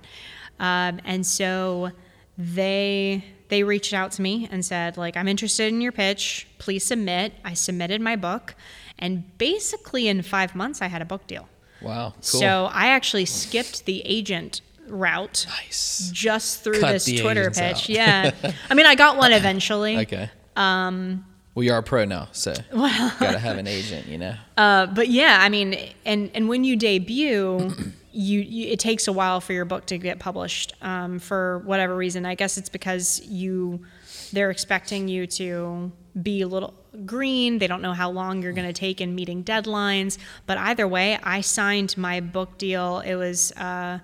[0.60, 1.92] Um, and so
[2.38, 6.48] they they reached out to me and said like I'm interested in your pitch.
[6.58, 7.34] Please submit.
[7.44, 8.56] I submitted my book,
[8.98, 11.48] and basically in five months I had a book deal.
[11.82, 12.14] wow.
[12.16, 12.40] Cool.
[12.42, 16.10] So I actually skipped the agent route nice.
[16.12, 17.60] just through Cut this Twitter pitch.
[17.62, 17.90] out.
[17.90, 18.32] Yeah.
[18.72, 19.96] I mean, I got one eventually.
[20.06, 20.30] Okay.
[20.56, 21.26] Um.
[21.56, 24.08] Well, you are a pro now, so well, gotta have an agent.
[24.08, 24.36] You know.
[24.58, 27.74] Uh, but yeah, I mean, and and when you debut,
[28.12, 31.96] you, you it takes a while for your book to get published um, for whatever
[31.96, 32.26] reason.
[32.26, 33.86] I guess it's because you
[34.32, 35.92] they're expecting you to
[36.22, 36.74] be a little
[37.06, 37.60] green.
[37.60, 40.18] They don't know how long you're going to take in meeting deadlines.
[40.46, 43.00] But either way, I signed my book deal.
[43.00, 43.52] It was.
[43.54, 44.00] Uh,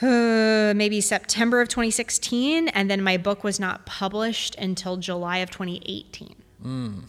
[0.00, 5.50] uh, maybe September of 2016, and then my book was not published until July of
[5.50, 6.34] 2018.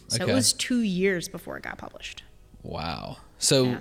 [0.07, 0.32] So okay.
[0.32, 2.24] it was two years before it got published.
[2.61, 3.17] Wow.
[3.39, 3.78] So, Yeah.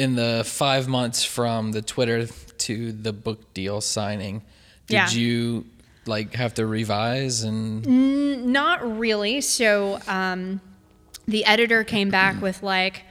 [0.00, 2.26] In the five months from the Twitter
[2.58, 4.42] to the book deal signing,
[4.86, 5.10] did Yeah.
[5.10, 5.66] you
[6.06, 7.86] like have to revise and
[8.46, 9.40] Not really.
[9.42, 10.60] So um,
[11.28, 13.02] the editor came back with like,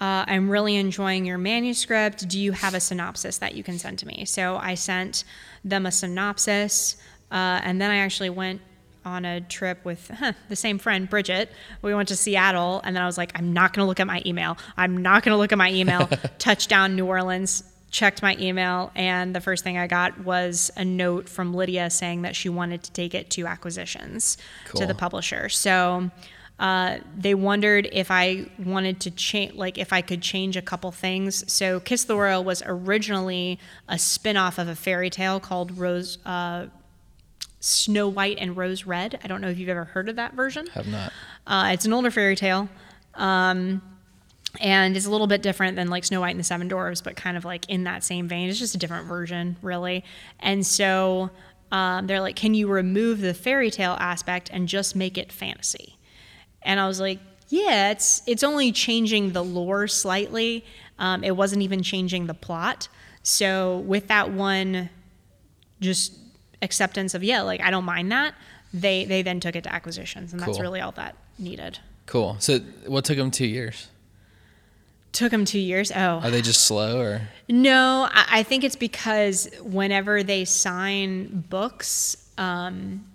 [0.00, 2.26] uh, "I'm really enjoying your manuscript.
[2.28, 5.24] Do you have a synopsis that you can send to me?" So I sent
[5.64, 6.96] them a synopsis,
[7.30, 8.60] uh, and then I actually went
[9.08, 11.50] on a trip with huh, the same friend, Bridget.
[11.82, 14.06] We went to Seattle, and then I was like, "I'm not going to look at
[14.06, 14.56] my email.
[14.76, 17.64] I'm not going to look at my email." Touchdown, New Orleans.
[17.90, 22.20] Checked my email, and the first thing I got was a note from Lydia saying
[22.22, 24.36] that she wanted to take it to acquisitions
[24.74, 25.48] to the publisher.
[25.48, 26.10] So
[26.58, 30.90] uh, they wondered if I wanted to change, like if I could change a couple
[30.90, 31.50] things.
[31.50, 36.66] So Kiss the Royal was originally a spin-off of a fairy tale called Rose, uh,
[37.60, 39.18] Snow White and Rose Red.
[39.22, 40.66] I don't know if you've ever heard of that version.
[40.68, 41.12] have not?
[41.46, 42.68] Uh, it's an older fairy tale.
[43.14, 43.82] Um,
[44.60, 47.16] and it's a little bit different than like Snow White and the Seven Dwarfs, but
[47.16, 48.48] kind of like in that same vein.
[48.48, 50.04] It's just a different version, really.
[50.40, 51.30] And so
[51.70, 55.98] um, they're like, can you remove the fairy tale aspect and just make it fantasy?
[56.62, 60.64] And I was like, yeah, it's it's only changing the lore slightly.
[60.98, 62.88] Um, it wasn't even changing the plot.
[63.22, 64.90] So with that one,
[65.80, 66.14] just
[66.62, 68.34] acceptance of yeah, like I don't mind that.
[68.72, 71.78] They they then took it to acquisitions, and that's really all that needed.
[72.06, 72.36] Cool.
[72.38, 73.88] So, what took them two years?
[75.12, 75.90] Took them two years.
[75.90, 77.22] Oh Are they just slow or?
[77.48, 83.06] no, I, I think it's because whenever they sign books, um,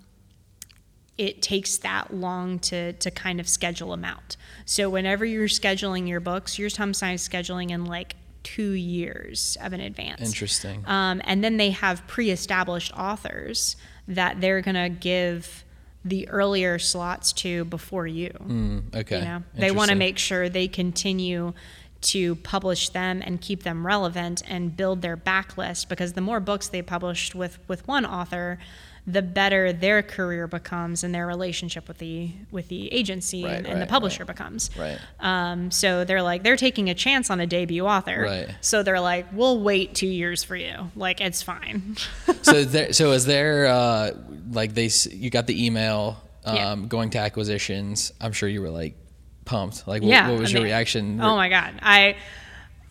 [1.16, 4.36] it takes that long to to kind of schedule them out.
[4.64, 9.80] So whenever you're scheduling your books, you're sometimes scheduling in like two years of an
[9.80, 10.20] advance.
[10.20, 10.84] Interesting.
[10.86, 13.76] Um, and then they have pre-established authors
[14.06, 15.64] that they're gonna give
[16.04, 18.30] the earlier slots to before you.
[18.30, 19.18] Mm, okay.
[19.20, 21.54] You know, they want to make sure they continue
[22.02, 26.68] to publish them and keep them relevant and build their backlist because the more books
[26.68, 28.58] they published with with one author,
[29.06, 33.66] the better their career becomes and their relationship with the with the agency Right, and,
[33.66, 34.34] and the right, publisher right.
[34.34, 34.70] becomes.
[34.78, 34.98] Right.
[35.20, 38.22] Um, so they're like they're taking a chance on a debut author.
[38.22, 38.48] Right.
[38.62, 40.90] So they're like, we'll wait two years for you.
[40.96, 41.96] Like it's fine.
[42.42, 44.12] so there, so is there uh,
[44.50, 46.76] like they you got the email um, Yeah.
[46.88, 48.10] going to acquisitions?
[48.22, 48.96] I'm sure you were like
[49.44, 49.86] pumped.
[49.86, 50.30] Like what, yeah.
[50.30, 51.20] what was I your reaction?
[51.20, 51.74] Oh my god.
[51.82, 52.16] I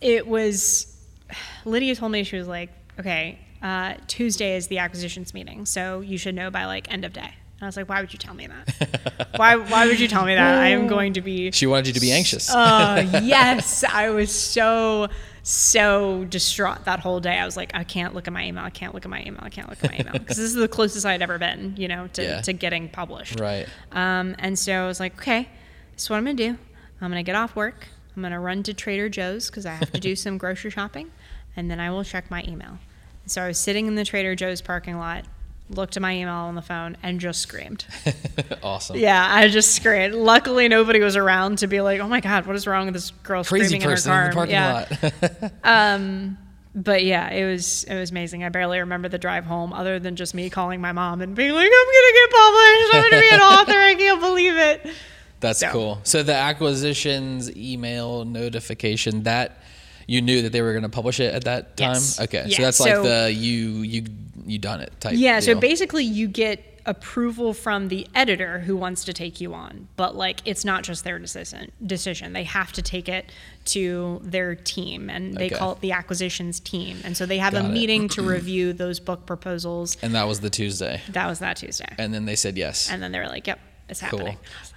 [0.00, 0.96] it was
[1.64, 6.16] Lydia told me she was like, okay, uh, Tuesday is the acquisitions meeting, so you
[6.18, 7.20] should know by like end of day.
[7.56, 9.28] And I was like, why would you tell me that?
[9.36, 10.58] why why would you tell me that?
[10.58, 12.50] I am going to be She wanted you to be anxious.
[12.50, 15.08] uh, yes, I was so
[15.42, 17.38] so distraught that whole day.
[17.38, 18.64] I was like, I can't look at my email.
[18.64, 19.40] I can't look at my email.
[19.42, 21.86] I can't look at my email because this is the closest I'd ever been, you
[21.86, 22.40] know, to, Yeah.
[22.42, 23.38] to getting published.
[23.40, 23.66] right.
[23.92, 25.48] Um, and so I was like, okay,
[25.92, 26.58] this is what I'm gonna do.
[27.00, 27.88] I'm gonna get off work.
[28.16, 31.10] I'm gonna run to Trader Joe's because I have to do some grocery shopping,
[31.56, 32.78] and then I will check my email.
[33.26, 35.24] So I was sitting in the Trader Joe's parking lot,
[35.70, 37.86] looked at my email on the phone, and just screamed.
[38.62, 38.96] awesome.
[38.96, 40.14] Yeah, I just screamed.
[40.14, 43.10] Luckily, nobody was around to be like, "Oh my God, what is wrong with this
[43.22, 45.40] girl Crazy screaming person in her in car?" the parking yeah.
[45.42, 45.52] lot.
[45.64, 46.38] Um,
[46.74, 48.44] but yeah, it was it was amazing.
[48.44, 51.52] I barely remember the drive home, other than just me calling my mom and being
[51.52, 52.94] like, "I'm gonna get published.
[52.94, 53.78] I'm gonna be an author.
[53.78, 54.94] I can't believe it."
[55.40, 56.00] That's So- cool.
[56.04, 59.58] So the acquisitions email notification that
[60.06, 61.92] you knew that they were going to publish it at that time.
[61.94, 62.20] Yes.
[62.20, 64.04] Okay, Yeah, so that's so- like the you you
[64.46, 65.14] you done it type.
[65.16, 69.88] Yeah, so basically you get approval from the editor who wants to take you on,
[69.96, 71.72] but like it's not just their decision.
[71.86, 72.34] Decision.
[72.34, 73.32] They have to take it
[73.66, 75.54] to their team and they Okay.
[75.54, 76.98] call it the acquisitions team.
[77.02, 77.72] And so they have Got a it.
[77.72, 79.96] meeting to review those book proposals.
[80.02, 81.88] and that was the Tuesday, That was that Tuesday.
[81.96, 82.90] and then they said yes.
[82.90, 84.73] And then they were like, "Yep, it's happening." I was like,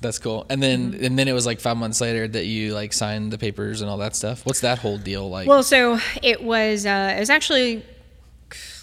[0.00, 0.46] That's cool.
[0.48, 1.04] And then Mm-hmm.
[1.04, 3.90] and then it was like five months later that you like signed the papers and
[3.90, 4.46] all that stuff.
[4.46, 5.46] What's that whole deal like?
[5.48, 7.84] Well, so it was uh, it was actually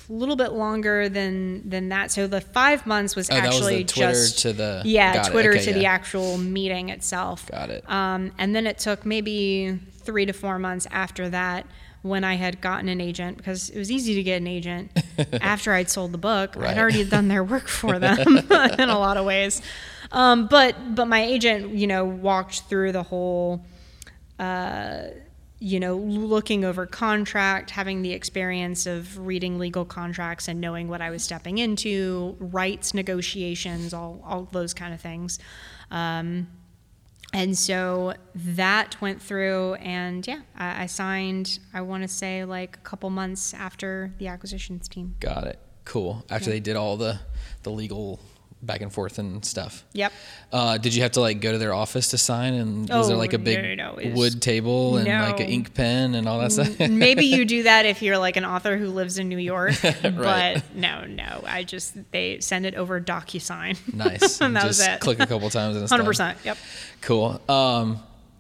[0.09, 2.11] a little bit longer than than that.
[2.11, 5.24] So the five months was Oh, that was actually Twitter just to the- yeah.
[5.24, 7.49] Twitter Okay, to the actual meeting itself.
[7.51, 7.89] Got it.
[7.89, 11.65] Um, and then it took maybe three to four months after that
[12.03, 14.91] when I had gotten an agent because it was easy to get an agent
[15.41, 16.55] after I'd sold the book.
[16.55, 16.70] Right.
[16.70, 18.20] I'd already done their work for them
[18.80, 19.61] in a lot of ways.
[20.12, 23.66] Um, but but my agent, you know, walked through the whole
[25.60, 31.01] you know, looking over contract, having the experience of reading legal contracts and knowing what
[31.01, 35.39] I was stepping into, rights negotiations, all, all those kind of things.
[35.89, 36.47] Um,
[37.34, 42.78] and so that went through, and yeah, I, I signed, I want to say like
[42.78, 45.16] a couple months after the acquisitions team.
[45.20, 45.60] Got it.
[45.86, 46.24] Cool.
[46.30, 47.20] After they did all the
[47.64, 48.20] the legal
[48.68, 49.84] back and forth and stuff.
[49.93, 50.13] Yep.
[50.51, 52.53] Uh, did you have to like go to their office to sign?
[52.53, 55.74] And was there Oh, like a big no, no, wood table and like an ink
[55.74, 56.80] pen and all that stuff?
[56.89, 60.03] Maybe you do that if you're like an author who lives in New York, Right.
[60.03, 61.43] but no, no.
[61.47, 63.78] I just they send it over DocuSign.
[63.93, 64.39] nice.
[64.41, 64.99] And that just was it.
[64.99, 66.09] click a couple times and it's Hundred done.
[66.09, 66.38] percent.
[66.43, 66.57] Yep.
[67.01, 67.41] Cool.
[67.49, 67.99] Um,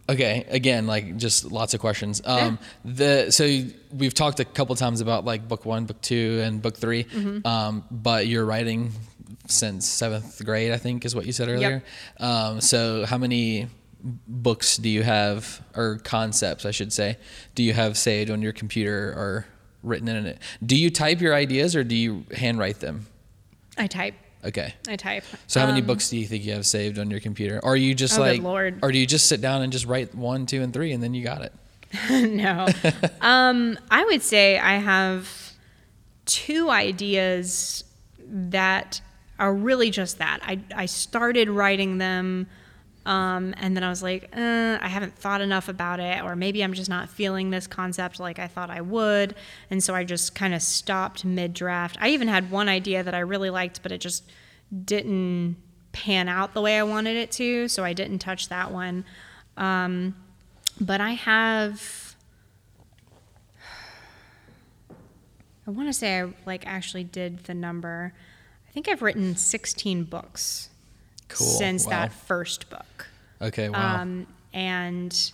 [0.09, 0.45] okay.
[0.49, 2.21] Again, like just lots of questions.
[2.25, 3.45] Um, The so
[3.91, 7.47] we've talked a couple times about like book one, book two, and book 3 Mm-hmm.
[7.47, 8.91] Um, but you're writing
[9.47, 11.83] since seventh grade, I think, is what you said earlier.
[12.19, 13.67] Um, so how many
[14.27, 17.17] books do you have, or concepts, I should say,
[17.55, 19.45] do you have saved on your computer or
[19.83, 20.39] written in it?
[20.65, 23.07] Do you type your ideas or do you handwrite them?
[23.77, 24.13] I type.
[24.45, 24.73] Okay.
[24.87, 25.23] I type.
[25.47, 27.59] So how many Um, books do you think you have saved on your computer?
[27.63, 28.79] Or are you just Oh, like, Lord.
[28.81, 31.13] or do you just sit down and just write one, two, and three, and then
[31.13, 31.53] you got it?
[32.09, 32.67] no.
[33.21, 35.53] um, I would say I have
[36.25, 37.83] two ideas
[38.19, 39.01] that
[39.39, 40.39] are really just that.
[40.43, 42.47] I, I started writing them,
[43.05, 46.63] um, and then I was like, uh, I haven't thought enough about it, or maybe
[46.63, 49.35] I'm just not feeling this concept like I thought I would.
[49.69, 51.97] And so I just kind of stopped mid draft.
[52.01, 54.23] I even had one idea that I really liked, but it just
[54.85, 55.57] didn't
[55.91, 59.05] pan out the way I wanted it to, so I didn't touch that one.
[59.55, 60.15] Um,
[60.79, 62.07] but I have
[65.67, 68.13] I want to say I like actually did the number.
[68.77, 70.69] I think I've written 16 books
[71.29, 71.47] Cool.
[71.47, 71.89] since Wow.
[71.89, 73.07] that first book.
[73.41, 73.69] Okay.
[73.69, 74.01] Wow.
[74.03, 75.31] Um, and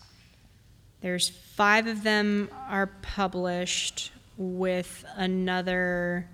[1.02, 6.26] there's five of them are published with another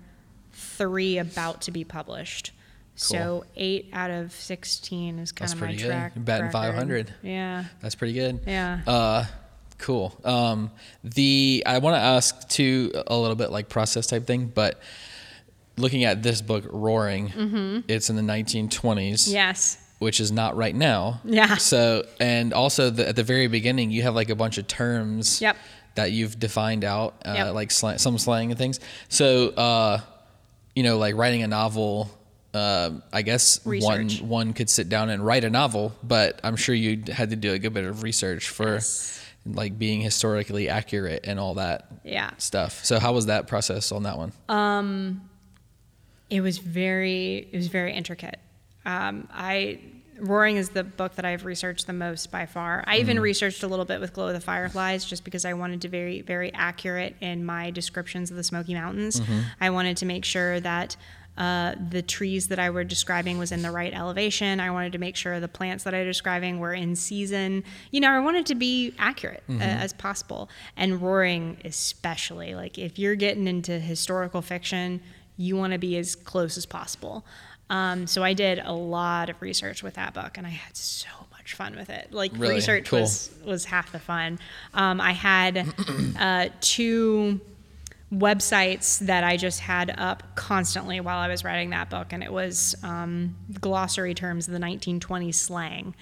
[0.52, 2.52] three about to be published.
[2.94, 5.88] So eight out of 16 is kind That's of my pretty good.
[5.88, 6.12] track.
[6.14, 6.52] You're batting record.
[6.52, 7.14] 500.
[7.24, 7.64] Yeah.
[7.82, 8.38] That's pretty good.
[8.46, 8.82] Yeah.
[8.86, 9.24] Uh,
[9.78, 10.16] cool.
[10.24, 10.70] Um,
[11.02, 14.80] the I want to ask too a little bit like process type thing, but
[15.80, 19.78] looking at this book, Roaring, it's in the 1920s, Yes.
[19.98, 21.20] which is not right now.
[21.24, 21.56] Yeah.
[21.56, 25.40] So, and also the, at the very beginning, you have like a bunch of terms
[25.40, 25.56] Yep.
[25.96, 27.54] that you've defined out, uh, Yep.
[27.54, 28.80] like slang, some slang and things.
[29.08, 30.00] So, uh,
[30.74, 32.10] you know, like writing a novel.
[32.52, 34.20] Uh, I guess Research.
[34.20, 37.36] one one could sit down and write a novel, but I'm sure you had to
[37.36, 39.20] do a good bit of research for Yes.
[39.46, 42.30] like being historically accurate and all that Yeah.
[42.38, 42.84] stuff.
[42.84, 44.32] So how was that process on that one?
[46.30, 48.38] It was very it was very intricate.
[48.86, 49.80] Um, I
[50.18, 52.84] Roaring is the book that I've researched the most by far.
[52.86, 55.80] I even researched a little bit with Glow of the Fireflies just because I wanted
[55.82, 59.20] to be very very accurate in my descriptions of the Smoky Mountains.
[59.60, 60.96] I wanted to make sure that
[61.38, 64.60] uh, the trees that I were describing was in the right elevation.
[64.60, 67.64] I wanted to make sure the plants that I was describing were in season.
[67.92, 70.50] You know, I wanted to be accurate uh, as possible.
[70.76, 75.00] And Roaring, especially, like if you're getting into historical fiction,
[75.40, 77.24] you want to be as close as possible.
[77.70, 81.08] Um, so I did a lot of research with that book, and I had so
[81.32, 82.12] much fun with it.
[82.12, 82.56] Like Really?
[82.56, 83.00] research Cool.
[83.00, 84.38] was was half the fun.
[84.74, 85.66] Um, I had
[86.18, 87.40] uh, two
[88.12, 92.32] websites that I just had up constantly while I was writing that book, and it
[92.32, 95.94] was um, glossary terms of the 1920s slang.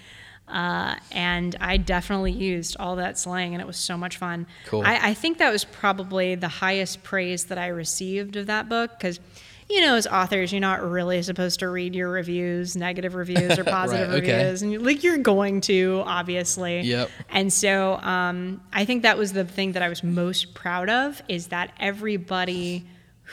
[0.51, 4.47] Uh, and I definitely used all that slang, and it was so much fun.
[4.67, 4.83] Cool.
[4.85, 8.91] I, I think that was probably the highest praise that I received of that book
[8.99, 9.21] because,
[9.69, 13.65] you know, as authors, you're not really supposed to read your reviews, negative reviews or
[13.79, 14.37] positive Right, okay.
[14.39, 16.81] reviews, and you- like you're going to, obviously.
[16.81, 17.11] Yep.
[17.29, 21.21] And so um, I think that was the thing that I was most proud of
[21.29, 22.87] is that everybody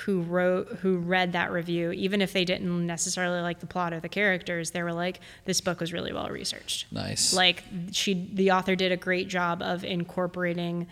[0.03, 3.99] who wrote who read that review, even if they didn't necessarily like the plot or
[3.99, 7.33] the characters, they were like, "This book was really well researched." Nice.
[7.33, 10.87] Like she, the author did a great job of incorporating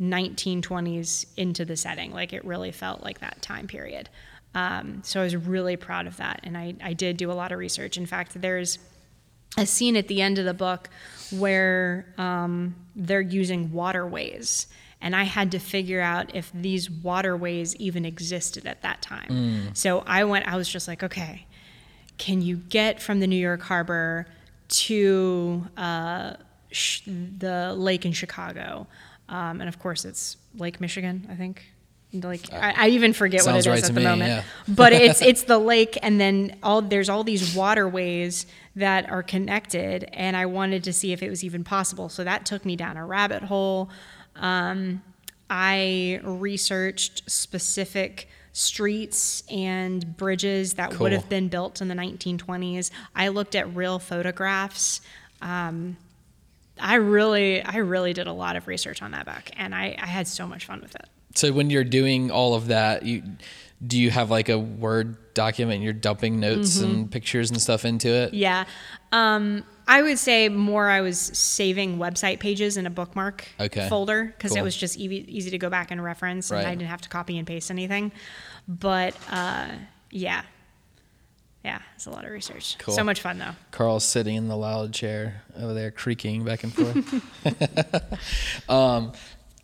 [0.00, 2.12] 1920s into the setting.
[2.12, 4.08] Like it really felt like that time period.
[4.54, 7.52] Um, so I was really proud of that, and I, I did do a lot
[7.52, 7.98] of research.
[7.98, 8.78] In fact, there's
[9.58, 10.88] a scene at the end of the book
[11.30, 14.66] where um, they're using waterways.
[15.00, 19.74] And I had to figure out if these waterways even existed at that time.
[19.74, 21.46] So I went, I was just like, okay,
[22.18, 24.26] can you get from the New York Harbor
[24.68, 26.34] to uh,
[26.70, 28.86] sh- the lake in Chicago?
[29.28, 31.64] Um, and of course, it's Lake Michigan, I think.
[32.12, 34.42] Like I, I even forget what it is right at the me, moment yeah.
[34.68, 40.08] but it's it's the lake and then all there's all these waterways that are connected
[40.12, 42.96] and i wanted to see if it was even possible so that took me down
[42.96, 43.90] a rabbit hole
[44.40, 45.02] um,
[45.50, 51.04] i researched specific streets and bridges that Cool.
[51.04, 55.00] would have been built in the 1920s i looked at real photographs
[55.42, 55.96] um,
[56.80, 60.06] i really i really did a lot of research on that book and i, I
[60.06, 63.22] had so much fun with it So when you're doing all of that, you
[63.86, 65.82] do you have like a Word document?
[65.82, 66.84] You're dumping notes Mm-hmm.
[66.90, 68.32] and pictures and stuff into it.
[68.32, 68.64] Yeah.
[69.12, 73.88] Um, I would say more I was saving website pages in a bookmark Okay.
[73.88, 74.58] folder because Cool.
[74.60, 76.66] it was just easy, easy to go back and reference and Right.
[76.66, 78.10] I didn't have to copy and paste anything.
[78.66, 79.68] But uh,
[80.10, 80.42] yeah.
[81.64, 82.76] Yeah, it's a lot of research.
[82.78, 82.94] Cool.
[82.94, 83.54] So much fun though.
[83.72, 88.68] Carl's sitting in the loud chair over there, creaking back and forth.
[88.68, 89.12] um,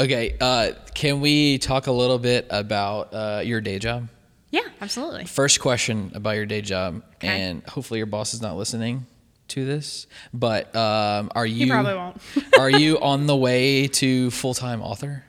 [0.00, 4.08] okay, uh, can we talk a little bit about uh, your day job?
[4.50, 5.24] Yeah, absolutely.
[5.26, 7.28] First question about your day job, Okay.
[7.28, 9.06] and hopefully your boss is not listening
[9.49, 10.07] to this.
[10.32, 11.66] But um, are you?
[11.66, 12.20] He probably won't.
[12.59, 15.24] are you on the way to full time author?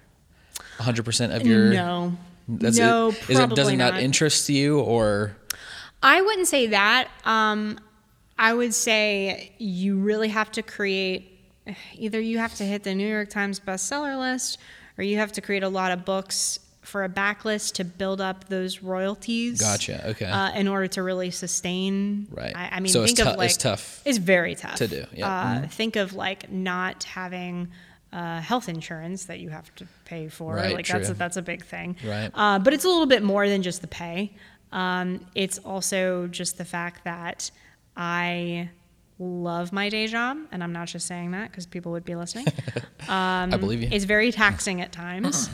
[0.78, 2.14] 100 percent of your no.
[2.48, 3.30] That's no, it.
[3.30, 4.04] Is it does it not, not.
[4.04, 5.38] interest you or
[6.02, 7.08] I wouldn't say that.
[7.24, 7.80] Um,
[8.38, 11.40] I would say you really have to create
[11.94, 14.58] either you have to hit the New York Times bestseller list
[14.98, 18.50] or you have to create a lot of books for a backlist to build up
[18.50, 19.60] those royalties.
[19.60, 20.26] Gotcha, okay.
[20.26, 22.28] Uh, in order to really sustain.
[22.32, 22.56] Right.
[22.56, 25.06] I, I mean, So it's think of like it's tough It's very tough to do,
[25.14, 25.28] yeah.
[25.28, 25.66] Mm-hmm.
[25.66, 27.70] Uh, Think of like not having.
[28.12, 31.42] Uh, health insurance that you have to pay for, Right, like that's a, that's a
[31.42, 31.96] big thing.
[32.06, 32.30] Right.
[32.32, 34.36] Uh, but it's a little bit more than just the pay.
[34.72, 37.50] Um, it's also just the fact that
[37.98, 38.70] I
[39.20, 42.48] love my day job, and I'm not just saying that because people would be listening.
[43.10, 43.90] I believe you.
[43.92, 45.50] It's very taxing at times,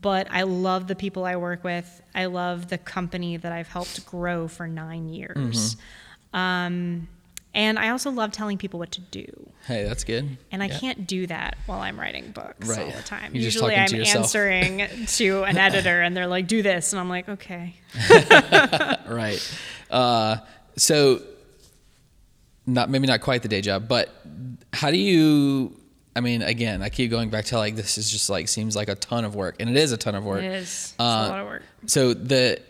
[0.00, 2.02] but I love the people I work with.
[2.14, 5.36] I love the company that I've helped grow for nine years.
[5.76, 6.38] Mm-hmm.
[6.38, 7.08] Um,
[7.54, 9.24] and I also love telling people what to do.
[9.66, 10.36] Hey, that's good.
[10.52, 10.78] And I Yeah.
[10.78, 12.80] can't do that while I'm writing books Right.
[12.80, 13.34] all the time.
[13.34, 16.92] You're Usually I'm to answering to an editor and they're like, do this.
[16.92, 17.74] And I'm like, okay.
[19.08, 19.58] right.
[19.90, 20.36] Uh,
[20.76, 21.22] so,
[22.66, 24.10] not maybe not quite the day job, but
[24.74, 25.74] how do you?
[26.18, 28.88] I mean, again, I keep going back to like this is just like seems like
[28.88, 30.42] a ton of work, and it is a ton of work.
[30.42, 30.62] It is.
[30.64, 31.62] It's Uh, a lot of work.
[31.86, 32.60] So the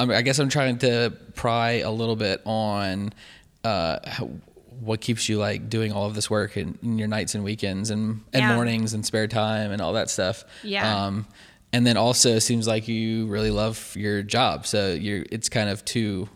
[0.00, 3.12] I, mean, I guess I'm trying to pry a little bit on
[3.62, 4.30] uh, how,
[4.80, 7.90] what keeps you like doing all of this work in, in your nights and weekends
[7.90, 8.54] and, and Yeah.
[8.54, 10.44] mornings and spare time and all that stuff.
[10.62, 11.06] Yeah.
[11.06, 11.26] Um,
[11.72, 15.68] and then also it seems like you really love your job, so you're it's kind
[15.68, 16.28] of two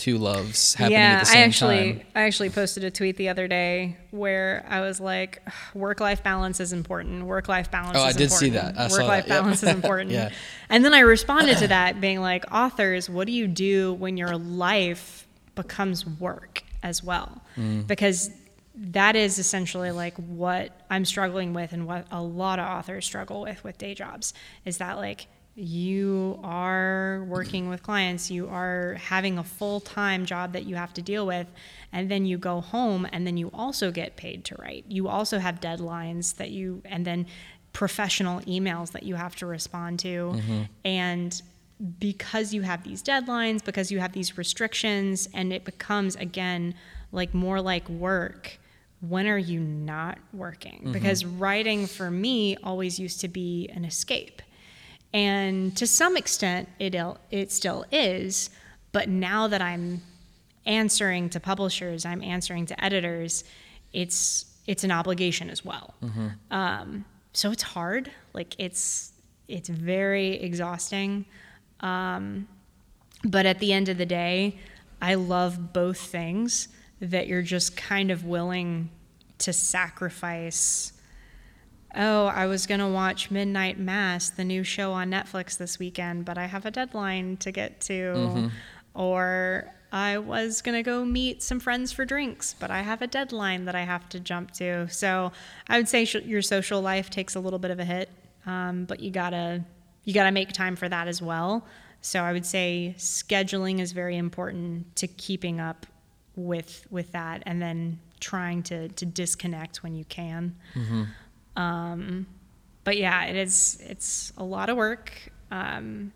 [0.00, 2.06] two loves happening yeah, at the same I actually time.
[2.14, 5.42] I actually posted a tweet the other day where I was like,
[5.74, 7.24] work life balance is important.
[7.24, 7.98] Work life balance.
[7.98, 8.76] Oh, I did see important.
[8.76, 8.90] that.
[8.90, 9.34] I Work life that.
[9.34, 9.42] Yep.
[9.42, 10.10] balance is important.
[10.10, 10.30] Yeah.
[10.70, 14.36] And then I responded to that being like, authors, what do you do when your
[14.36, 17.42] life becomes work as well?
[17.56, 17.86] Mm.
[17.86, 18.30] Because
[18.74, 23.42] that is essentially like what I'm struggling with and what a lot of authors struggle
[23.42, 24.32] with with day jobs
[24.64, 25.26] is that like
[25.60, 30.94] you are working with clients, you are having a full time job that you have
[30.94, 31.46] to deal with,
[31.92, 34.84] and then you go home and then you also get paid to write.
[34.88, 37.26] You also have deadlines that you, and then
[37.72, 40.08] professional emails that you have to respond to.
[40.08, 40.62] Mm-hmm.
[40.84, 41.42] And
[41.98, 46.74] because you have these deadlines, because you have these restrictions, and it becomes again
[47.12, 48.58] like more like work.
[49.00, 50.80] When are you not working?
[50.80, 50.92] Mm-hmm.
[50.92, 54.42] Because writing for me always used to be an escape.
[55.12, 56.94] And to some extent, it,
[57.30, 58.50] it still is.
[58.92, 60.02] But now that I'm
[60.66, 63.44] answering to publishers, I'm answering to editors,
[63.92, 65.94] it's, it's an obligation as well.
[66.50, 68.10] Um, so it's hard.
[68.34, 69.12] Like it's,
[69.48, 71.24] it's very exhausting.
[71.80, 72.46] Um,
[73.24, 74.58] but at the end of the day,
[75.02, 76.68] I love both things
[77.00, 78.90] that you're just kind of willing
[79.38, 80.92] to sacrifice.
[81.96, 86.24] Oh, I was going to watch Midnight Mass, the new show on Netflix this weekend,
[86.24, 88.50] but I have a deadline to get to.
[88.94, 93.06] Or I was going to go meet some friends for drinks, but I have a
[93.06, 94.88] deadline that I have to jump to.
[94.88, 95.32] So
[95.68, 98.08] I would say sh- your social life takes a little bit of a hit,
[98.46, 99.64] um, but you got to
[100.04, 101.66] you got to make time for that as well.
[102.02, 105.86] So I would say scheduling is very important to keeping up
[106.36, 110.56] with with that, and then trying to to disconnect when you can.
[111.56, 112.26] Um,
[112.84, 115.12] but yeah, it is it's a lot of work,
[115.50, 116.12] um,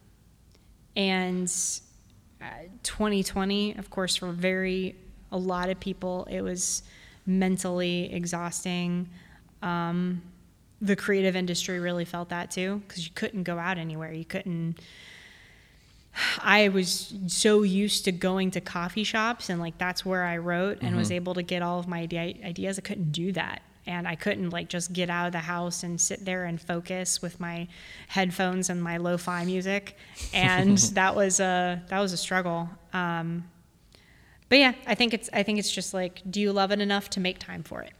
[0.96, 1.52] and
[2.40, 2.46] uh,
[2.82, 4.96] 2020, of course, for very
[5.32, 6.82] a lot of people, it was
[7.26, 9.08] mentally exhausting.
[9.62, 10.22] Um,
[10.80, 14.12] the creative industry really felt that too because you couldn't go out anywhere.
[14.12, 14.76] You couldn't.
[16.38, 20.78] I was so used to going to coffee shops and like that's where I wrote
[20.82, 22.78] and was able to get all of my idea- ideas.
[22.78, 23.62] I couldn't do that.
[23.86, 27.20] And I couldn't like just get out of the house and sit there and focus
[27.20, 27.68] with my
[28.08, 29.96] headphones and my lo-fi music.
[30.32, 32.68] And that was a that was a struggle.
[32.92, 33.44] Um,
[34.48, 37.10] but yeah, I think it's I think it's just like, do you love it enough
[37.10, 37.92] to make time for it?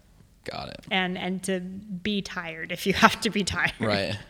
[0.44, 0.84] Got it.
[0.90, 3.72] and and to be tired if you have to be tired.
[3.80, 4.16] Right.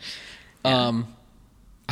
[0.67, 1.15] Um,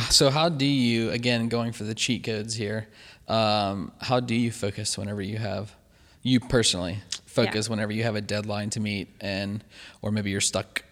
[0.09, 2.87] so how do you, again, going for the cheat codes here,
[3.27, 5.75] um, how do you focus whenever you have,
[6.23, 7.71] you personally focus Yeah.
[7.71, 9.63] whenever you have a deadline to meet and,
[10.01, 10.83] or maybe you're stuck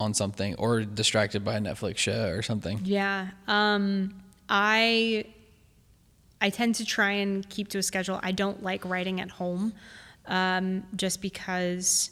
[0.00, 2.80] on something or distracted by a Netflix show or something?
[2.84, 3.28] Yeah.
[3.46, 4.14] Um,
[4.48, 5.24] I
[6.40, 8.18] I tend to try and keep to a schedule.
[8.22, 9.72] I don't like writing at home,
[10.26, 12.10] um, just because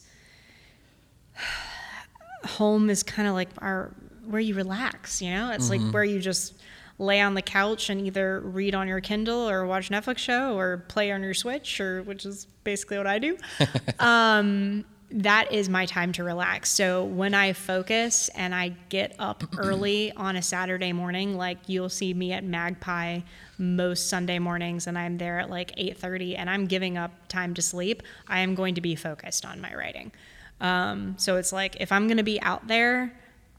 [2.45, 3.93] home is kind of like our
[4.27, 5.21] where you relax.
[5.21, 6.55] You know, it's like where you just
[7.01, 10.85] lay on the couch and either read on your Kindle or watch Netflix show or
[10.89, 13.39] play on your Switch, or which is basically what I do.
[13.99, 16.71] um, that is my time to relax.
[16.71, 21.89] So when I focus and I get up early on a Saturday morning, like you'll
[21.89, 23.21] see me at Magpie
[23.59, 27.63] most Sunday mornings and I'm there at like 8:30 and I'm giving up time to
[27.63, 30.13] sleep, I am going to be focused on my writing.
[30.61, 33.13] Um, so it's like if I'm going to be out there,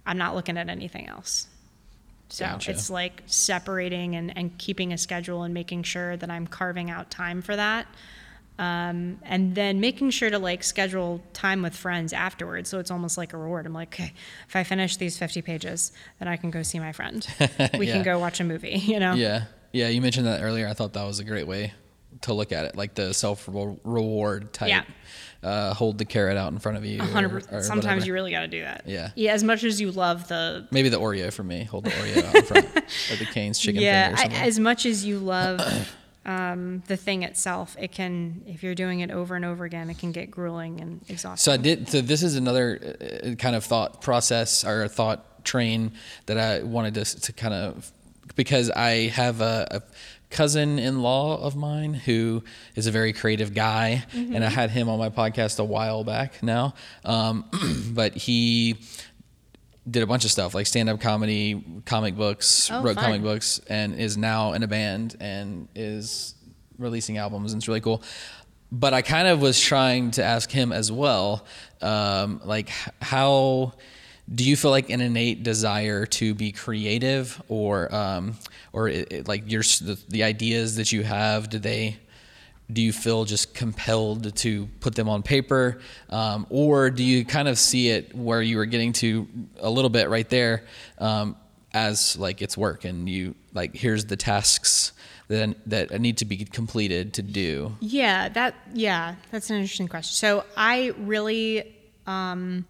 [0.05, 1.47] I'm not looking at anything else.
[2.31, 2.71] So Gotcha.
[2.71, 7.11] it's like separating and, and keeping a schedule and making sure that I'm carving out
[7.11, 7.87] time for that.
[8.59, 12.69] Um, and then making sure to like schedule time with friends afterwards.
[12.69, 13.65] So it's almost like a reward.
[13.65, 14.13] I'm like, okay,
[14.47, 17.25] if I finish these 50 pages, then I can go see my friend.
[17.77, 17.93] We Yeah.
[17.93, 19.13] can go watch a movie, you know?
[19.15, 19.45] Yeah.
[19.71, 19.87] Yeah.
[19.87, 20.67] You mentioned that earlier.
[20.67, 21.73] I thought that was a great way
[22.21, 24.69] to look at it, like the self reward type.
[24.69, 24.83] Yeah.
[25.43, 27.01] Uh, hold the carrot out in front of you.
[27.01, 27.63] A or- or.
[27.63, 28.05] Sometimes whatever.
[28.05, 28.83] you really got to do that.
[28.85, 29.09] Yeah.
[29.15, 29.33] Yeah.
[29.33, 31.63] As much as you love the Maybe the Oreo for me.
[31.63, 32.65] Hold the Oreo out in front
[33.11, 35.59] or the Cane's chicken yeah, I, as much as you love
[36.25, 39.97] um, the thing itself, it can if you're doing it over and over again, it
[39.97, 41.43] can get grueling and exhausting.
[41.43, 41.89] So I did.
[41.89, 45.93] So this is another uh, kind of thought process or thought train
[46.27, 47.91] that I wanted to to kind of
[48.35, 49.81] because I have a, a
[50.29, 52.43] cousin-in-law of mine who
[52.75, 56.41] is a very creative guy, and I had him on my podcast a while back
[56.41, 56.73] now.
[57.05, 57.45] Um,
[57.93, 58.77] but he
[59.89, 63.03] did a bunch of stuff like stand up comedy, comic books, Oh, wrote fun.
[63.05, 66.35] comic books, and is now in a band and is
[66.77, 68.01] releasing albums and it's really cool.
[68.71, 71.45] But I kind of was trying to ask him as well,
[71.81, 72.69] um, like
[73.01, 73.73] how
[74.33, 78.35] do you feel like an innate desire to be creative or um,
[78.73, 81.97] or it, it- like your the, the ideas that you have do they
[82.71, 85.79] do you feel just compelled to put them on paper
[86.09, 89.27] um, or do you kind of see it where you were getting to
[89.59, 90.63] a little bit right there
[90.99, 91.35] um,
[91.73, 94.93] as like it's work and you like here's the tasks
[95.27, 100.13] that that need to be completed to do Yeah, that yeah, that's an interesting question.
[100.13, 101.73] So I really
[102.07, 102.65] um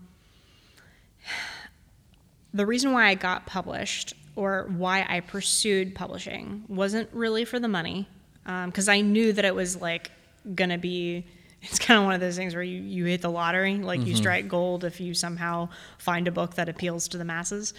[2.53, 7.67] the reason why I got published or why I pursued publishing wasn't really for the
[7.67, 8.07] money
[8.43, 10.11] because I knew that it was like
[10.55, 11.25] gonna be.
[11.63, 14.15] It's kind of one of those things where you, you hit the lottery, like you
[14.15, 15.69] strike gold if you somehow
[15.99, 17.75] find a book that appeals to the masses,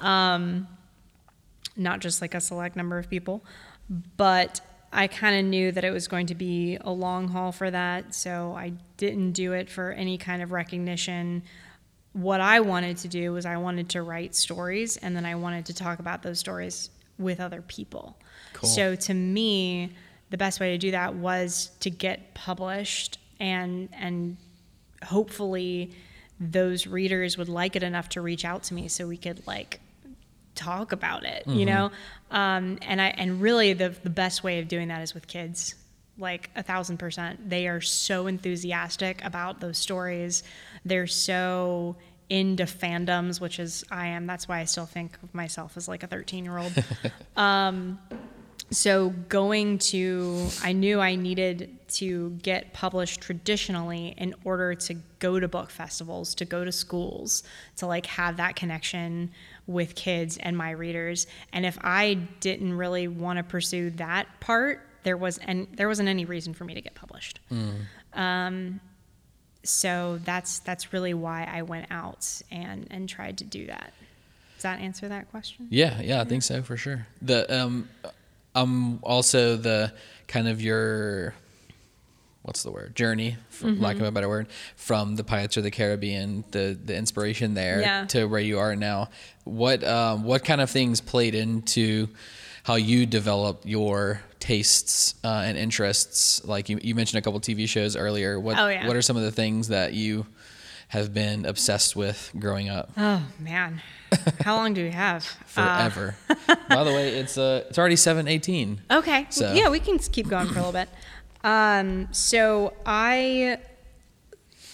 [0.00, 0.66] um,
[1.76, 3.44] not just like a select number of people.
[4.16, 4.60] But
[4.92, 8.16] I kind of knew that it was going to be a long haul for that,
[8.16, 11.44] so I didn't do it for any kind of recognition
[12.12, 15.66] what I wanted to do was I wanted to write stories and then I wanted
[15.66, 18.16] to talk about those stories with other people.
[18.52, 18.68] Cool.
[18.68, 19.92] So to me,
[20.30, 24.36] the best way to do that was to get published and and
[25.04, 25.92] hopefully
[26.38, 29.80] those readers would like it enough to reach out to me so we could like
[30.54, 31.90] talk about it, you know?
[32.30, 35.74] Um, and I and really the the best way of doing that is with kids.
[36.20, 37.48] Like a thousand percent.
[37.48, 40.42] They are so enthusiastic about those stories.
[40.84, 41.96] They're so
[42.28, 44.26] into fandoms, which is I am.
[44.26, 46.72] That's why I still think of myself as like a 13 year old.
[47.36, 47.98] Um,
[48.70, 55.40] so going to i knew i needed to get published traditionally in order to go
[55.40, 57.42] to book festivals to go to schools
[57.76, 59.30] to like have that connection
[59.66, 64.86] with kids and my readers and if i didn't really want to pursue that part
[65.02, 67.40] there was and there wasn't any reason for me to get published
[68.14, 68.80] um,
[69.62, 73.92] so that's that's really why i went out and and tried to do that
[74.54, 77.06] does that answer that question Yeah, yeah, I think so for sure.
[77.22, 77.88] The um,
[78.54, 79.94] um, also the
[80.28, 81.32] kind of your
[82.42, 84.02] what's the word journey, for lack Mm-hmm.
[84.04, 88.04] of a better word, from the Pirates of the Caribbean, the the inspiration there Yeah.
[88.08, 89.08] to where you are now.
[89.44, 92.08] What um, what kind of things played into
[92.62, 96.44] how you developed your tastes uh, and interests?
[96.44, 98.40] Like you, you mentioned a couple TV shows earlier.
[98.40, 98.86] What Oh, yeah.
[98.86, 100.26] what are some of the things that you
[100.88, 103.80] have been obsessed with growing up Oh man,
[104.40, 105.24] how long do we have?
[105.56, 106.16] Uh, forever?
[106.68, 108.80] By the way, it's uh it's already seven eighteen.
[108.90, 110.88] okay, So- yeah, we can keep going for a little bit.
[111.42, 113.58] Um, so I,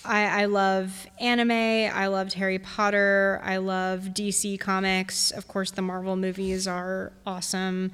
[0.05, 1.51] I, I love anime.
[1.53, 3.41] I loved Harry Potter.
[3.45, 5.31] I love DC comics.
[5.31, 7.93] Of course, the Marvel movies are awesome.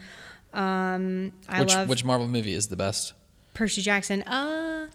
[0.53, 3.15] Um, I Which love which Marvel movie is the best?
[3.55, 4.23] Percy Jackson.
[4.23, 4.89] Uh,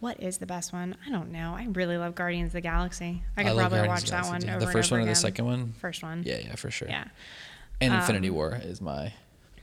[0.00, 0.96] what is the best one?
[1.06, 1.54] I don't know.
[1.56, 3.22] I really love Guardians of the Galaxy.
[3.36, 4.54] I could love probably Guardians watch that one Galaxy too.
[4.54, 5.72] over The first one or the second one?
[5.78, 6.22] First one.
[6.26, 6.88] Yeah, yeah, for sure.
[6.88, 7.02] Yeah.
[7.02, 7.10] Um,
[7.80, 9.12] And Infinity War is my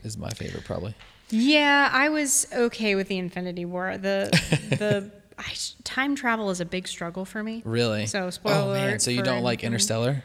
[0.03, 0.95] is my favorite probably.
[1.30, 3.97] Yeah, I was okay with the Infinity War.
[3.97, 4.30] The
[4.69, 5.53] the I,
[5.84, 7.61] time travel is a big struggle for me.
[7.65, 8.05] Really?
[8.07, 9.63] So, spoiler Oh man, so you don't like.
[9.63, 10.23] Interstellar?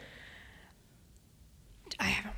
[1.99, 2.34] I haven't.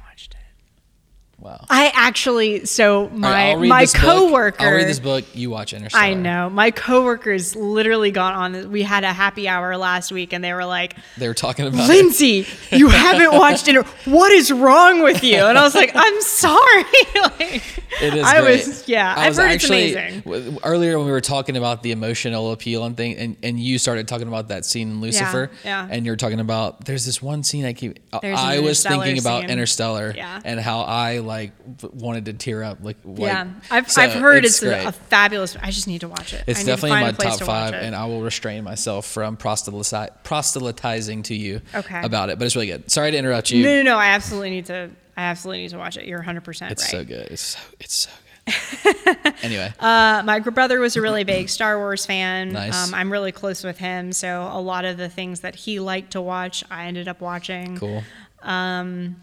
[1.39, 1.63] Wow.
[1.69, 4.01] I actually so my I'll my this book.
[4.01, 4.63] coworker.
[4.63, 5.23] I'll read this book.
[5.35, 6.03] You watch Interstellar.
[6.03, 8.71] I know my coworkers literally got on.
[8.71, 11.87] We had a happy hour last week, and they were like, They were talking about
[11.87, 11.93] it.
[11.93, 13.85] "Lindsey, you haven't watched it.
[14.05, 16.83] What is wrong with you?" And I was like, "I'm sorry."
[17.15, 17.63] like,
[18.01, 18.65] It is I great.
[18.65, 19.13] was yeah.
[19.15, 20.21] I I've was heard actually, it's amazing.
[20.21, 23.77] w- Earlier when we were talking about the emotional appeal and thing, and, and you
[23.77, 25.87] started talking about that scene in Lucifer, yeah.
[25.89, 27.99] and you're talking about there's this one scene I keep.
[28.23, 29.51] There's I was thinking about scene.
[29.51, 30.41] Interstellar, Yeah.
[30.43, 34.13] and how I like v- wanted to tear up, like, like yeah, I've, so I've
[34.13, 34.83] heard it's, great.
[34.83, 35.55] a, a fabulous.
[35.61, 36.43] I just need to watch it.
[36.47, 41.23] It's definitely in my top to five, and I will restrain myself from proselyti- proselytizing
[41.23, 42.01] to you Okay.
[42.03, 42.39] about it.
[42.39, 42.89] But it's really good.
[42.91, 43.63] Sorry to interrupt you.
[43.63, 43.97] no, no, no.
[43.97, 44.89] I absolutely need to.
[45.15, 46.05] I absolutely need to watch it.
[46.05, 46.71] You're 100 percent right.
[46.73, 47.27] It's so good.
[47.31, 49.33] It's so it's so good.
[49.43, 52.53] anyway, Uh, my brother was a really big Star Wars fan.
[52.53, 52.87] Nice.
[52.87, 56.11] Um, I'm really close with him, so a lot of the things that he liked
[56.11, 57.77] to watch, I ended up watching.
[57.77, 58.03] cool.
[58.41, 59.17] Um,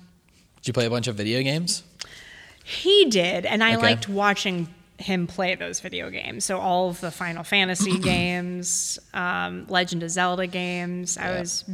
[0.65, 1.83] did you play a bunch of video games?
[2.65, 3.83] He did, and I Okay.
[3.83, 6.47] liked watching him play those video games.
[6.47, 11.19] So all of the Final Fantasy games, um, Legend of Zelda games.
[11.19, 11.65] I was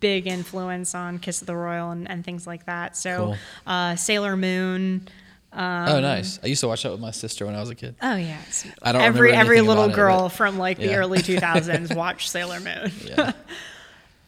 [0.00, 2.96] big influence on Kiss of the Royal and, and things like that.
[2.96, 3.36] So Cool.
[3.66, 5.06] uh, Sailor Moon.
[5.52, 6.38] Um, oh, nice.
[6.42, 7.96] I used to watch that with my sister when I was a kid.
[8.00, 11.94] Oh yes, I don't every every little about it, girl from like the early 2000s
[11.94, 12.92] watched Sailor Moon.
[13.04, 13.32] Yeah.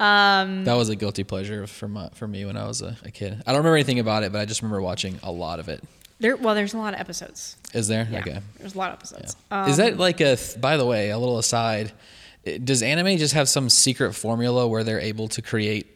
[0.01, 3.11] Um, that was a guilty pleasure for my, for me when I was a, a
[3.11, 3.35] kid.
[3.47, 5.85] I don't remember anything about it, but I just remember watching a lot of it.
[6.21, 7.57] there, well, there's a lot of episodes.
[7.75, 8.09] Is there?
[8.11, 8.39] Yeah, Okay.
[8.59, 9.37] there's a lot of episodes.
[9.69, 10.39] Is that like a?
[10.59, 11.93] By the way, a little aside.
[12.65, 15.87] Does anime just have some secret formula where they're able to create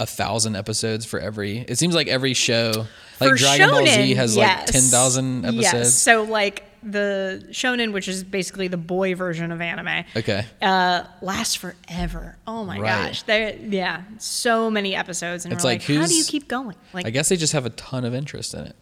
[0.00, 1.58] a thousand episodes for every?
[1.58, 2.86] It seems like every show,
[3.20, 4.70] like Dragon Ball Z, shonen, has like yes.
[4.72, 5.66] ten thousand Yes.
[5.74, 5.98] episodes.
[5.98, 10.46] So like the shonen, which is basically the boy version of anime, Okay.
[10.62, 12.36] uh, lasts forever.
[12.46, 13.06] Oh my Right.
[13.08, 16.76] gosh, there, yeah, so many episodes, and It's like, like, how do you keep going?
[16.92, 18.76] Like, I guess they just have a ton of interest in it.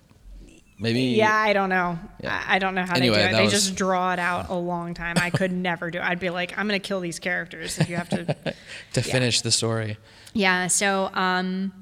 [0.80, 1.00] Maybe.
[1.00, 1.98] yeah, I don't know.
[2.22, 2.40] Yeah.
[2.46, 3.36] I, don't know how Anyway, they do it.
[3.38, 5.16] They was- just draw it out a long time.
[5.20, 5.98] I could never do.
[5.98, 6.04] it.
[6.04, 8.36] I'd be like, I'm gonna kill these characters if you have to.
[8.92, 9.96] To finish the story.
[10.34, 10.68] Yeah.
[10.68, 11.72] So, um,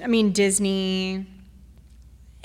[0.00, 1.26] I mean, Disney,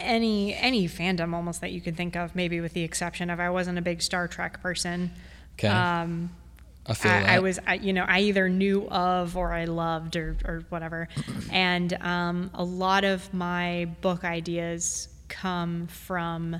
[0.03, 3.49] any any fandom almost that you could think of, maybe with the exception of I
[3.49, 5.11] wasn't a big Star Trek person.
[5.53, 5.67] Okay.
[5.67, 6.31] Um,
[6.85, 6.95] I.
[7.03, 10.63] I, I was, I, you know, I either knew of or I loved or, or
[10.69, 11.07] whatever.
[11.51, 16.59] and um, a lot of my book ideas come from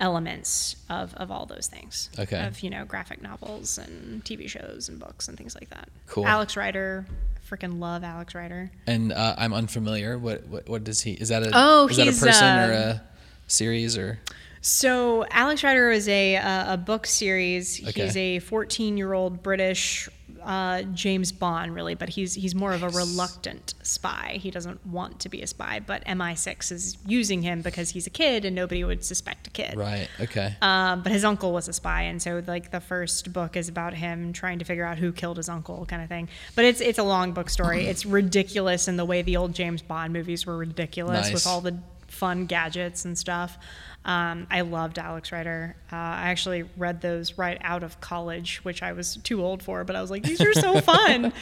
[0.00, 2.10] elements of, of all those things.
[2.18, 2.44] Okay.
[2.44, 5.88] Of, you know, graphic novels and TV shows and books and things like that.
[6.06, 6.26] Cool.
[6.26, 7.06] Alex Rider,
[7.48, 8.70] freaking love Alex Rider.
[8.86, 10.18] and uh, I'm unfamiliar.
[10.18, 11.12] What, what what does he?
[11.12, 11.50] Is that a?
[11.52, 13.02] Oh, is that a person uh, or a
[13.46, 14.20] series or?
[14.60, 17.86] So Alex Rider is a uh, a book series.
[17.86, 18.04] Okay.
[18.04, 20.08] He's a 14 year old British
[20.44, 24.38] uh, James Bond, really, but he's he's more of a reluctant spy.
[24.40, 28.10] He doesn't want to be a spy, but MI6 is using him because he's a
[28.10, 29.76] kid and nobody would suspect a kid.
[29.76, 30.08] Right.
[30.20, 30.56] Okay.
[30.60, 33.94] Um, but his uncle was a spy, and so like the first book is about
[33.94, 36.28] him trying to figure out who killed his uncle, kind of thing.
[36.54, 37.86] But it's it's a long book story.
[37.88, 41.32] it's ridiculous in the way the old James Bond movies were ridiculous Nice.
[41.34, 41.78] with all the
[42.14, 43.58] fun gadgets and stuff.
[44.04, 45.76] Um, I loved Alex Rider.
[45.92, 49.82] Uh, I actually read those right out of college, which I was too old for,
[49.84, 51.32] but I was like, these are so fun.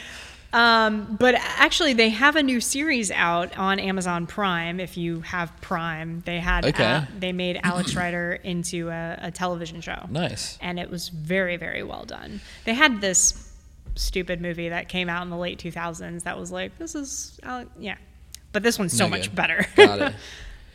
[0.53, 4.79] Um, but actually, they have a new series out on Amazon Prime.
[4.79, 6.83] If you have Prime, they had Okay.
[6.85, 10.57] uh, they made Alex Rider into a, a television show, nice.
[10.61, 12.39] and it was very very well done.
[12.65, 13.51] They had this
[13.95, 17.65] stupid movie that came out in the late 2000s that was like, this is Ale-
[17.79, 17.97] yeah,
[18.51, 19.65] but this one's so No much better.
[19.75, 20.13] Got it.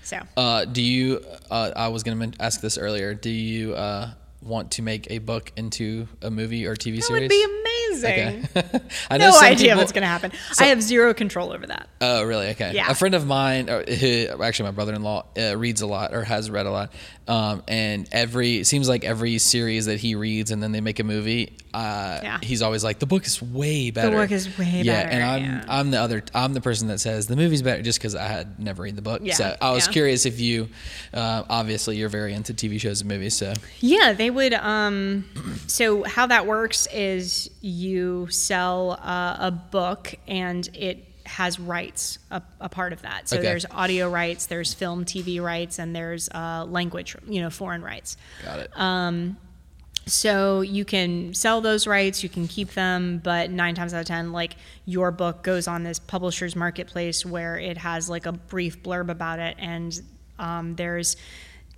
[0.09, 1.24] so Uh, do you?
[1.51, 3.14] Uh, I was gonna ask this earlier.
[3.14, 4.10] Do you uh,
[4.43, 7.01] want to make a book into a movie or TV series?
[7.01, 7.22] that series?
[7.22, 8.48] would be amazing.
[8.56, 8.80] Okay.
[9.10, 10.30] I know No some idea people- what's going to happen.
[10.60, 11.89] I have zero control over that.
[12.01, 12.48] Oh, really?
[12.51, 12.72] Okay.
[12.74, 12.89] Yeah.
[12.90, 16.51] A friend of mine, or who, actually my brother-in-law, uh, reads a lot or has
[16.51, 16.93] read a lot.
[17.26, 21.01] Um, and every it seems like every series that he reads and then they make
[21.01, 22.38] a movie, uh, Yeah.
[22.42, 24.10] he's always like, the book is way better.
[24.10, 25.64] The book is way yeah, better, And I'm yeah.
[25.68, 28.58] I'm the other I'm the person that says the movie's better just because I had
[28.58, 29.20] never read the book.
[29.24, 29.92] Yeah, So I was yeah.
[29.92, 30.68] curious if you,
[31.12, 33.36] uh, obviously you're very into TV shows and movies.
[33.36, 34.54] So Yeah, they would.
[34.54, 35.24] Um,
[35.66, 42.40] so how that works is you sell uh, a book and it has rights a,
[42.58, 43.28] a part of that.
[43.28, 43.44] So Okay.
[43.46, 48.16] there's audio rights, there's film, TV rights, and there's uh, language, you know, foreign rights.
[48.42, 48.70] got it.
[48.74, 49.36] Um,
[50.09, 54.06] So you can sell those rights, you can keep them, but nine times out of
[54.06, 54.56] ten, like
[54.86, 59.39] your book goes on this publisher's marketplace where it has like a brief blurb about
[59.39, 60.01] it, and
[60.39, 61.16] um, there's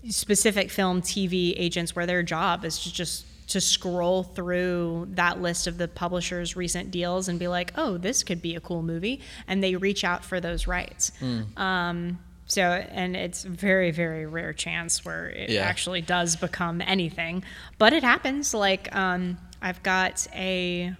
[0.08, 5.66] specific film, TV agents where their job is to just to scroll through that list
[5.66, 9.20] of the publisher's recent deals and be like, oh, this could be a cool movie,
[9.48, 11.10] and they reach out for those rights.
[11.56, 12.20] Um,
[12.50, 15.62] so, and it's very, very rare chance where it Yeah.
[15.62, 17.44] actually does become anything,
[17.78, 18.52] but it happens.
[18.52, 20.94] Like, um, I've got a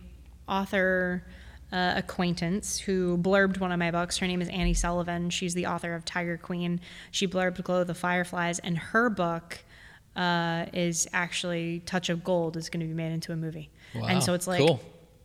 [0.49, 1.25] author
[1.73, 4.19] uh, acquaintance who blurbed one of my books.
[4.19, 5.31] Her name is Annie Sullivan.
[5.31, 6.81] She's the author of Tiger Queen.
[7.11, 9.59] She blurbed Glow of the Fireflies, and her book
[10.17, 13.71] uh, is actually Touch of Gold is going to be made into a movie.
[13.95, 14.81] Wow, And so it's like, cool.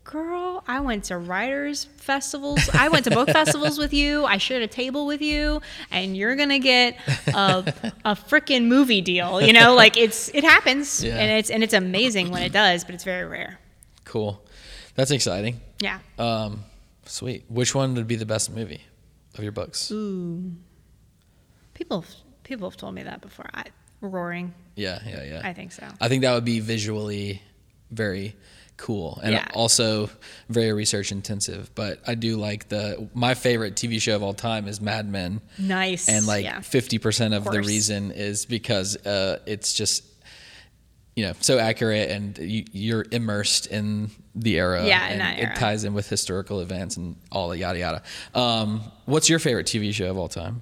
[0.05, 2.69] Girl, I went to writers festivals.
[2.73, 4.23] I went to book festivals with you.
[4.23, 5.61] I shared a table with you,
[5.91, 7.73] and you're gonna get a,
[8.05, 9.41] a freaking movie deal.
[9.41, 11.17] You know, like it's it happens, Yeah.
[11.17, 13.59] and it's and it's amazing when it does, but it's very rare.
[14.05, 14.41] Cool.
[14.93, 15.59] That's exciting.
[15.81, 15.99] Yeah.
[16.17, 16.63] Um,
[17.05, 17.43] sweet.
[17.49, 18.81] Which one would be the best movie
[19.37, 19.91] of your books?
[19.91, 20.53] Ooh,
[21.73, 22.05] people
[22.43, 23.49] people have told me that before.
[23.53, 23.65] I,
[24.01, 24.53] roaring.
[24.75, 25.41] Yeah, yeah, yeah.
[25.43, 25.83] I think so.
[25.99, 27.41] I think that would be visually
[27.91, 28.35] very
[28.77, 29.47] cool and Yeah.
[29.53, 30.09] also
[30.49, 31.73] very research intensive.
[31.75, 35.41] But I do like the my favorite TV show of all time is Mad Men,
[35.57, 36.09] Nice.
[36.09, 36.61] and like yeah.
[36.61, 40.03] fifty percent of, the reason is because uh, it's just
[41.15, 44.85] you know so accurate and you, you're immersed in the era.
[44.85, 45.53] Yeah, in and era.
[45.53, 48.03] it ties in with historical events and all the yada yada.
[48.33, 50.61] Um, what's your favorite TV show of all time?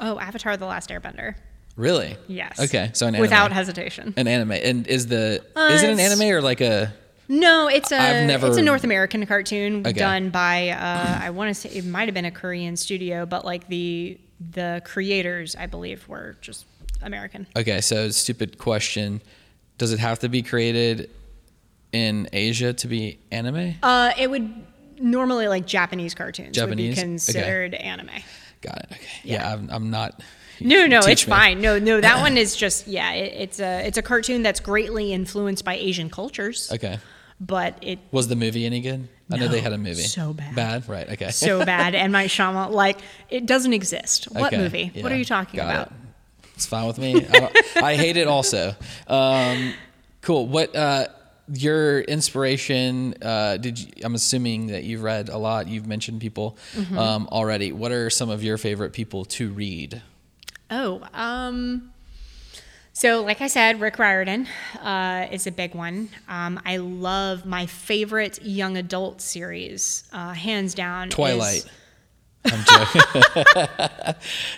[0.00, 1.34] oh, Avatar: The Last Airbender.
[1.76, 2.16] Really?
[2.26, 2.58] Yes.
[2.60, 3.22] Okay, so an anime.
[3.22, 4.12] without hesitation.
[4.16, 6.92] An anime, and is the is it an anime or like a
[7.32, 9.92] No, it's a I've never- it's a North American cartoon Okay.
[9.92, 13.44] done by uh, I want to say it might have been a Korean studio, but
[13.44, 14.18] like the
[14.50, 16.66] the creators I believe were just
[17.02, 17.46] American.
[17.56, 19.22] Okay, so stupid question.
[19.78, 21.08] Does it have to be created
[21.92, 23.74] in Asia to be anime?
[23.82, 24.52] Uh, it would
[24.98, 26.96] normally like Japanese cartoons Japanese?
[26.96, 28.10] would be considered anime.
[28.60, 28.86] Got it.
[28.92, 29.06] Okay.
[29.24, 30.20] Yeah, I'm, I'm not.
[30.60, 31.30] No, no, it's me.
[31.30, 31.60] fine.
[31.60, 33.12] No, no, that one is just yeah.
[33.12, 36.98] It, it's a it's a cartoon that's greatly influenced by Asian cultures, Okay.
[37.40, 39.08] But it Was the movie any good?
[39.32, 40.02] I know they had a movie.
[40.02, 40.54] so bad.
[40.56, 41.08] Bad, right?
[41.10, 41.30] Okay.
[41.30, 41.94] so bad.
[41.94, 42.98] And my Shama like
[43.28, 44.24] it doesn't exist.
[44.32, 44.92] What Okay, movie?
[45.00, 45.86] What are you talking about?
[45.88, 45.92] it.
[46.54, 47.26] It's fine with me.
[47.32, 48.74] I, I hate it also.
[49.06, 49.72] Um,
[50.20, 50.46] cool.
[50.46, 51.06] What uh,
[51.52, 53.14] your inspiration?
[53.22, 55.68] Uh, did you, I'm assuming that you've read a lot.
[55.68, 56.98] You've mentioned people Mm-hmm.
[56.98, 57.72] um, already.
[57.72, 60.02] What are some of your favorite people to read?
[60.70, 61.89] Oh, um,
[62.92, 64.46] so like I said, Rick Riordan
[64.82, 66.08] uh, is a big one.
[66.28, 71.08] Um, I love my favorite young adult series, uh, hands down.
[71.08, 71.64] is- Twilight.
[72.44, 73.02] I'm joking.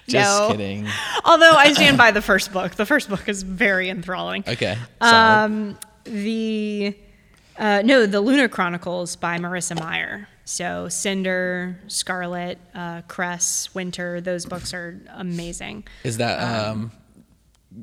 [0.08, 0.48] Just No.
[0.52, 0.86] kidding.
[1.24, 2.76] although I stand by the first book.
[2.76, 4.44] The first book is very enthralling.
[4.46, 4.78] Okay.
[5.00, 5.44] solid.
[5.44, 6.96] Um, the
[7.58, 10.28] uh, no, the Lunar Chronicles by Marissa Meyer.
[10.44, 14.20] So Cinder, Scarlet, uh, Cress, Winter.
[14.20, 15.84] Those books are amazing.
[16.04, 16.92] Is that um,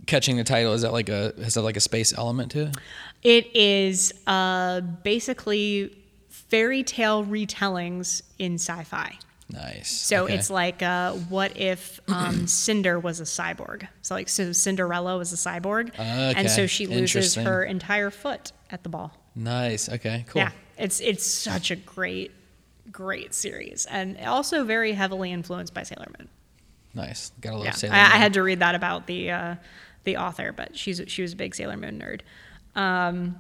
[0.08, 0.74] catching the title?
[0.74, 2.78] Is that like a has that like a space element to it?
[3.24, 5.96] It is uh, basically
[6.30, 9.18] fairy tale retellings in sci-fi.
[9.52, 9.90] Nice.
[9.92, 10.36] So Okay.
[10.36, 13.88] it's like, uh, what if um, Cinder was a cyborg?
[14.04, 18.84] So like, so Cinderella was a cyborg, and so she loses her entire foot at
[18.84, 19.12] the ball.
[19.36, 19.90] nice.
[19.90, 20.26] Okay.
[20.30, 20.44] Cool.
[20.44, 22.32] Yeah, it's it's such a great,
[22.92, 26.30] great series, and also very heavily influenced by Sailor Moon.
[27.00, 27.32] Nice.
[27.42, 29.56] Gotta love Yeah, Sailor I, I had to read that about the uh,
[30.04, 32.22] the author, but she's she was a big Sailor Moon nerd.
[32.80, 33.38] Um,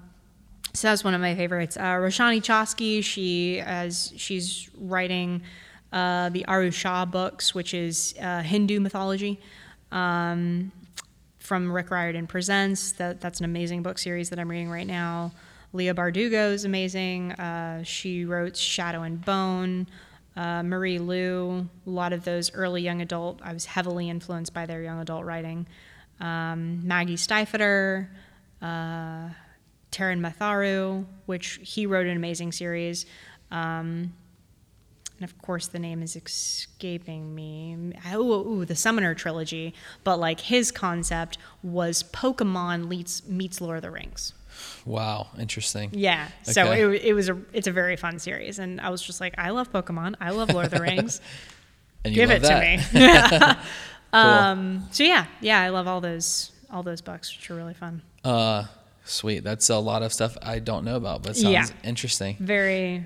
[0.73, 1.77] so that's one of my favorites.
[1.77, 5.41] Uh, Roshani Chokshi, she as she's writing
[5.91, 9.39] uh, the Aru Shah books, which is uh, Hindu mythology.
[9.91, 10.71] Um,
[11.49, 12.91] from Rick Riordan Presents.
[12.93, 15.31] That that's an amazing book series that I'm reading right now.
[15.73, 17.31] Leigh Bardugo is amazing.
[17.33, 19.87] Uh, she wrote Shadow and Bone.
[20.39, 23.41] Uh, Marie Lu, a lot of those early young adult.
[23.43, 25.67] I was heavily influenced by their young adult writing.
[26.21, 28.07] Um, Maggie Stiefvater,
[28.61, 29.31] uh,
[29.91, 33.05] Taran Matharu, which he wrote an amazing series.
[33.51, 34.13] Um,
[35.19, 37.91] and of course, the name is escaping me.
[38.09, 39.73] Oh, ooh, the Summoner trilogy.
[40.05, 44.33] But like his concept was Pokemon meets, meets Lord of the Rings.
[44.85, 45.27] Wow.
[45.39, 45.89] Interesting.
[45.93, 46.27] Yeah.
[46.43, 49.35] So it, it was a it's a very fun series, and I was just like,
[49.37, 50.15] I love Pokemon.
[50.19, 51.21] I love Lord of the Rings.
[52.05, 52.79] And you Give it that.
[52.93, 53.63] to me.
[54.13, 54.87] um.
[54.91, 58.01] So yeah, yeah, I love all those all those books, which are really fun.
[58.23, 58.65] Uh,
[59.03, 59.43] sweet.
[59.43, 61.65] That's a lot of stuff I don't know about, but sounds Yeah.
[61.83, 62.37] interesting.
[62.39, 63.03] Very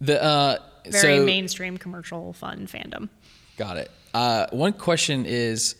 [0.00, 0.58] The uh,
[0.88, 3.08] very so, mainstream commercial fun fandom.
[3.56, 3.90] Got it.
[4.14, 5.74] Uh, one question is,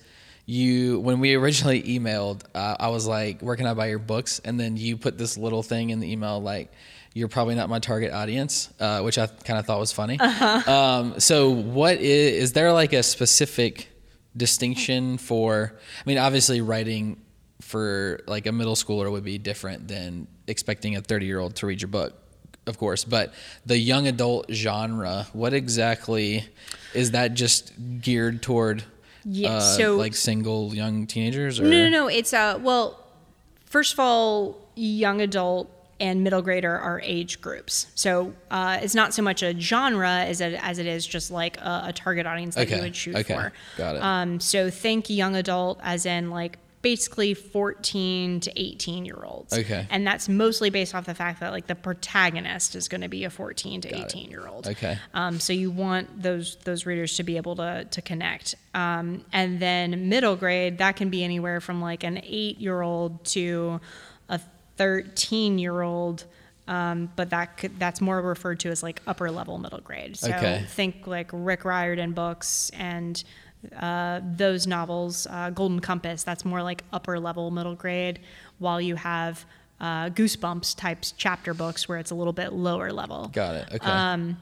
[0.51, 4.41] you when we originally emailed, uh, I was like, "Where can I buy your books?"
[4.45, 6.73] And then you put this little thing in the email like.
[7.13, 10.17] You're probably not my target audience, uh, which I kind of thought was funny.
[10.21, 10.73] Uh-huh.
[10.73, 13.89] Um, so, what is is there like a specific
[14.37, 15.73] distinction for?
[15.75, 17.21] I mean, obviously, writing
[17.61, 21.67] for like a middle schooler would be different than expecting a 30 year old to
[21.67, 22.15] read your book,
[22.67, 23.05] of course.
[23.05, 23.35] But
[23.67, 26.49] the young adult genre, what exactly
[26.95, 27.35] is that?
[27.35, 28.85] Just geared toward,
[29.25, 32.09] Yeah, uh, so- like single young teenagers, or No, no, no.
[32.09, 32.99] It's uh well,
[33.67, 35.71] first of all, young adult
[36.01, 37.87] and middle grader are age groups.
[37.95, 41.59] So uh, it's not so much a genre as it, as it is just like
[41.59, 43.53] a, a target audience that Okay, you would shoot okay, for.
[43.77, 44.03] got it.
[44.03, 49.57] Um, so think young adult as in like basically 14 to 18 year olds.
[49.57, 49.87] Okay.
[49.91, 53.25] And that's mostly based off the fact that like the protagonist is going to be
[53.25, 54.05] a 14 to it.
[54.07, 54.67] 18 year old.
[54.67, 54.99] Okay.
[55.13, 58.55] Um, so you want those those readers to be able to to connect.
[58.75, 63.25] Um, and then middle grade, that can be anywhere from like an eight year old
[63.27, 63.81] to
[64.29, 64.41] a
[64.77, 66.25] thirteen year old.
[66.69, 70.17] Um, but that could, that's more referred to as like upper level middle grade.
[70.17, 70.65] So Okay.
[70.69, 73.23] think like Rick Riordan books and
[73.77, 75.27] uh, those novels.
[75.29, 78.21] Uh, Golden Compass, that's more like upper level middle grade,
[78.59, 79.45] while you have
[79.81, 83.29] uh, Goosebumps types chapter books where it's a little bit lower level.
[83.33, 83.69] Got it.
[83.75, 83.91] Okay.
[83.91, 84.37] Um,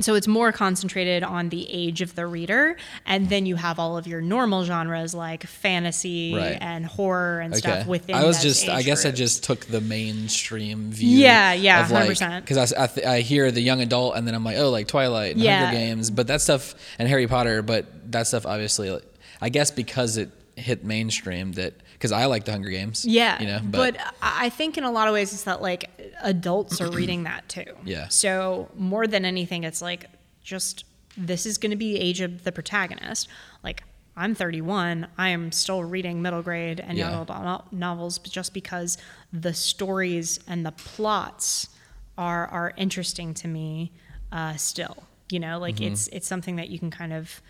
[0.00, 2.76] So it's more concentrated on the age of the reader,
[3.06, 6.58] and then you have all of your normal genres like fantasy Right.
[6.60, 7.60] and horror and okay.
[7.60, 8.14] stuff within.
[8.14, 8.68] I was just.
[8.68, 11.18] I guess I just took the mainstream view.
[11.18, 12.40] Yeah, yeah, of 100%.
[12.42, 14.86] Because I, I, th- I hear the young adult, and then I'm like, oh, like
[14.88, 15.66] Twilight and Yeah.
[15.66, 18.96] Hunger Games, but that stuff and Harry Potter, but that stuff obviously,
[19.40, 23.04] I guess because it hit mainstream that because I like the Hunger Games.
[23.04, 25.90] Yeah, you know, but, I I think in a lot of ways it's that like
[26.22, 27.64] adults are reading that too.
[27.84, 28.08] Yeah.
[28.08, 30.06] So more than anything, it's like
[30.42, 30.84] just
[31.16, 33.28] this is going to be the age of the protagonist.
[33.64, 33.82] Like
[34.16, 37.22] I'm 31, I am still reading middle grade and young Yeah.
[37.22, 38.98] adult no- novels, but just because
[39.32, 41.68] the stories and the plots
[42.16, 43.92] are are interesting to me
[44.32, 45.04] uh, still.
[45.30, 45.92] You know, like Mm-hmm.
[45.92, 47.40] it's it's something that you can kind of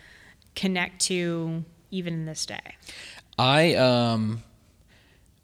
[0.55, 2.75] connect to even in this day.
[3.37, 4.43] I um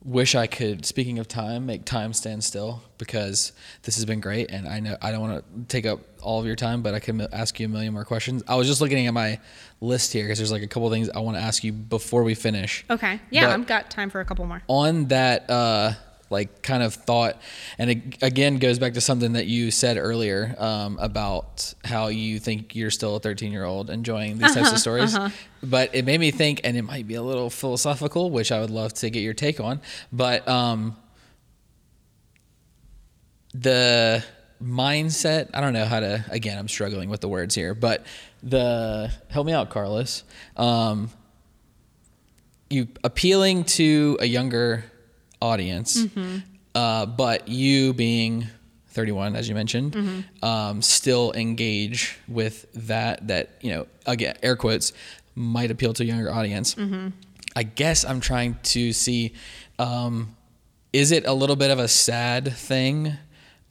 [0.04, 0.86] wish I could.
[0.86, 3.54] Speaking of time, make time stand still because
[3.84, 6.46] this has been great, and I know I don't want to take up all of
[6.46, 8.44] your time, but I can ask you a million more questions.
[8.48, 9.40] I was just looking at my
[9.82, 12.36] list here because there's like a couple things I want to ask you before we
[12.36, 12.86] finish.
[12.90, 13.20] Okay.
[13.30, 14.62] Yeah, But- I've got time for a couple more.
[14.68, 15.94] on that uh
[16.30, 17.40] like kind of thought
[17.78, 22.40] and it again goes back to something that you said earlier um, about how you
[22.40, 25.16] think you're still a 13 year old enjoying these types of stories.
[25.64, 28.72] but it made me think and it might be a little philosophical which i would
[28.72, 29.80] love to get your take on
[30.12, 30.96] but um,
[33.54, 34.24] the
[34.64, 38.06] mindset i don't know how to again i'm struggling with the words here but
[38.42, 40.24] the help me out carlos
[40.58, 41.10] um,
[42.70, 44.84] you appealing to a younger
[45.42, 46.06] audience,
[46.74, 48.48] uh, but you being
[48.90, 53.28] 31, as you mentioned, um, still engage with that.
[53.28, 54.94] That you know, again, air quotes,
[55.36, 56.76] might appeal to a younger audience.
[57.56, 59.34] I guess I'm trying to see,
[59.80, 60.36] um,
[60.92, 63.14] is it a little bit of a sad thing?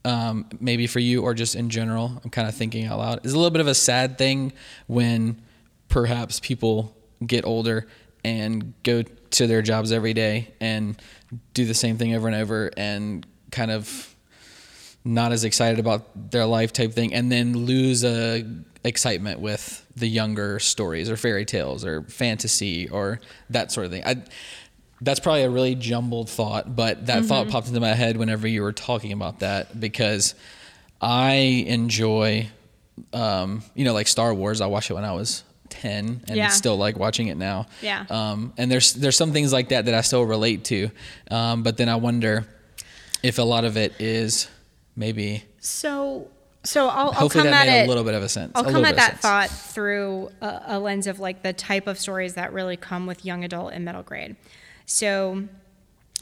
[0.06, 3.24] Um, maybe for you or just in general, I'm kind of thinking out loud.
[3.26, 4.52] Is a little bit of a sad thing
[4.86, 5.40] when
[5.88, 6.94] perhaps people
[7.26, 7.86] get older
[8.24, 11.00] and go to their jobs every day and
[11.52, 14.14] do the same thing over and over and kind of
[15.04, 18.44] not as excited about their life type thing and then lose a
[18.84, 23.20] excitement with the younger stories or fairy tales or fantasy or
[23.50, 24.02] that sort of thing.
[24.04, 24.22] I,
[25.00, 28.62] that's probably a really jumbled thought, but that thought popped into my head whenever you
[28.62, 30.34] were talking about that because
[31.00, 31.34] I
[31.66, 32.48] enjoy,
[33.12, 34.60] um, you know, like Star Wars.
[34.60, 35.42] I watched it when I was
[35.80, 36.48] ten, and Yeah.
[36.48, 37.66] still like watching it now.
[37.82, 38.04] Yeah.
[38.10, 40.90] Um, and there's there's some things like that that I still relate to,
[41.30, 42.46] um, but then I wonder
[43.22, 44.48] if a lot of it is
[44.96, 45.44] maybe.
[45.60, 46.28] So,
[46.62, 47.86] so I'll, I'll come that at made it.
[47.86, 48.52] a little bit of a sense.
[48.54, 52.34] I'll come at that thought through a, a lens of like the type of stories
[52.34, 54.36] that really come with young adult and middle grade.
[54.86, 55.44] So,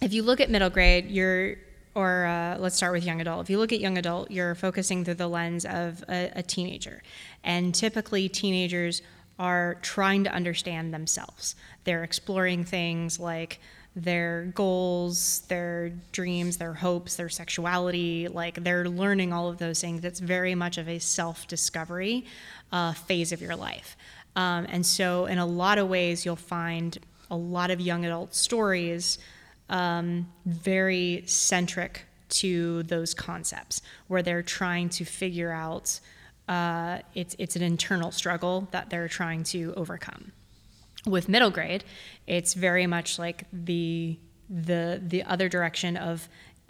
[0.00, 1.56] if you look at middle grade, you're
[1.94, 3.42] or uh, let's start with young adult.
[3.42, 7.02] If you look at young adult, you're focusing through the lens of a, a teenager,
[7.44, 9.02] and typically teenagers
[9.38, 11.56] are trying to understand themselves.
[11.84, 13.60] They're exploring things like
[13.94, 18.28] their goals, their dreams, their hopes, their sexuality.
[18.28, 20.04] Like they're learning all of those things.
[20.04, 22.24] It's very much of a self discovery
[22.70, 23.96] uh, phase of your life.
[24.34, 26.98] Um, and so, in a lot of ways, you'll find
[27.30, 29.18] a lot of young adult stories
[29.68, 36.00] um, very centric to those concepts, where they're trying to figure out
[36.52, 40.32] uh, it's it's an internal struggle that they're trying to overcome.
[41.06, 41.82] With middle grade,
[42.26, 44.18] it's very much like the
[44.50, 46.28] the the other direction of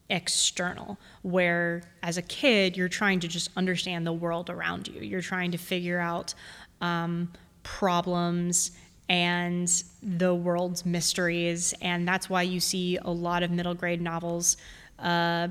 [0.08, 5.22] external where as a kid you're trying to just understand the world around you you're
[5.22, 6.34] trying to figure out
[6.82, 7.32] um,
[7.62, 8.72] problems
[9.08, 14.58] and the world's mysteries and that's why you see a lot of middle grade novels
[14.98, 15.48] uh,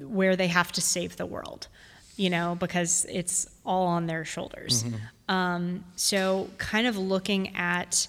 [0.00, 1.66] where they have to save the world
[2.18, 4.84] you know because it's all on their shoulders
[5.28, 8.08] um, so kind of looking at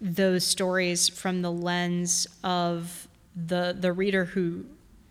[0.00, 4.64] those stories from the lens of the the reader who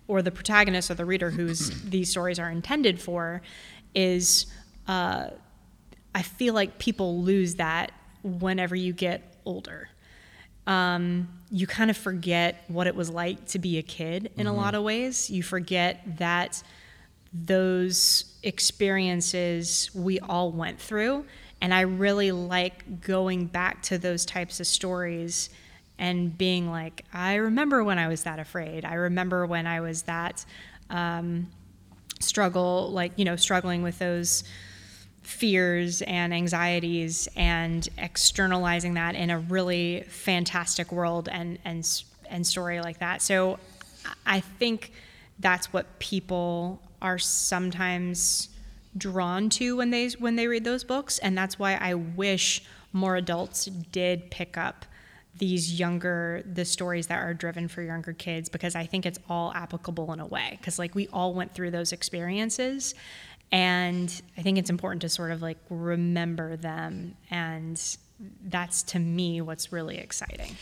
[0.07, 3.41] or the protagonist or the reader whose these stories are intended for
[3.93, 4.45] is
[4.87, 5.27] uh,
[6.13, 7.91] I feel like people lose that
[8.23, 9.89] whenever you get older.
[10.67, 14.53] Um, you kind of forget what it was like to be a kid in a
[14.53, 15.29] lot of ways.
[15.29, 16.63] You forget that
[17.43, 21.25] those experiences we all went through.
[21.61, 25.49] And I really like going back to those types of stories
[25.97, 28.85] and being like, I remember when I was that afraid.
[28.85, 30.45] I remember when I was that
[30.89, 31.47] um,
[32.19, 34.43] struggle, like, you know, struggling with those
[35.23, 42.79] fears and anxieties and externalizing that in a really fantastic world and, and, and story
[42.79, 43.21] like that.
[43.21, 43.59] So
[44.25, 44.91] I think
[45.39, 48.49] that's what people are sometimes
[48.98, 52.64] drawn to when they when they read those books and that's why I wish
[52.94, 54.86] more adults did pick up
[55.38, 59.52] these younger the stories that are driven for younger kids because I think it's all
[59.53, 62.95] applicable in a way because like we all went through those experiences
[63.52, 67.15] And I think it's important to sort of like remember them.
[67.30, 67.82] And
[68.45, 70.56] that's to me what's really exciting.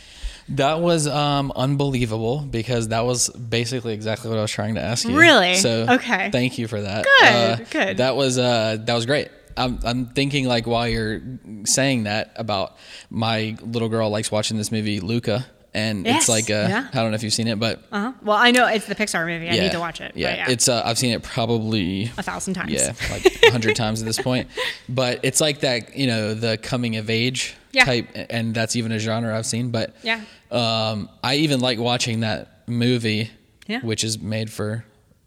[0.50, 5.08] That was um, unbelievable because that was basically exactly what I was trying to ask
[5.08, 5.18] you.
[5.18, 5.56] Really?
[5.56, 6.30] So Okay.
[6.32, 7.06] Thank you for that.
[7.22, 7.98] Good, good.
[7.98, 9.30] That was uh, that was great.
[9.56, 11.22] I'm, I'm thinking like while you're
[11.66, 12.76] saying that about
[13.10, 15.46] my little girl likes watching this movie Luca,
[15.76, 16.88] and Yes, it's like uh, yeah.
[16.92, 18.14] I don't know if you've seen it, but Uh-huh.
[18.22, 19.50] Well, I know it's the Pixar movie.
[19.50, 20.14] I yeah, need to watch it.
[20.16, 20.50] Yeah, yeah.
[20.50, 22.72] it's uh, I've seen it probably a thousand times.
[22.72, 24.50] yeah, like a hundred times at this point.
[24.90, 27.86] But it's like that, you know, the coming of age Yeah.
[27.86, 29.72] type, and that's even a genre I've seen.
[29.72, 30.22] But Yeah.
[30.52, 33.30] um, I even like watching that movie,
[33.68, 33.82] Yeah.
[33.82, 34.86] which is made for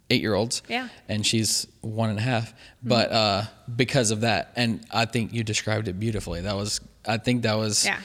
[0.09, 0.63] eight year olds.
[0.69, 0.89] Yeah.
[1.09, 2.55] and she's one and a half.
[2.83, 3.43] But uh,
[3.75, 6.41] because of that, and I think you described it beautifully.
[6.43, 7.99] That was, I think that was, Yeah.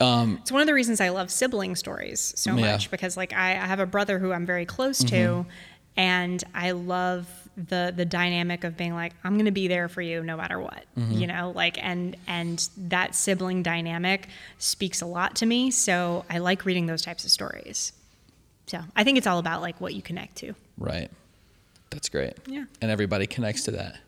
[0.00, 2.72] um, It's one of the reasons I love sibling stories so Yeah.
[2.72, 5.48] much because like I, I have a brother who I'm very close to Mm-hmm.
[5.98, 7.26] and I love
[7.56, 10.58] the the dynamic of being like I'm going to be there for you no matter
[10.58, 10.84] what.
[10.98, 11.12] Mm-hmm.
[11.12, 16.38] You know, like and and that sibling dynamic speaks a lot to me, so I
[16.38, 17.92] like reading those types of stories.
[18.68, 20.54] So, I think it's all about like what you connect to.
[20.78, 21.10] right.
[21.90, 22.32] That's great.
[22.46, 22.64] Yeah.
[22.80, 23.98] and everybody connects to that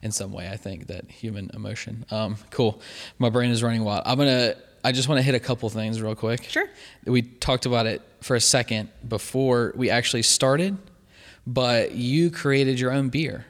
[0.00, 0.48] in some way.
[0.48, 2.06] I think that human emotion.
[2.10, 2.80] Um, cool.
[3.18, 4.04] My brain is running wild.
[4.06, 4.54] I'm gonna.
[4.82, 6.44] I just want to hit a couple things real quick.
[6.44, 6.66] Sure.
[7.04, 10.78] We talked about it for a second before we actually started,
[11.46, 13.46] but you created your own beer.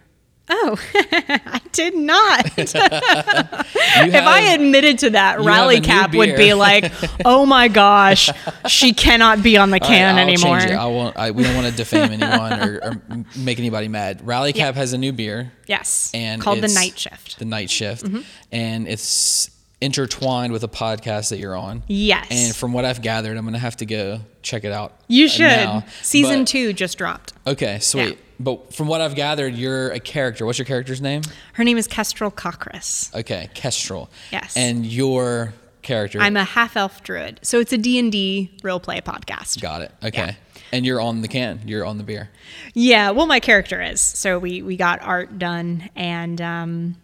[0.48, 2.46] Oh, I did not.
[2.56, 2.62] You
[4.12, 6.92] if I admitted to that, Rally have Cap would be like,
[7.24, 8.30] "Oh my gosh,
[8.68, 10.74] she cannot be on the right, can I'll anymore." Change it.
[10.74, 11.16] I won't.
[11.16, 14.24] I, we don't want to defame anyone or, or make anybody mad.
[14.26, 15.52] Rally Cap has a new beer.
[15.66, 17.38] Yes, and called the Night Shift.
[17.38, 18.20] The Night Shift, Mm-hmm.
[18.52, 19.50] and it's
[19.80, 21.82] intertwined with a podcast that you're on.
[21.86, 22.26] Yes.
[22.30, 24.92] And from what I've gathered, I'm gonna have to go check it out.
[25.08, 25.42] You should.
[25.44, 25.84] now.
[26.02, 27.32] Season But- two just dropped.
[27.46, 28.18] Okay, sweet.
[28.38, 30.44] But from what I've gathered, you're a character.
[30.44, 31.22] What's your character's name?
[31.54, 33.14] Her name is Kestrel Cockris.
[33.14, 34.10] Okay, Kestrel.
[34.30, 34.54] Yes.
[34.56, 36.20] And your character.
[36.20, 39.60] I'm a half elf druid, so it's a D and D role play podcast.
[39.62, 39.92] Got it.
[40.04, 40.18] Okay.
[40.26, 40.34] Yeah.
[40.72, 41.60] And you're on the can.
[41.64, 42.28] You're on the beer.
[42.74, 44.00] Yeah, well, my character is.
[44.00, 46.96] So we we got art done, and um,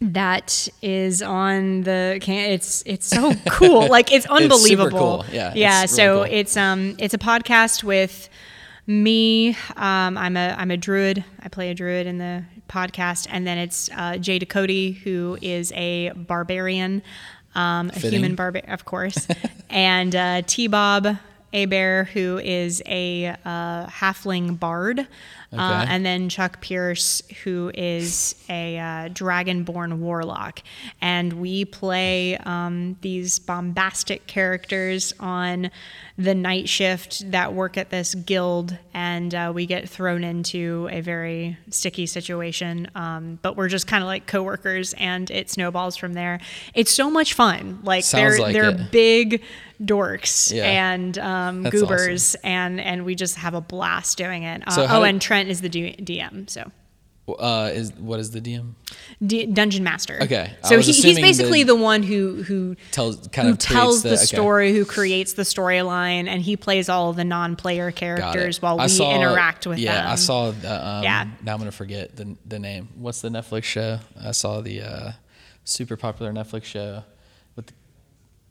[0.00, 2.50] that is on the can.
[2.50, 3.88] It's it's so cool.
[3.90, 4.98] like it's unbelievable.
[4.98, 5.24] cool.
[5.32, 5.84] Yeah, yeah.
[5.84, 6.34] it's really so cool.
[6.34, 8.28] it's um it's a podcast with
[8.86, 9.50] me.
[9.76, 11.24] Um, I'm a I'm a druid.
[11.40, 15.72] I play a druid in the podcast, and then it's uh, Jay Ducote, who is
[15.72, 17.02] a barbarian,
[17.54, 19.26] um, a human barbarian, of course,
[19.70, 21.18] and uh, T Bob.
[21.52, 25.06] Hebert, who is a uh, halfling bard,
[25.58, 30.62] uh, and then Chuck Pierce, who is a uh, dragonborn warlock.
[31.00, 35.70] And we play um, these bombastic characters on
[36.16, 41.00] the night shift that work at this guild, and uh, we get thrown into a
[41.00, 42.88] very sticky situation.
[42.94, 46.40] Um, but we're just kind of like coworkers, and it snowballs from there.
[46.72, 47.80] It's so much fun.
[47.82, 48.90] Like Sounds they're like they're it.
[48.92, 49.42] big
[49.82, 50.64] dorks Yeah.
[50.66, 54.62] and um, goobers, and and we just have a blast doing it.
[54.68, 56.70] Uh, So oh, and Trent is the DM, so
[57.26, 58.74] Uh, is what is the DM?
[59.26, 60.18] D- dungeon master.
[60.22, 64.02] Okay, so he, he's basically the- the, one who who Tells kind who of tells
[64.02, 64.24] the, the, okay.
[64.26, 68.88] story, who creates the storyline, and he plays all the non-player characters while I we
[68.90, 70.06] saw- interact with yeah, them.
[70.12, 70.50] I saw.
[70.50, 71.28] The, um, Yeah.
[71.42, 72.88] Now I'm gonna forget the the name.
[72.96, 74.00] What's the Netflix show?
[74.22, 75.12] I saw the uh,
[75.64, 77.04] super popular Netflix show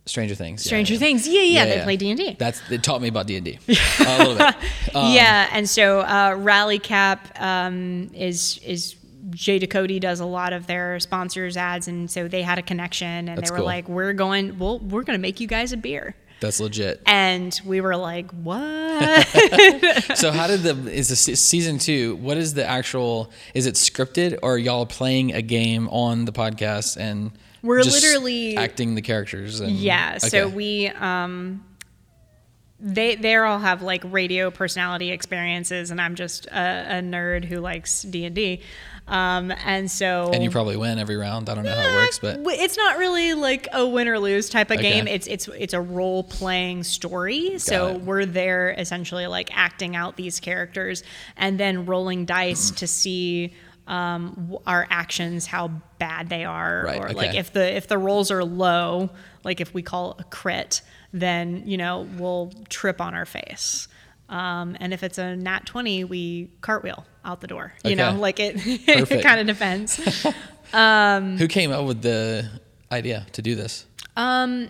[0.05, 0.63] Stranger Things.
[0.63, 0.99] Stranger yeah.
[0.99, 1.27] Things.
[1.27, 2.35] Yeah, yeah, they play D&D.
[2.37, 3.57] That's it taught me about D and D
[3.99, 4.55] a little bit.
[4.93, 8.95] Um, yeah, and so uh, Rally Cap um, is is
[9.29, 13.29] Jay Ducote does a lot of their sponsors ads, and so they had a connection,
[13.29, 13.65] and they were cool.
[13.65, 17.01] like, "We're going, well, we're going to make you guys a beer," That's legit.
[17.05, 19.27] and we were like, "What?"
[20.15, 22.15] So how did the is the season two?
[22.17, 23.31] What is the actual?
[23.53, 27.31] Is it scripted or are y'all playing a game on the podcast and
[27.63, 29.59] We're literally- acting the characters?
[29.61, 30.17] And, Yeah.
[30.19, 31.63] So we um
[32.85, 37.59] they they all have like radio personality experiences, and I'm just a, a nerd who
[37.61, 38.61] likes D and D.
[39.07, 41.49] Um, and so and you probably win every round.
[41.49, 44.49] I don't know how it works, but it's not really like a win or lose
[44.49, 44.91] type of Okay.
[44.93, 45.07] game.
[45.07, 47.57] It's it's it's a role playing story.
[47.57, 48.01] so it.
[48.01, 51.03] we're there essentially like acting out these characters
[51.37, 53.53] and then rolling dice to see
[53.87, 55.69] um, our actions, how
[55.99, 59.09] bad they are, Right, or like if the if the rolls are low,
[59.43, 60.81] like if we call a crit,
[61.11, 63.87] then you know we'll trip on our face.
[64.29, 67.73] Um, and if it's a nat 20, we cartwheel out the door.
[67.83, 70.25] You know, like it, it kind of depends.
[70.73, 72.49] um, who came up with the
[72.91, 73.85] idea to do this?
[74.15, 74.69] Um,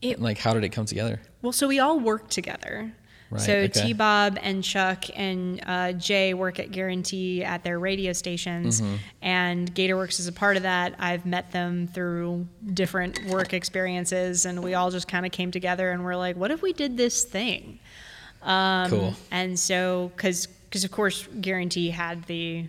[0.00, 1.20] it Like, how did it come together?
[1.42, 2.94] Well, so we all work together.
[3.30, 3.68] Right, so okay.
[3.86, 8.94] T Bob and Chuck and uh, Jay work at Guaranty at their radio stations, Mm-hmm.
[9.22, 10.94] and Gatorworks is a part of that.
[10.98, 15.90] I've met them through different work experiences, and we all just kind of came together
[15.90, 17.78] and we're like, what if we did this thing?
[18.42, 19.14] Um, Cool.
[19.30, 20.46] And so, because
[20.84, 22.66] of course, Guaranty had the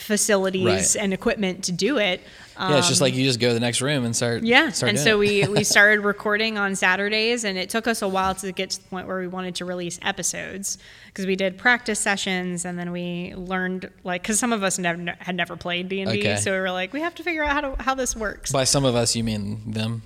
[0.00, 0.96] facilities Right.
[0.96, 2.20] and equipment to do it.
[2.58, 4.40] yeah, it's just like you just go to the next room and start.
[4.40, 8.02] Um, Yeah, start and so we we started recording on Saturdays, and it took us
[8.02, 11.36] a while to get to the point where we wanted to release episodes because we
[11.36, 15.56] did practice sessions, and then we learned like because some of us never had never
[15.56, 17.82] played D and D, so we were like, we have to figure out how to
[17.82, 18.52] how this works.
[18.52, 20.02] By some of us, you mean them?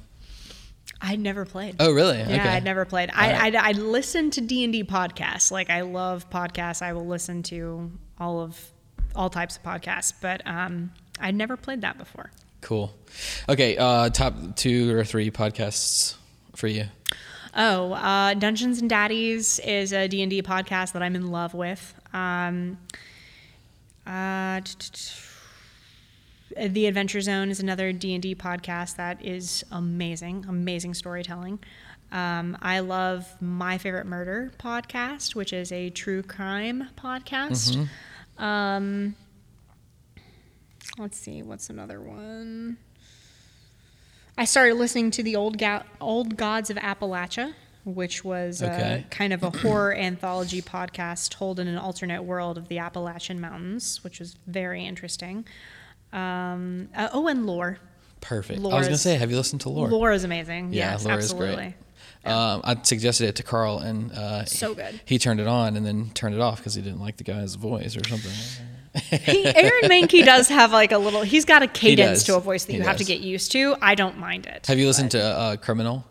[1.00, 1.76] I'd never played.
[1.80, 2.16] Oh, really?
[2.18, 2.48] Yeah, okay.
[2.48, 3.10] I'd never played.
[3.10, 3.54] All I, right.
[3.54, 5.50] I I listen to D and D podcasts.
[5.50, 6.80] Like I love podcasts.
[6.82, 8.70] I will listen to all of
[9.14, 12.30] all types of podcasts, but um, I'd never played that before.
[12.60, 12.94] Cool.
[13.48, 16.16] Okay, uh, top two or three podcasts
[16.56, 16.86] for you.
[17.56, 21.94] Oh, uh, Dungeons and Daddies is a D&D podcast that I'm in love with.
[22.12, 22.78] Um,
[24.06, 30.94] uh, t- t- t- the Adventure Zone is another D&D podcast that is amazing, amazing
[30.94, 31.58] storytelling.
[32.12, 37.88] Um, I love My Favorite Murder podcast, which is a true crime podcast.
[38.38, 39.14] Um,
[40.98, 42.76] let's see, what's another one?
[44.36, 47.54] I started listening to the old Ga- old gods of Appalachia,
[47.84, 49.04] which was Okay.
[49.06, 53.40] uh, kind of a horror anthology podcast told in an alternate world of the Appalachian
[53.40, 55.46] Mountains, which was very interesting.
[56.12, 57.78] Um, uh, oh, and lore.
[58.20, 58.58] Perfect.
[58.58, 59.88] I was gonna say, have you listened to Lore?
[59.88, 60.72] Lore is amazing.
[60.72, 61.74] Yeah, yes, Lore is absolutely.
[62.24, 62.32] Great.
[62.32, 65.00] Um, I suggested it to Carl, and uh, So good.
[65.04, 67.54] He turned it on and then turned it off because he didn't like the guy's
[67.54, 68.32] voice or something.
[69.10, 71.22] He, Aaron Mahnke does have like a little.
[71.22, 73.74] He's got a cadence to a voice that He you have to get used to.
[73.82, 74.68] I don't mind it.
[74.68, 76.04] Have you listened to uh, Criminal?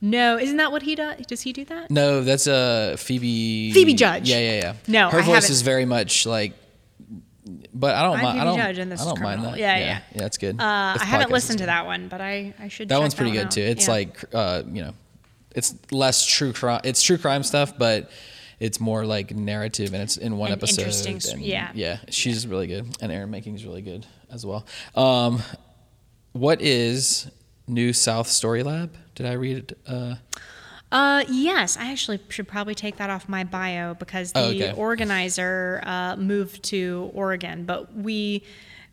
[0.00, 1.26] No, isn't that what he does?
[1.26, 1.90] Does he do that?
[1.90, 3.72] No, that's uh, Phoebe.
[3.72, 4.28] Phoebe Judge.
[4.28, 4.74] Yeah, yeah, yeah.
[4.86, 6.52] No, her I voice haven't- is very much like.
[7.74, 8.40] But I don't I'm mind.
[8.40, 8.56] I don't.
[8.56, 9.58] Judge and this I don't mind that.
[9.58, 9.86] Yeah, yeah, yeah.
[10.12, 10.18] yeah.
[10.20, 10.60] That's good.
[10.60, 12.88] Uh, I haven't listened to that one, but I, I should.
[12.88, 13.50] That one's pretty one good out.
[13.50, 13.62] too.
[13.62, 13.92] It's Yeah.
[13.92, 14.92] like uh, you know,
[15.54, 16.80] it's less true crime.
[16.84, 18.10] It's true crime stuff, but
[18.60, 20.80] it's more like narrative, and it's in one And episode.
[20.82, 21.70] interesting and yeah.
[21.74, 21.98] yeah.
[22.10, 24.64] She's really good, and Aaron Mahnke's really good as well.
[24.94, 25.42] Um,
[26.32, 27.30] what is
[27.66, 28.94] New South Story Lab?
[29.14, 29.74] Did I read?
[29.86, 30.14] Uh,
[30.90, 34.72] Uh, yes, I actually should probably take that off my bio because the Oh, okay.
[34.74, 38.42] organizer uh, moved to Oregon, but we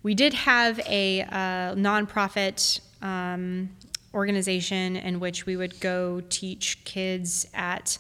[0.02, 3.70] we did have a uh, nonprofit um,
[4.14, 7.98] organization in which we would go teach kids at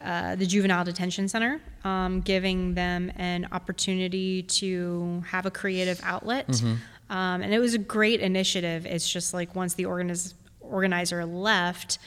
[0.00, 6.46] uh, the juvenile detention center, um, giving them an opportunity to have a creative outlet.
[6.48, 6.74] Mm-hmm.
[7.12, 8.86] Um, and it was a great initiative.
[8.86, 11.98] It's just like once the organiz- organizer left,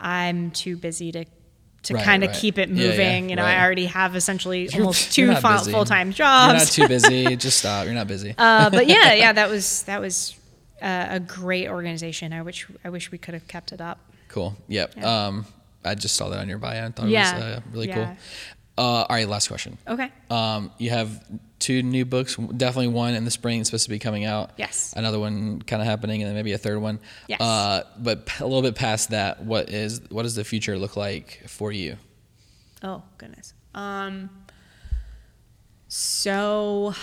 [0.00, 1.24] I'm too busy to
[1.84, 2.38] to Right, kind of right.
[2.38, 3.30] keep it Yeah, yeah, moving.
[3.30, 3.56] you know, right.
[3.56, 6.76] I already have essentially You're- almost two full time jobs.
[6.76, 7.36] You're not too busy.
[7.44, 7.84] Just stop.
[7.84, 8.34] You're not busy.
[8.36, 10.34] uh, but yeah, yeah, that was that was
[10.82, 12.32] uh, a great organization.
[12.32, 13.98] I wish I wish we could have kept it up.
[14.28, 14.56] Cool.
[14.68, 14.94] Yep.
[14.96, 15.26] Yeah.
[15.26, 15.46] Um,
[15.84, 16.86] I just saw that on your bio.
[16.86, 17.30] I thought Yeah.
[17.30, 17.94] it was uh, really Yeah.
[17.94, 18.16] cool.
[18.78, 19.76] Uh, all right, last question.
[19.88, 20.10] Okay.
[20.30, 21.24] Um, you have
[21.58, 22.36] two new books.
[22.36, 24.50] Definitely one in the spring supposed to be coming out.
[24.56, 24.94] Yes.
[24.96, 27.00] Another one kind of happening, and then maybe a third one.
[27.26, 27.40] Yes.
[27.40, 31.42] Uh, but a little bit past that, what is what does the future look like
[31.48, 31.96] for you?
[32.82, 33.52] Oh goodness.
[33.74, 34.30] Um.
[35.88, 36.94] So,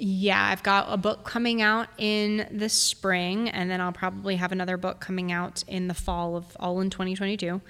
[0.00, 4.50] yeah, I've got a book coming out in the spring, and then I'll probably have
[4.50, 7.60] another book coming out in the fall of all in 2022.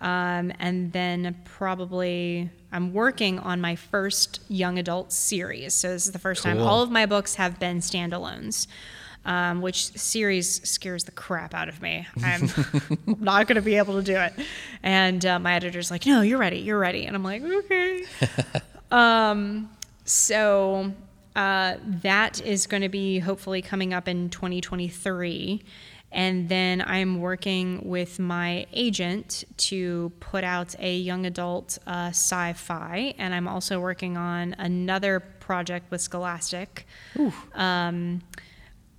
[0.00, 5.74] Um, and then probably I'm working on my first young adult series.
[5.74, 8.66] So this is the first time all of my books have been standalones.
[9.26, 12.06] Um, which series scares the crap out of me.
[12.22, 12.50] I'm
[13.06, 14.34] not going to be able to do it.
[14.82, 17.06] And uh, my editor's like, no, you're ready, you're ready.
[17.06, 18.04] And I'm like, okay.
[18.90, 19.70] um,
[20.04, 20.92] so
[21.36, 25.62] uh, that is going to be hopefully coming up in 2023.
[26.12, 32.52] And then I'm working with my agent to put out a young adult uh, sci
[32.52, 33.14] fi.
[33.18, 36.86] And I'm also working on another project with Scholastic.
[37.54, 38.22] Um,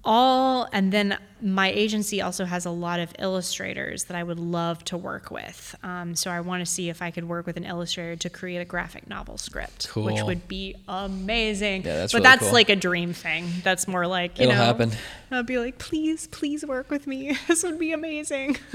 [0.03, 4.83] all and then my agency also has a lot of illustrators that I would love
[4.85, 5.75] to work with.
[5.83, 8.57] Um, so I want to see if I could work with an illustrator to create
[8.57, 11.83] a graphic novel script, which would be amazing.
[11.83, 12.51] Yeah, that's but really that's cool.
[12.51, 13.47] like a dream thing.
[13.63, 14.91] That's more like you It'll know, happen.
[15.29, 17.37] I'll be like, please, please work with me.
[17.47, 18.57] this would be amazing.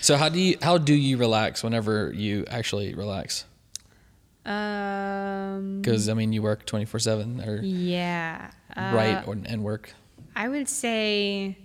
[0.00, 3.44] So how do you how do you relax whenever you actually relax?
[4.44, 9.62] um, Because I mean, you work twenty four seven or yeah, uh, write or, and
[9.62, 9.92] work.
[10.34, 11.56] I would say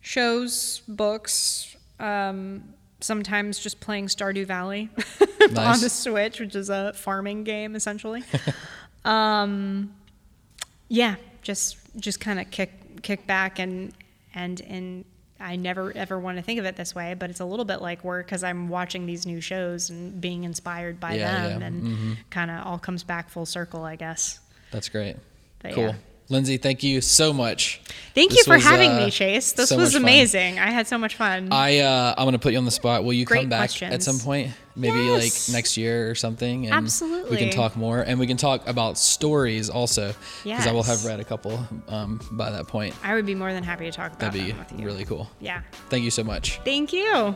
[0.00, 2.62] shows, books, um,
[3.00, 4.88] sometimes just playing Stardew Valley
[5.56, 8.22] on the Switch, which is a farming game essentially.
[9.04, 9.94] um,
[10.88, 13.92] yeah, just just kind of kick kick back and
[14.34, 15.04] and and
[15.38, 17.80] I never ever want to think of it this way, but it's a little bit
[17.80, 21.66] like work because I'm watching these new shows and being inspired by Yeah, them, yeah.
[21.66, 22.16] and Mhm.
[22.30, 24.38] kind of all comes back full circle, I guess.
[24.70, 25.16] That's great.
[25.60, 25.84] But cool.
[25.88, 25.94] yeah.
[26.30, 27.80] Lindsey, thank you so much.
[28.14, 29.52] Thank This you for was, having uh, me, Chase.
[29.52, 30.02] This so was much fun.
[30.02, 30.58] amazing.
[30.58, 31.48] I had so much fun.
[31.52, 33.04] I uh, I'm gonna put you on the spot.
[33.04, 34.52] Will you come Great back at some point?
[34.76, 35.48] Maybe Yes.
[35.48, 36.68] like next year or something.
[36.68, 36.90] And
[37.30, 41.04] We can talk more, and we can talk about stories also, because I will have
[41.04, 42.94] read a couple um, by that point.
[43.02, 44.86] I would be more than happy to talk about That'd be them with you.
[44.86, 45.28] really cool.
[45.40, 45.62] Yeah.
[45.88, 46.60] Thank you so much.
[46.64, 47.34] Thank you.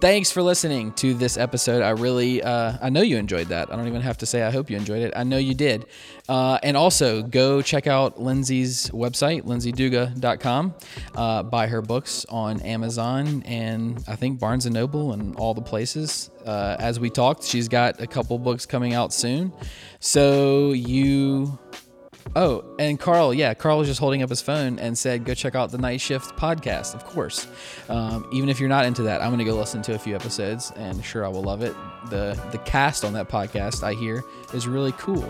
[0.00, 1.82] Thanks for listening to this episode.
[1.82, 3.70] I really, uh, I know you enjoyed that.
[3.70, 5.12] I don't even have to say I hope you enjoyed it.
[5.14, 5.84] I know you did.
[6.26, 10.74] Uh, and also, go check out Lindsey's website, lindseyduga.com.
[11.14, 15.60] Uh, buy her books on Amazon and I think Barnes and Noble and all the
[15.60, 16.30] places.
[16.46, 19.52] Uh, as we talked, she's got a couple books coming out soon.
[19.98, 21.58] So you
[22.36, 25.54] Oh, and Carl, yeah, Carl was just holding up his phone and said, "Go check
[25.54, 27.46] out the Night Shift podcast." Of course,
[27.88, 30.72] um, even if you're not into that, I'm gonna go listen to a few episodes,
[30.76, 31.74] and sure, I will love it.
[32.08, 34.22] the The cast on that podcast, I hear,
[34.54, 35.24] is really cool.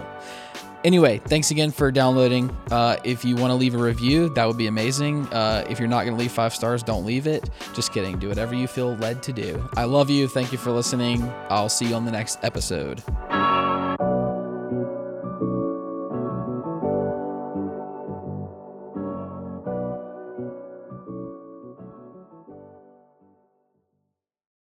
[0.83, 2.49] Anyway, thanks again for downloading.
[2.71, 5.27] Uh, if you want to leave a review, that would be amazing.
[5.27, 7.51] Uh, if you're not going to leave five stars, don't leave it.
[7.75, 8.19] Just kidding.
[8.19, 9.69] Do whatever you feel led to do.
[9.77, 10.27] I love you.
[10.27, 11.23] Thank you for listening.
[11.51, 13.03] I'll see you on the next episode.